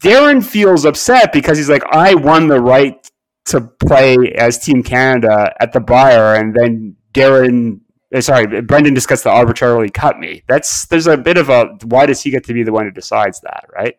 Darren 0.00 0.44
feels 0.44 0.86
upset 0.86 1.32
because 1.32 1.58
he's 1.58 1.68
like, 1.68 1.84
I 1.90 2.14
won 2.14 2.48
the 2.48 2.60
right 2.60 3.10
to 3.46 3.60
play 3.60 4.16
as 4.36 4.58
Team 4.58 4.82
Canada 4.82 5.54
at 5.60 5.72
the 5.72 5.80
Brier, 5.80 6.34
and 6.34 6.54
then 6.54 6.96
Darren 7.12 7.80
uh, 8.14 8.20
sorry, 8.20 8.62
Brendan 8.62 8.94
discussed 8.94 9.24
the 9.24 9.30
arbitrarily 9.30 9.90
cut 9.90 10.18
me. 10.18 10.42
That's 10.48 10.86
there's 10.86 11.06
a 11.06 11.16
bit 11.16 11.36
of 11.36 11.50
a 11.50 11.76
why 11.84 12.06
does 12.06 12.22
he 12.22 12.30
get 12.30 12.44
to 12.44 12.54
be 12.54 12.62
the 12.62 12.72
one 12.72 12.86
who 12.86 12.90
decides 12.90 13.40
that, 13.42 13.66
right? 13.74 13.98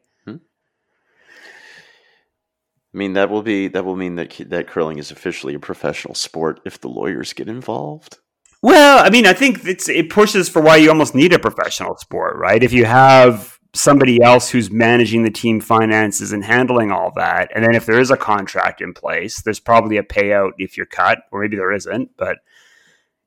I 2.93 2.97
mean 2.97 3.13
that 3.13 3.29
will 3.29 3.43
be 3.43 3.67
that 3.67 3.85
will 3.85 3.95
mean 3.95 4.15
that 4.15 4.35
that 4.47 4.67
curling 4.67 4.97
is 4.97 5.11
officially 5.11 5.53
a 5.53 5.59
professional 5.59 6.15
sport 6.15 6.59
if 6.65 6.81
the 6.81 6.89
lawyers 6.89 7.33
get 7.33 7.47
involved. 7.47 8.17
Well, 8.61 9.05
I 9.05 9.09
mean, 9.09 9.25
I 9.25 9.33
think 9.33 9.65
it's 9.65 9.87
it 9.87 10.09
pushes 10.09 10.49
for 10.49 10.61
why 10.61 10.77
you 10.77 10.89
almost 10.89 11.15
need 11.15 11.33
a 11.33 11.39
professional 11.39 11.95
sport, 11.97 12.37
right? 12.37 12.61
If 12.61 12.73
you 12.73 12.85
have 12.85 13.57
somebody 13.73 14.21
else 14.21 14.49
who's 14.49 14.71
managing 14.71 15.23
the 15.23 15.31
team 15.31 15.61
finances 15.61 16.33
and 16.33 16.43
handling 16.43 16.91
all 16.91 17.11
that, 17.15 17.51
and 17.55 17.63
then 17.63 17.75
if 17.75 17.85
there 17.85 17.99
is 17.99 18.11
a 18.11 18.17
contract 18.17 18.81
in 18.81 18.93
place, 18.93 19.41
there's 19.41 19.59
probably 19.59 19.97
a 19.97 20.03
payout 20.03 20.51
if 20.57 20.75
you're 20.75 20.85
cut, 20.85 21.19
or 21.31 21.41
maybe 21.41 21.55
there 21.55 21.71
isn't, 21.71 22.09
but 22.17 22.39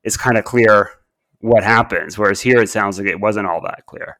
it's 0.03 0.17
kind 0.17 0.37
of 0.37 0.43
clear 0.43 0.91
what 1.39 1.63
happens. 1.63 2.17
Whereas 2.17 2.41
here, 2.41 2.61
it 2.61 2.69
sounds 2.69 2.99
like 2.99 3.07
it 3.07 3.19
wasn't 3.19 3.47
all 3.47 3.61
that 3.61 3.85
clear. 3.87 4.19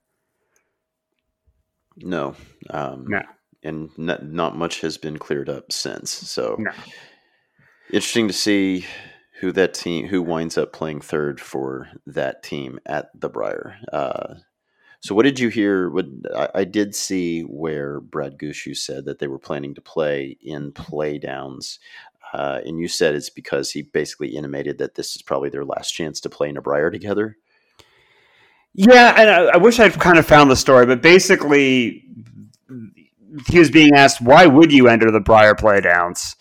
No, 1.98 2.36
um, 2.72 3.06
no, 3.08 3.22
and 3.64 3.90
not, 3.98 4.26
not 4.26 4.58
much 4.58 4.82
has 4.82 4.98
been 4.98 5.18
cleared 5.18 5.50
up 5.50 5.72
since. 5.72 6.12
So, 6.12 6.56
no. 6.60 6.72
interesting 7.92 8.28
to 8.28 8.34
see 8.34 8.86
who 9.40 9.52
that 9.52 9.74
team 9.74 10.08
who 10.08 10.22
winds 10.22 10.58
up 10.58 10.72
playing 10.72 11.02
third 11.02 11.40
for 11.42 11.90
that 12.06 12.44
team 12.44 12.80
at 12.86 13.10
the 13.20 13.30
Brier. 13.30 13.78
Uh, 13.92 14.36
so, 15.02 15.14
what 15.14 15.24
did 15.24 15.40
you 15.40 15.50
hear? 15.50 15.90
What 15.90 16.06
I, 16.36 16.50
I, 16.56 16.64
did 16.64 16.96
see 16.96 17.42
where 17.42 18.00
Brad 18.00 18.38
Gushue 18.38 18.78
said 18.78 19.04
that 19.06 19.20
they 19.20 19.28
were 19.28 19.40
planning 19.40 19.76
to 19.76 19.82
play 19.82 20.38
in 20.42 20.72
playdowns. 20.72 21.80
Uh, 22.32 22.62
and 22.66 22.80
you 22.80 22.88
said 22.88 23.14
it's 23.14 23.30
because 23.30 23.70
he 23.70 23.84
basically 23.84 24.30
intimated 24.30 24.78
that 24.80 24.96
this 24.96 25.16
is 25.16 25.22
probably 25.22 25.50
their 25.50 25.66
last 25.66 25.92
chance 25.92 26.20
to 26.22 26.30
play 26.30 26.50
in 26.50 26.58
a 26.58 26.62
Brier 26.62 26.90
together. 26.90 27.38
Yeah, 28.74 29.14
and 29.20 29.30
I, 29.30 29.44
I 29.54 29.58
wish 29.58 29.80
I'd 29.80 30.00
kind 30.00 30.18
of 30.18 30.26
found 30.26 30.50
the 30.50 30.56
story, 30.56 30.86
but 30.86 31.02
basically, 31.02 32.06
he 33.48 33.60
was 33.60 33.72
being 33.72 33.94
asked, 33.94 34.22
"Why 34.22 34.46
would 34.46 34.72
you 34.72 34.88
enter 34.88 35.12
the 35.12 35.20
Brier 35.20 35.56
playdowns?" 35.56 36.36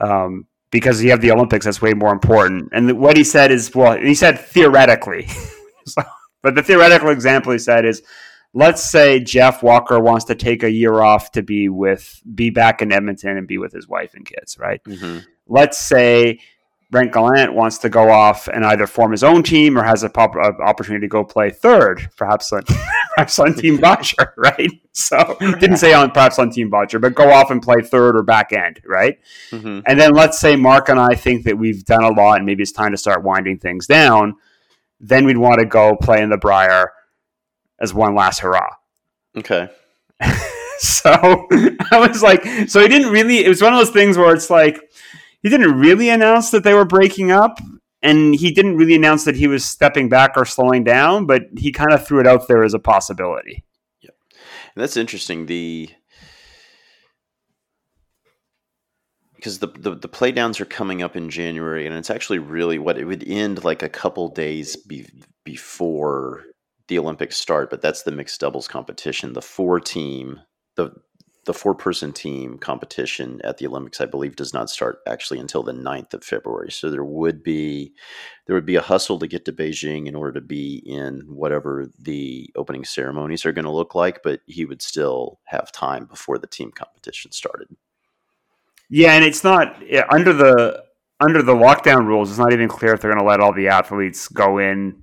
Um, 0.00 0.46
because 0.70 1.02
you 1.02 1.10
have 1.10 1.20
the 1.20 1.30
Olympics, 1.30 1.64
that's 1.64 1.80
way 1.80 1.94
more 1.94 2.12
important. 2.12 2.68
And 2.72 2.98
what 2.98 3.16
he 3.16 3.24
said 3.24 3.50
is, 3.50 3.74
well, 3.74 3.96
he 3.98 4.14
said 4.14 4.38
theoretically, 4.38 5.26
so, 5.86 6.02
but 6.42 6.54
the 6.54 6.62
theoretical 6.62 7.10
example 7.10 7.52
he 7.52 7.58
said 7.58 7.84
is, 7.84 8.02
let's 8.52 8.82
say 8.82 9.20
Jeff 9.20 9.62
Walker 9.62 10.00
wants 10.00 10.24
to 10.26 10.34
take 10.34 10.62
a 10.62 10.70
year 10.70 11.02
off 11.02 11.30
to 11.32 11.42
be 11.42 11.68
with 11.68 12.20
be 12.34 12.50
back 12.50 12.82
in 12.82 12.92
Edmonton 12.92 13.36
and 13.36 13.46
be 13.46 13.58
with 13.58 13.72
his 13.72 13.88
wife 13.88 14.14
and 14.14 14.26
kids, 14.26 14.58
right? 14.58 14.82
Mm-hmm. 14.84 15.20
Let's 15.46 15.78
say 15.78 16.40
Brett 16.90 17.12
Gallant 17.12 17.52
wants 17.52 17.78
to 17.78 17.88
go 17.88 18.10
off 18.10 18.46
and 18.48 18.64
either 18.64 18.86
form 18.86 19.10
his 19.10 19.24
own 19.24 19.42
team 19.42 19.76
or 19.76 19.82
has 19.82 20.04
a 20.04 20.08
pop- 20.08 20.36
opportunity 20.36 21.04
to 21.04 21.08
go 21.08 21.24
play 21.24 21.50
third, 21.50 22.08
perhaps 22.16 22.52
on, 22.52 22.62
perhaps 23.16 23.38
on 23.38 23.54
Team 23.54 23.78
Bottcher, 23.78 24.32
right? 24.36 24.70
So 24.92 25.36
didn't 25.40 25.78
say 25.78 25.92
on 25.92 26.12
perhaps 26.12 26.38
on 26.38 26.50
Team 26.50 26.70
Bottcher, 26.70 27.00
but 27.00 27.14
go 27.14 27.30
off 27.30 27.50
and 27.50 27.60
play 27.60 27.82
third 27.82 28.16
or 28.16 28.22
back 28.22 28.52
end, 28.52 28.80
right? 28.86 29.18
Mm-hmm. 29.50 29.80
And 29.86 30.00
then 30.00 30.12
let's 30.12 30.38
say 30.38 30.54
Mark 30.54 30.88
and 30.88 31.00
I 31.00 31.14
think 31.14 31.44
that 31.44 31.58
we've 31.58 31.84
done 31.84 32.04
a 32.04 32.10
lot 32.10 32.36
and 32.36 32.46
maybe 32.46 32.62
it's 32.62 32.72
time 32.72 32.92
to 32.92 32.96
start 32.96 33.24
winding 33.24 33.58
things 33.58 33.86
down. 33.86 34.36
Then 35.00 35.26
we'd 35.26 35.38
want 35.38 35.58
to 35.58 35.66
go 35.66 35.96
play 35.96 36.22
in 36.22 36.30
the 36.30 36.38
Brier 36.38 36.92
as 37.80 37.92
one 37.92 38.14
last 38.14 38.40
hurrah. 38.40 38.74
Okay. 39.36 39.68
so 40.78 41.46
I 41.90 42.08
was 42.08 42.22
like, 42.22 42.44
so 42.68 42.80
he 42.80 42.88
didn't 42.88 43.10
really. 43.10 43.44
It 43.44 43.48
was 43.48 43.60
one 43.60 43.72
of 43.72 43.78
those 43.78 43.90
things 43.90 44.16
where 44.16 44.34
it's 44.34 44.50
like 44.50 44.80
he 45.46 45.50
didn't 45.50 45.78
really 45.78 46.08
announce 46.08 46.50
that 46.50 46.64
they 46.64 46.74
were 46.74 46.84
breaking 46.84 47.30
up, 47.30 47.60
and 48.02 48.34
he 48.34 48.50
didn't 48.50 48.76
really 48.76 48.96
announce 48.96 49.24
that 49.26 49.36
he 49.36 49.46
was 49.46 49.64
stepping 49.64 50.08
back 50.08 50.32
or 50.36 50.44
slowing 50.44 50.82
down, 50.82 51.24
but 51.24 51.42
he 51.56 51.70
kind 51.70 51.92
of 51.92 52.04
threw 52.04 52.18
it 52.18 52.26
out 52.26 52.48
there 52.48 52.64
as 52.64 52.74
a 52.74 52.80
possibility. 52.80 53.64
Yeah, 54.00 54.10
and 54.74 54.82
that's 54.82 54.96
interesting. 54.96 55.46
The 55.46 55.88
because 59.36 59.60
the, 59.60 59.68
the 59.68 59.94
the 59.94 60.08
playdowns 60.08 60.60
are 60.60 60.64
coming 60.64 61.00
up 61.00 61.14
in 61.14 61.30
January, 61.30 61.86
and 61.86 61.94
it's 61.94 62.10
actually 62.10 62.40
really 62.40 62.80
what 62.80 62.98
it 62.98 63.04
would 63.04 63.22
end 63.28 63.62
like 63.62 63.84
a 63.84 63.88
couple 63.88 64.26
days 64.26 64.74
be, 64.74 65.06
before 65.44 66.42
the 66.88 66.98
Olympics 66.98 67.36
start, 67.36 67.70
but 67.70 67.80
that's 67.80 68.02
the 68.02 68.10
mixed 68.10 68.40
doubles 68.40 68.66
competition. 68.66 69.32
The 69.32 69.42
four 69.42 69.78
team, 69.78 70.40
the 70.74 70.90
the 71.46 71.54
four 71.54 71.74
person 71.74 72.12
team 72.12 72.58
competition 72.58 73.40
at 73.42 73.56
the 73.56 73.66
Olympics, 73.66 74.00
I 74.00 74.06
believe, 74.06 74.36
does 74.36 74.52
not 74.52 74.68
start 74.68 74.98
actually 75.06 75.38
until 75.38 75.62
the 75.62 75.72
9th 75.72 76.12
of 76.12 76.24
February. 76.24 76.70
So 76.70 76.90
there 76.90 77.04
would 77.04 77.42
be 77.42 77.94
there 78.46 78.54
would 78.54 78.66
be 78.66 78.76
a 78.76 78.82
hustle 78.82 79.18
to 79.20 79.26
get 79.26 79.44
to 79.46 79.52
Beijing 79.52 80.06
in 80.06 80.14
order 80.14 80.32
to 80.32 80.40
be 80.40 80.82
in 80.84 81.22
whatever 81.28 81.90
the 81.98 82.50
opening 82.56 82.84
ceremonies 82.84 83.46
are 83.46 83.52
going 83.52 83.64
to 83.64 83.70
look 83.70 83.94
like, 83.94 84.22
but 84.22 84.40
he 84.46 84.64
would 84.64 84.82
still 84.82 85.40
have 85.44 85.72
time 85.72 86.04
before 86.04 86.38
the 86.38 86.46
team 86.46 86.70
competition 86.70 87.32
started. 87.32 87.68
Yeah, 88.90 89.14
and 89.14 89.24
it's 89.24 89.42
not 89.42 89.82
under 90.10 90.32
the 90.32 90.84
under 91.20 91.42
the 91.42 91.54
lockdown 91.54 92.06
rules. 92.06 92.30
It's 92.30 92.38
not 92.38 92.52
even 92.52 92.68
clear 92.68 92.92
if 92.92 93.00
they're 93.00 93.12
going 93.12 93.24
to 93.24 93.28
let 93.28 93.40
all 93.40 93.54
the 93.54 93.68
athletes 93.68 94.28
go 94.28 94.58
in 94.58 95.02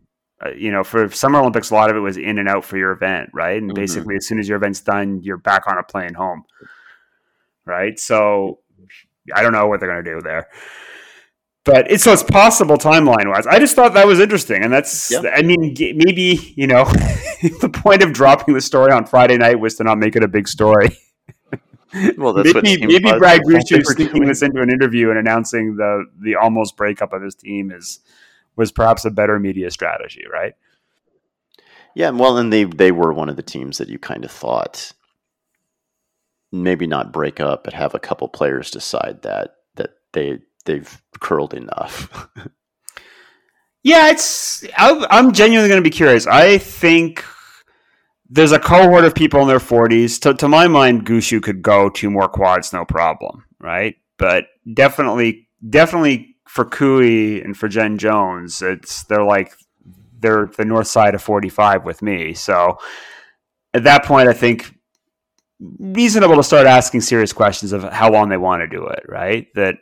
you 0.58 0.72
know, 0.72 0.84
for 0.84 1.10
Summer 1.10 1.40
Olympics, 1.40 1.72
a 1.72 1.74
lot 1.74 1.90
of 1.90 1.96
it 1.96 2.00
was 2.00 2.18
in 2.18 2.38
and 2.38 2.50
out 2.50 2.66
for 2.66 2.78
your 2.78 2.92
event, 2.92 3.30
right? 3.34 3.58
And 3.58 3.72
mm-hmm. 3.72 3.82
basically, 3.82 4.16
as 4.16 4.28
soon 4.28 4.40
as 4.40 4.48
your 4.48 4.58
event's 4.58 4.82
done, 4.82 5.22
you're 5.24 5.38
back 5.38 5.68
on 5.68 5.78
a 5.78 5.84
plane 5.84 6.14
home, 6.14 6.44
right? 7.66 7.98
So 8.00 8.60
I 9.34 9.42
don't 9.42 9.54
know 9.54 9.68
what 9.68 9.80
they're 9.80 9.92
going 9.92 10.04
to 10.04 10.12
do 10.16 10.22
there, 10.22 10.48
but 11.66 11.90
it's 11.90 12.04
so 12.04 12.12
it's 12.12 12.24
possible 12.24 12.78
timeline 12.78 13.30
wise. 13.30 13.48
I 13.48 13.60
just 13.60 13.76
thought 13.76 13.94
that 13.94 14.06
was 14.06 14.20
interesting, 14.20 14.64
and 14.64 14.74
that's 14.74 15.12
yeah. 15.12 15.22
I 15.34 15.44
mean, 15.44 15.76
maybe 15.80 16.54
you 16.56 16.68
know, 16.68 16.84
the 17.62 17.70
point 17.74 18.04
of 18.04 18.12
dropping 18.12 18.54
the 18.54 18.62
story 18.62 18.92
on 18.92 19.06
Friday 19.06 19.38
night 19.38 19.60
was 19.60 19.76
to 19.76 19.84
not 19.84 19.98
make 19.98 20.16
it 20.16 20.24
a 20.24 20.28
big 20.28 20.48
story. 20.48 20.98
Well, 22.18 22.34
that's 22.34 22.54
maybe 22.56 22.88
maybe 22.88 23.12
Brad 23.20 23.42
is 23.48 23.88
sneaking 23.88 24.26
this 24.26 24.42
into 24.42 24.62
an 24.62 24.72
interview 24.72 25.12
and 25.12 25.20
announcing 25.20 25.76
the 25.76 26.06
the 26.20 26.36
almost 26.36 26.76
breakup 26.76 27.14
of 27.14 27.22
his 27.22 27.36
team 27.36 27.72
is 27.72 28.00
was 28.56 28.72
perhaps 28.72 29.06
a 29.06 29.12
better 29.12 29.40
media 29.40 29.72
strategy, 29.72 30.24
right? 30.32 30.54
Yeah, 31.96 32.10
well, 32.10 32.38
and 32.38 32.52
they 32.52 32.64
they 32.64 32.92
were 32.92 33.14
one 33.14 33.30
of 33.30 33.36
the 33.36 33.44
teams 33.44 33.78
that 33.78 33.90
you 33.90 34.00
kind 34.00 34.26
of 34.26 34.32
thought 34.32 34.94
maybe 36.52 36.88
not 36.88 37.12
break 37.12 37.40
up, 37.40 37.64
but 37.64 37.74
have 37.74 37.96
a 37.96 38.00
couple 38.00 38.28
players 38.28 38.72
decide 38.72 39.22
that 39.24 39.56
that 39.76 39.92
they 40.14 40.40
they've 40.66 41.02
curled 41.20 41.54
enough. 41.54 42.30
yeah, 43.84 44.10
it's 44.10 44.66
I'm 44.78 45.34
genuinely 45.34 45.70
going 45.70 45.84
to 45.84 45.90
be 45.90 45.96
curious. 45.96 46.26
I 46.26 46.58
think 46.58 47.24
there's 48.30 48.52
a 48.52 48.60
cohort 48.60 49.06
of 49.06 49.14
people 49.14 49.42
in 49.42 49.48
their 49.48 49.60
40s. 49.60 50.20
To, 50.22 50.34
to 50.34 50.48
my 50.48 50.68
mind, 50.68 51.06
Gushue 51.06 51.44
could 51.44 51.62
go 51.62 51.90
two 51.90 52.10
more 52.10 52.28
quads, 52.28 52.74
no 52.74 52.84
problem, 52.84 53.46
right? 53.60 53.96
But 54.18 54.46
definitely, 54.74 55.50
definitely 55.70 56.33
for 56.48 56.66
Koe 56.66 57.00
and 57.00 57.58
for 57.58 57.68
Jen 57.68 57.98
Jones, 57.98 58.62
it's 58.62 59.04
they're 59.04 59.24
like 59.24 59.54
they're 60.20 60.48
the 60.58 60.66
north 60.66 60.88
side 60.88 61.16
of 61.16 61.22
45 61.22 61.84
with 61.84 62.02
me. 62.02 62.34
So 62.34 62.78
at 63.74 63.84
that 63.84 64.06
point, 64.06 64.30
I 64.30 64.34
think 64.34 64.74
reasonable 65.60 66.36
to 66.36 66.44
start 66.44 66.68
asking 66.68 67.02
serious 67.02 67.34
questions 67.34 67.72
of 67.72 67.84
how 67.84 68.12
long 68.12 68.30
they 68.30 68.38
want 68.38 68.62
to 68.62 68.68
do 68.68 68.86
it. 68.88 69.04
Right? 69.08 69.48
That 69.56 69.76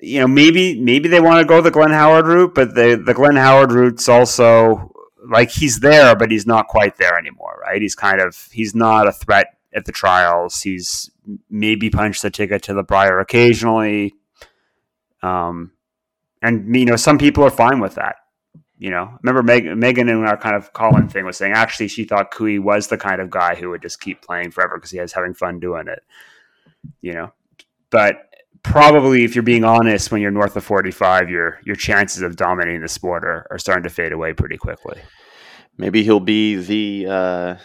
you 0.00 0.20
know 0.20 0.28
maybe 0.28 0.80
maybe 0.80 1.08
they 1.08 1.20
want 1.20 1.40
to 1.40 1.46
go 1.48 1.60
the 1.60 1.70
Glenn 1.70 1.90
Howard 1.90 2.26
route, 2.26 2.54
but 2.54 2.74
the 2.74 3.00
the 3.04 3.14
Glenn 3.14 3.36
Howard 3.36 3.72
route's 3.72 4.08
also 4.08 4.92
like 5.28 5.50
he's 5.50 5.80
there, 5.80 6.14
but 6.14 6.30
he's 6.30 6.46
not 6.46 6.68
quite 6.68 6.96
there 6.96 7.16
anymore. 7.18 7.60
Right? 7.62 7.80
He's 7.80 7.94
kind 7.94 8.20
of 8.20 8.48
he's 8.52 8.74
not 8.74 9.06
a 9.06 9.12
threat 9.12 9.58
at 9.72 9.84
the 9.84 9.92
trials. 9.92 10.62
He's 10.62 11.10
maybe 11.48 11.90
punched 11.90 12.22
the 12.22 12.30
ticket 12.30 12.62
to 12.64 12.74
the 12.74 12.82
Brier 12.82 13.18
occasionally 13.18 14.14
um, 15.24 15.72
and 16.42 16.76
you 16.76 16.84
know, 16.84 16.96
some 16.96 17.18
people 17.18 17.42
are 17.44 17.50
fine 17.50 17.80
with 17.80 17.94
that. 17.94 18.16
You 18.76 18.90
know, 18.90 19.16
remember 19.22 19.42
Meg- 19.42 19.76
Megan 19.78 20.08
in 20.08 20.24
our 20.24 20.36
kind 20.36 20.54
of 20.54 20.72
call-in 20.72 21.08
thing 21.08 21.24
was 21.24 21.38
saying 21.38 21.52
actually 21.52 21.88
she 21.88 22.04
thought 22.04 22.30
Koe 22.30 22.60
was 22.60 22.88
the 22.88 22.98
kind 22.98 23.20
of 23.20 23.30
guy 23.30 23.54
who 23.54 23.70
would 23.70 23.80
just 23.80 24.00
keep 24.00 24.20
playing 24.20 24.50
forever 24.50 24.76
because 24.76 24.90
he 24.90 25.00
was 25.00 25.12
having 25.12 25.32
fun 25.32 25.60
doing 25.60 25.88
it. 25.88 26.02
You 27.00 27.14
know, 27.14 27.32
but 27.90 28.16
probably 28.62 29.24
if 29.24 29.34
you're 29.34 29.42
being 29.42 29.64
honest, 29.64 30.12
when 30.12 30.20
you're 30.20 30.30
north 30.30 30.56
of 30.56 30.64
45, 30.64 31.30
your 31.30 31.60
your 31.64 31.76
chances 31.76 32.20
of 32.20 32.36
dominating 32.36 32.82
the 32.82 32.88
sport 32.88 33.24
are, 33.24 33.46
are 33.50 33.58
starting 33.58 33.84
to 33.84 33.90
fade 33.90 34.12
away 34.12 34.34
pretty 34.34 34.58
quickly. 34.58 35.00
Maybe 35.78 36.02
he'll 36.02 36.20
be 36.20 36.56
the 36.56 37.10
uh, 37.10 37.56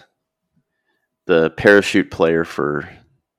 the 1.26 1.50
parachute 1.50 2.12
player 2.12 2.46
for 2.46 2.88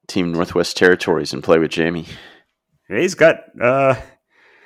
Team 0.06 0.32
Northwest 0.32 0.76
Territories 0.76 1.32
and 1.32 1.42
play 1.42 1.58
with 1.58 1.70
Jamie. 1.70 2.06
He's 2.98 3.14
got 3.14 3.36
uh, 3.60 3.94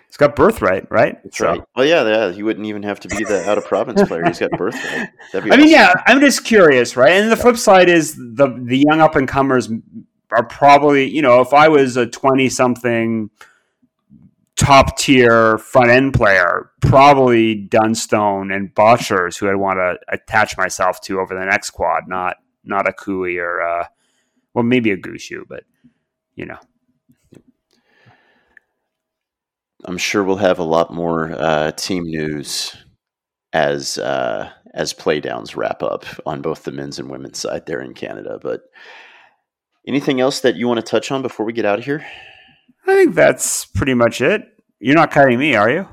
he's 0.08 0.16
got 0.16 0.34
birthright, 0.36 0.90
right? 0.90 1.22
That's 1.22 1.38
so. 1.38 1.46
right. 1.46 1.60
Well, 1.76 1.84
yeah, 1.84 2.04
yeah. 2.04 2.32
He 2.32 2.42
wouldn't 2.42 2.66
even 2.66 2.82
have 2.84 3.00
to 3.00 3.08
be 3.08 3.24
the 3.24 3.48
out 3.48 3.58
of 3.58 3.66
province 3.66 4.02
player. 4.08 4.24
He's 4.24 4.38
got 4.38 4.50
birthright. 4.52 5.08
I 5.34 5.38
awesome. 5.38 5.50
mean, 5.50 5.68
yeah. 5.68 5.92
I'm 6.06 6.20
just 6.20 6.44
curious, 6.44 6.96
right? 6.96 7.12
And 7.12 7.30
the 7.30 7.36
flip 7.36 7.56
side 7.56 7.88
is 7.88 8.16
the 8.16 8.58
the 8.62 8.78
young 8.78 9.00
up 9.00 9.16
and 9.16 9.28
comers 9.28 9.70
are 10.30 10.46
probably, 10.46 11.08
you 11.08 11.22
know, 11.22 11.40
if 11.40 11.52
I 11.52 11.68
was 11.68 11.96
a 11.96 12.06
twenty 12.06 12.48
something 12.48 13.30
top 14.56 14.96
tier 14.96 15.58
front 15.58 15.90
end 15.90 16.14
player, 16.14 16.70
probably 16.80 17.54
Dunstone 17.54 18.52
and 18.52 18.74
Bottchers 18.74 19.38
who 19.38 19.50
I'd 19.50 19.56
want 19.56 19.78
to 19.78 19.98
attach 20.08 20.56
myself 20.56 21.00
to 21.02 21.20
over 21.20 21.34
the 21.34 21.44
next 21.44 21.70
quad, 21.70 22.04
not 22.08 22.36
not 22.64 22.88
a 22.88 22.92
Koe 22.92 23.24
or 23.24 23.60
uh, 23.62 23.86
well 24.54 24.64
maybe 24.64 24.90
a 24.90 24.96
Gushue, 24.96 25.44
but 25.48 25.64
you 26.34 26.46
know. 26.46 26.58
I'm 29.84 29.98
sure 29.98 30.24
we'll 30.24 30.36
have 30.36 30.58
a 30.58 30.64
lot 30.64 30.92
more 30.92 31.32
uh, 31.32 31.72
team 31.72 32.04
news 32.04 32.76
as 33.52 33.98
uh, 33.98 34.50
as 34.74 34.92
playdowns 34.92 35.56
wrap 35.56 35.82
up 35.82 36.04
on 36.26 36.42
both 36.42 36.64
the 36.64 36.72
men's 36.72 36.98
and 36.98 37.10
women's 37.10 37.38
side 37.38 37.66
there 37.66 37.80
in 37.80 37.94
Canada. 37.94 38.38
But 38.42 38.62
anything 39.86 40.20
else 40.20 40.40
that 40.40 40.56
you 40.56 40.66
want 40.66 40.84
to 40.84 40.90
touch 40.90 41.10
on 41.10 41.22
before 41.22 41.46
we 41.46 41.52
get 41.52 41.64
out 41.64 41.78
of 41.78 41.84
here? 41.84 42.04
I 42.86 42.94
think 42.94 43.14
that's 43.14 43.64
pretty 43.66 43.94
much 43.94 44.20
it. 44.20 44.42
You're 44.80 44.96
not 44.96 45.10
cutting 45.10 45.38
me, 45.38 45.54
are 45.54 45.70
you? 45.70 45.88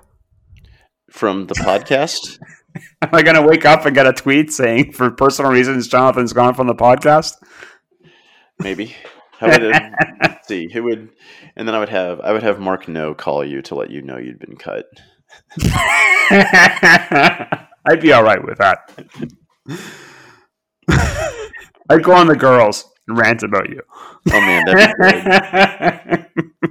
From 1.09 1.47
the 1.47 1.55
podcast? 1.55 2.39
Am 3.01 3.09
I 3.13 3.21
going 3.21 3.35
to 3.35 3.41
wake 3.41 3.65
up 3.65 3.85
and 3.85 3.95
get 3.95 4.07
a 4.07 4.13
tweet 4.13 4.51
saying, 4.51 4.93
for 4.93 5.11
personal 5.11 5.51
reasons, 5.51 5.87
Jonathan's 5.87 6.33
gone 6.33 6.53
from 6.53 6.67
the 6.67 6.75
podcast? 6.75 7.33
Maybe. 8.59 8.95
How 9.41 9.47
would 9.47 9.63
it, 9.63 9.73
see? 10.43 10.71
Who 10.71 10.83
would? 10.83 11.09
And 11.55 11.67
then 11.67 11.73
I 11.73 11.79
would 11.79 11.89
have 11.89 12.21
I 12.21 12.31
would 12.31 12.43
have 12.43 12.59
Mark 12.59 12.87
No 12.87 13.15
call 13.15 13.43
you 13.43 13.63
to 13.63 13.73
let 13.73 13.89
you 13.89 14.03
know 14.03 14.17
you'd 14.17 14.37
been 14.37 14.55
cut. 14.55 14.85
I'd 17.89 17.99
be 17.99 18.13
all 18.13 18.23
right 18.23 18.45
with 18.45 18.59
that. 18.59 19.03
I'd 21.89 22.03
go 22.03 22.13
on 22.13 22.27
the 22.27 22.35
girls 22.35 22.85
and 23.07 23.17
rant 23.17 23.41
about 23.41 23.67
you. 23.67 23.81
Oh 24.31 24.41
man, 24.41 24.65
that'd 24.65 26.27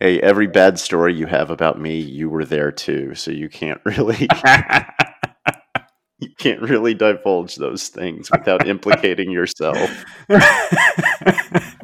hey, 0.00 0.20
every 0.20 0.48
bad 0.48 0.80
story 0.80 1.14
you 1.14 1.26
have 1.26 1.50
about 1.50 1.80
me, 1.80 2.00
you 2.00 2.28
were 2.28 2.44
there 2.44 2.72
too, 2.72 3.14
so 3.14 3.30
you 3.30 3.48
can't 3.48 3.80
really 3.84 4.26
you 6.24 6.34
can't 6.36 6.60
really 6.60 6.94
divulge 6.94 7.56
those 7.56 7.88
things 7.88 8.30
without 8.30 8.66
implicating 8.66 9.30
yourself. 9.30 10.04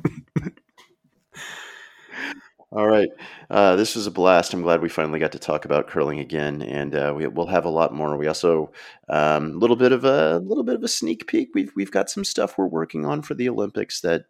All 2.72 2.86
right. 2.86 3.08
Uh, 3.50 3.74
this 3.74 3.96
was 3.96 4.06
a 4.06 4.12
blast. 4.12 4.54
I'm 4.54 4.62
glad 4.62 4.80
we 4.80 4.88
finally 4.88 5.18
got 5.18 5.32
to 5.32 5.40
talk 5.40 5.64
about 5.64 5.88
curling 5.88 6.20
again, 6.20 6.62
and 6.62 6.94
uh, 6.94 7.12
we, 7.16 7.26
will 7.26 7.48
have 7.48 7.64
a 7.64 7.70
lot 7.70 7.92
more. 7.92 8.16
We 8.16 8.28
also 8.28 8.70
a 9.08 9.36
um, 9.36 9.58
little 9.58 9.74
bit 9.74 9.90
of 9.90 10.04
a 10.04 10.38
little 10.38 10.62
bit 10.62 10.76
of 10.76 10.84
a 10.84 10.88
sneak 10.88 11.26
peek. 11.26 11.48
We've 11.52 11.72
we've 11.74 11.90
got 11.90 12.08
some 12.08 12.24
stuff 12.24 12.56
we're 12.56 12.66
working 12.66 13.04
on 13.04 13.22
for 13.22 13.34
the 13.34 13.48
Olympics 13.48 14.02
that 14.02 14.26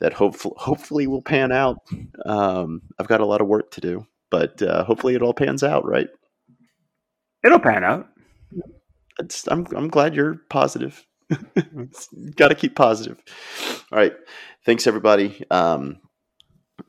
that 0.00 0.12
hopefully 0.12 0.54
hopefully 0.58 1.06
will 1.06 1.22
pan 1.22 1.50
out. 1.50 1.78
Um, 2.26 2.82
I've 2.98 3.08
got 3.08 3.22
a 3.22 3.26
lot 3.26 3.40
of 3.40 3.48
work 3.48 3.70
to 3.70 3.80
do, 3.80 4.06
but 4.28 4.60
uh, 4.60 4.84
hopefully 4.84 5.14
it 5.14 5.22
all 5.22 5.32
pans 5.32 5.62
out. 5.62 5.86
Right? 5.86 6.08
It'll 7.42 7.58
pan 7.58 7.84
out. 7.84 8.06
It's, 9.18 9.46
I'm 9.48 9.66
I'm 9.76 9.88
glad 9.88 10.14
you're 10.14 10.36
positive. 10.48 11.04
got 12.36 12.48
to 12.48 12.54
keep 12.54 12.74
positive. 12.74 13.18
All 13.92 13.98
right. 13.98 14.14
Thanks 14.64 14.86
everybody. 14.86 15.42
Um, 15.50 15.98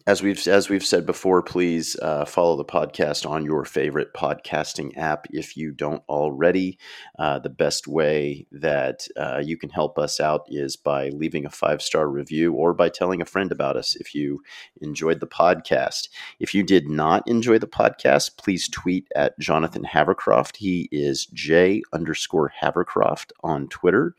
as 0.10 0.24
we've 0.24 0.48
as 0.48 0.70
we've 0.70 0.86
said 0.86 1.06
before, 1.06 1.44
please 1.44 1.96
uh, 2.02 2.26
follow 2.26 2.56
the 2.56 2.66
podcast 2.66 3.30
on 3.30 3.46
your 3.46 3.66
favorite 3.66 4.14
podcasting 4.14 4.98
app 4.98 5.28
if 5.32 5.56
you 5.56 5.72
don't 5.72 6.04
already. 6.10 6.78
Uh, 7.18 7.38
the 7.40 7.50
best 7.50 7.88
way 7.88 8.48
that 8.52 9.08
uh, 9.18 9.42
you 9.44 9.58
can 9.58 9.70
help 9.70 10.00
us 10.00 10.20
out 10.20 10.46
is 10.48 10.76
by 10.76 11.10
leaving 11.10 11.46
a 11.46 11.50
five 11.50 11.82
star 11.82 12.08
review 12.08 12.54
or 12.54 12.74
by 12.74 12.90
telling 12.90 13.22
a 13.22 13.26
friend 13.26 13.52
about 13.52 13.78
us 13.78 13.96
if 13.98 14.16
you 14.16 14.42
enjoyed 14.82 15.20
the 15.20 15.28
podcast. 15.28 16.10
If 16.40 16.56
you 16.56 16.64
did 16.64 16.90
not 16.90 17.28
enjoy 17.28 17.60
the 17.60 17.68
podcast, 17.68 18.38
please 18.38 18.68
tweet 18.68 19.08
at 19.16 19.38
Jonathan 19.38 19.84
Havercroft. 19.84 20.58
He 20.58 20.90
is 20.92 21.26
J 21.28 21.84
underscore 21.94 22.52
Havercroft 22.62 23.32
on 23.44 23.68
Twitter. 23.68 24.16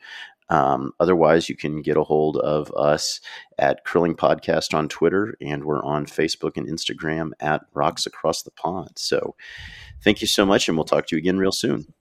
Um, 0.50 0.92
otherwise, 1.00 1.48
you 1.48 1.56
can 1.56 1.80
get 1.80 1.96
a 1.96 2.02
hold 2.02 2.36
of 2.38 2.72
us 2.76 3.20
at 3.58 3.84
Curling 3.84 4.16
Podcast 4.16 4.74
on 4.74 4.88
Twitter, 4.88 5.36
and 5.40 5.64
we're 5.64 5.84
on 5.84 6.06
Facebook 6.06 6.56
and 6.56 6.68
Instagram 6.68 7.30
at 7.40 7.62
Rocks 7.72 8.04
Across 8.04 8.42
the 8.42 8.50
Pond. 8.50 8.90
So, 8.96 9.36
thank 10.02 10.20
you 10.20 10.26
so 10.26 10.44
much, 10.44 10.68
and 10.68 10.76
we'll 10.76 10.84
talk 10.84 11.06
to 11.06 11.16
you 11.16 11.20
again 11.20 11.38
real 11.38 11.52
soon. 11.52 11.94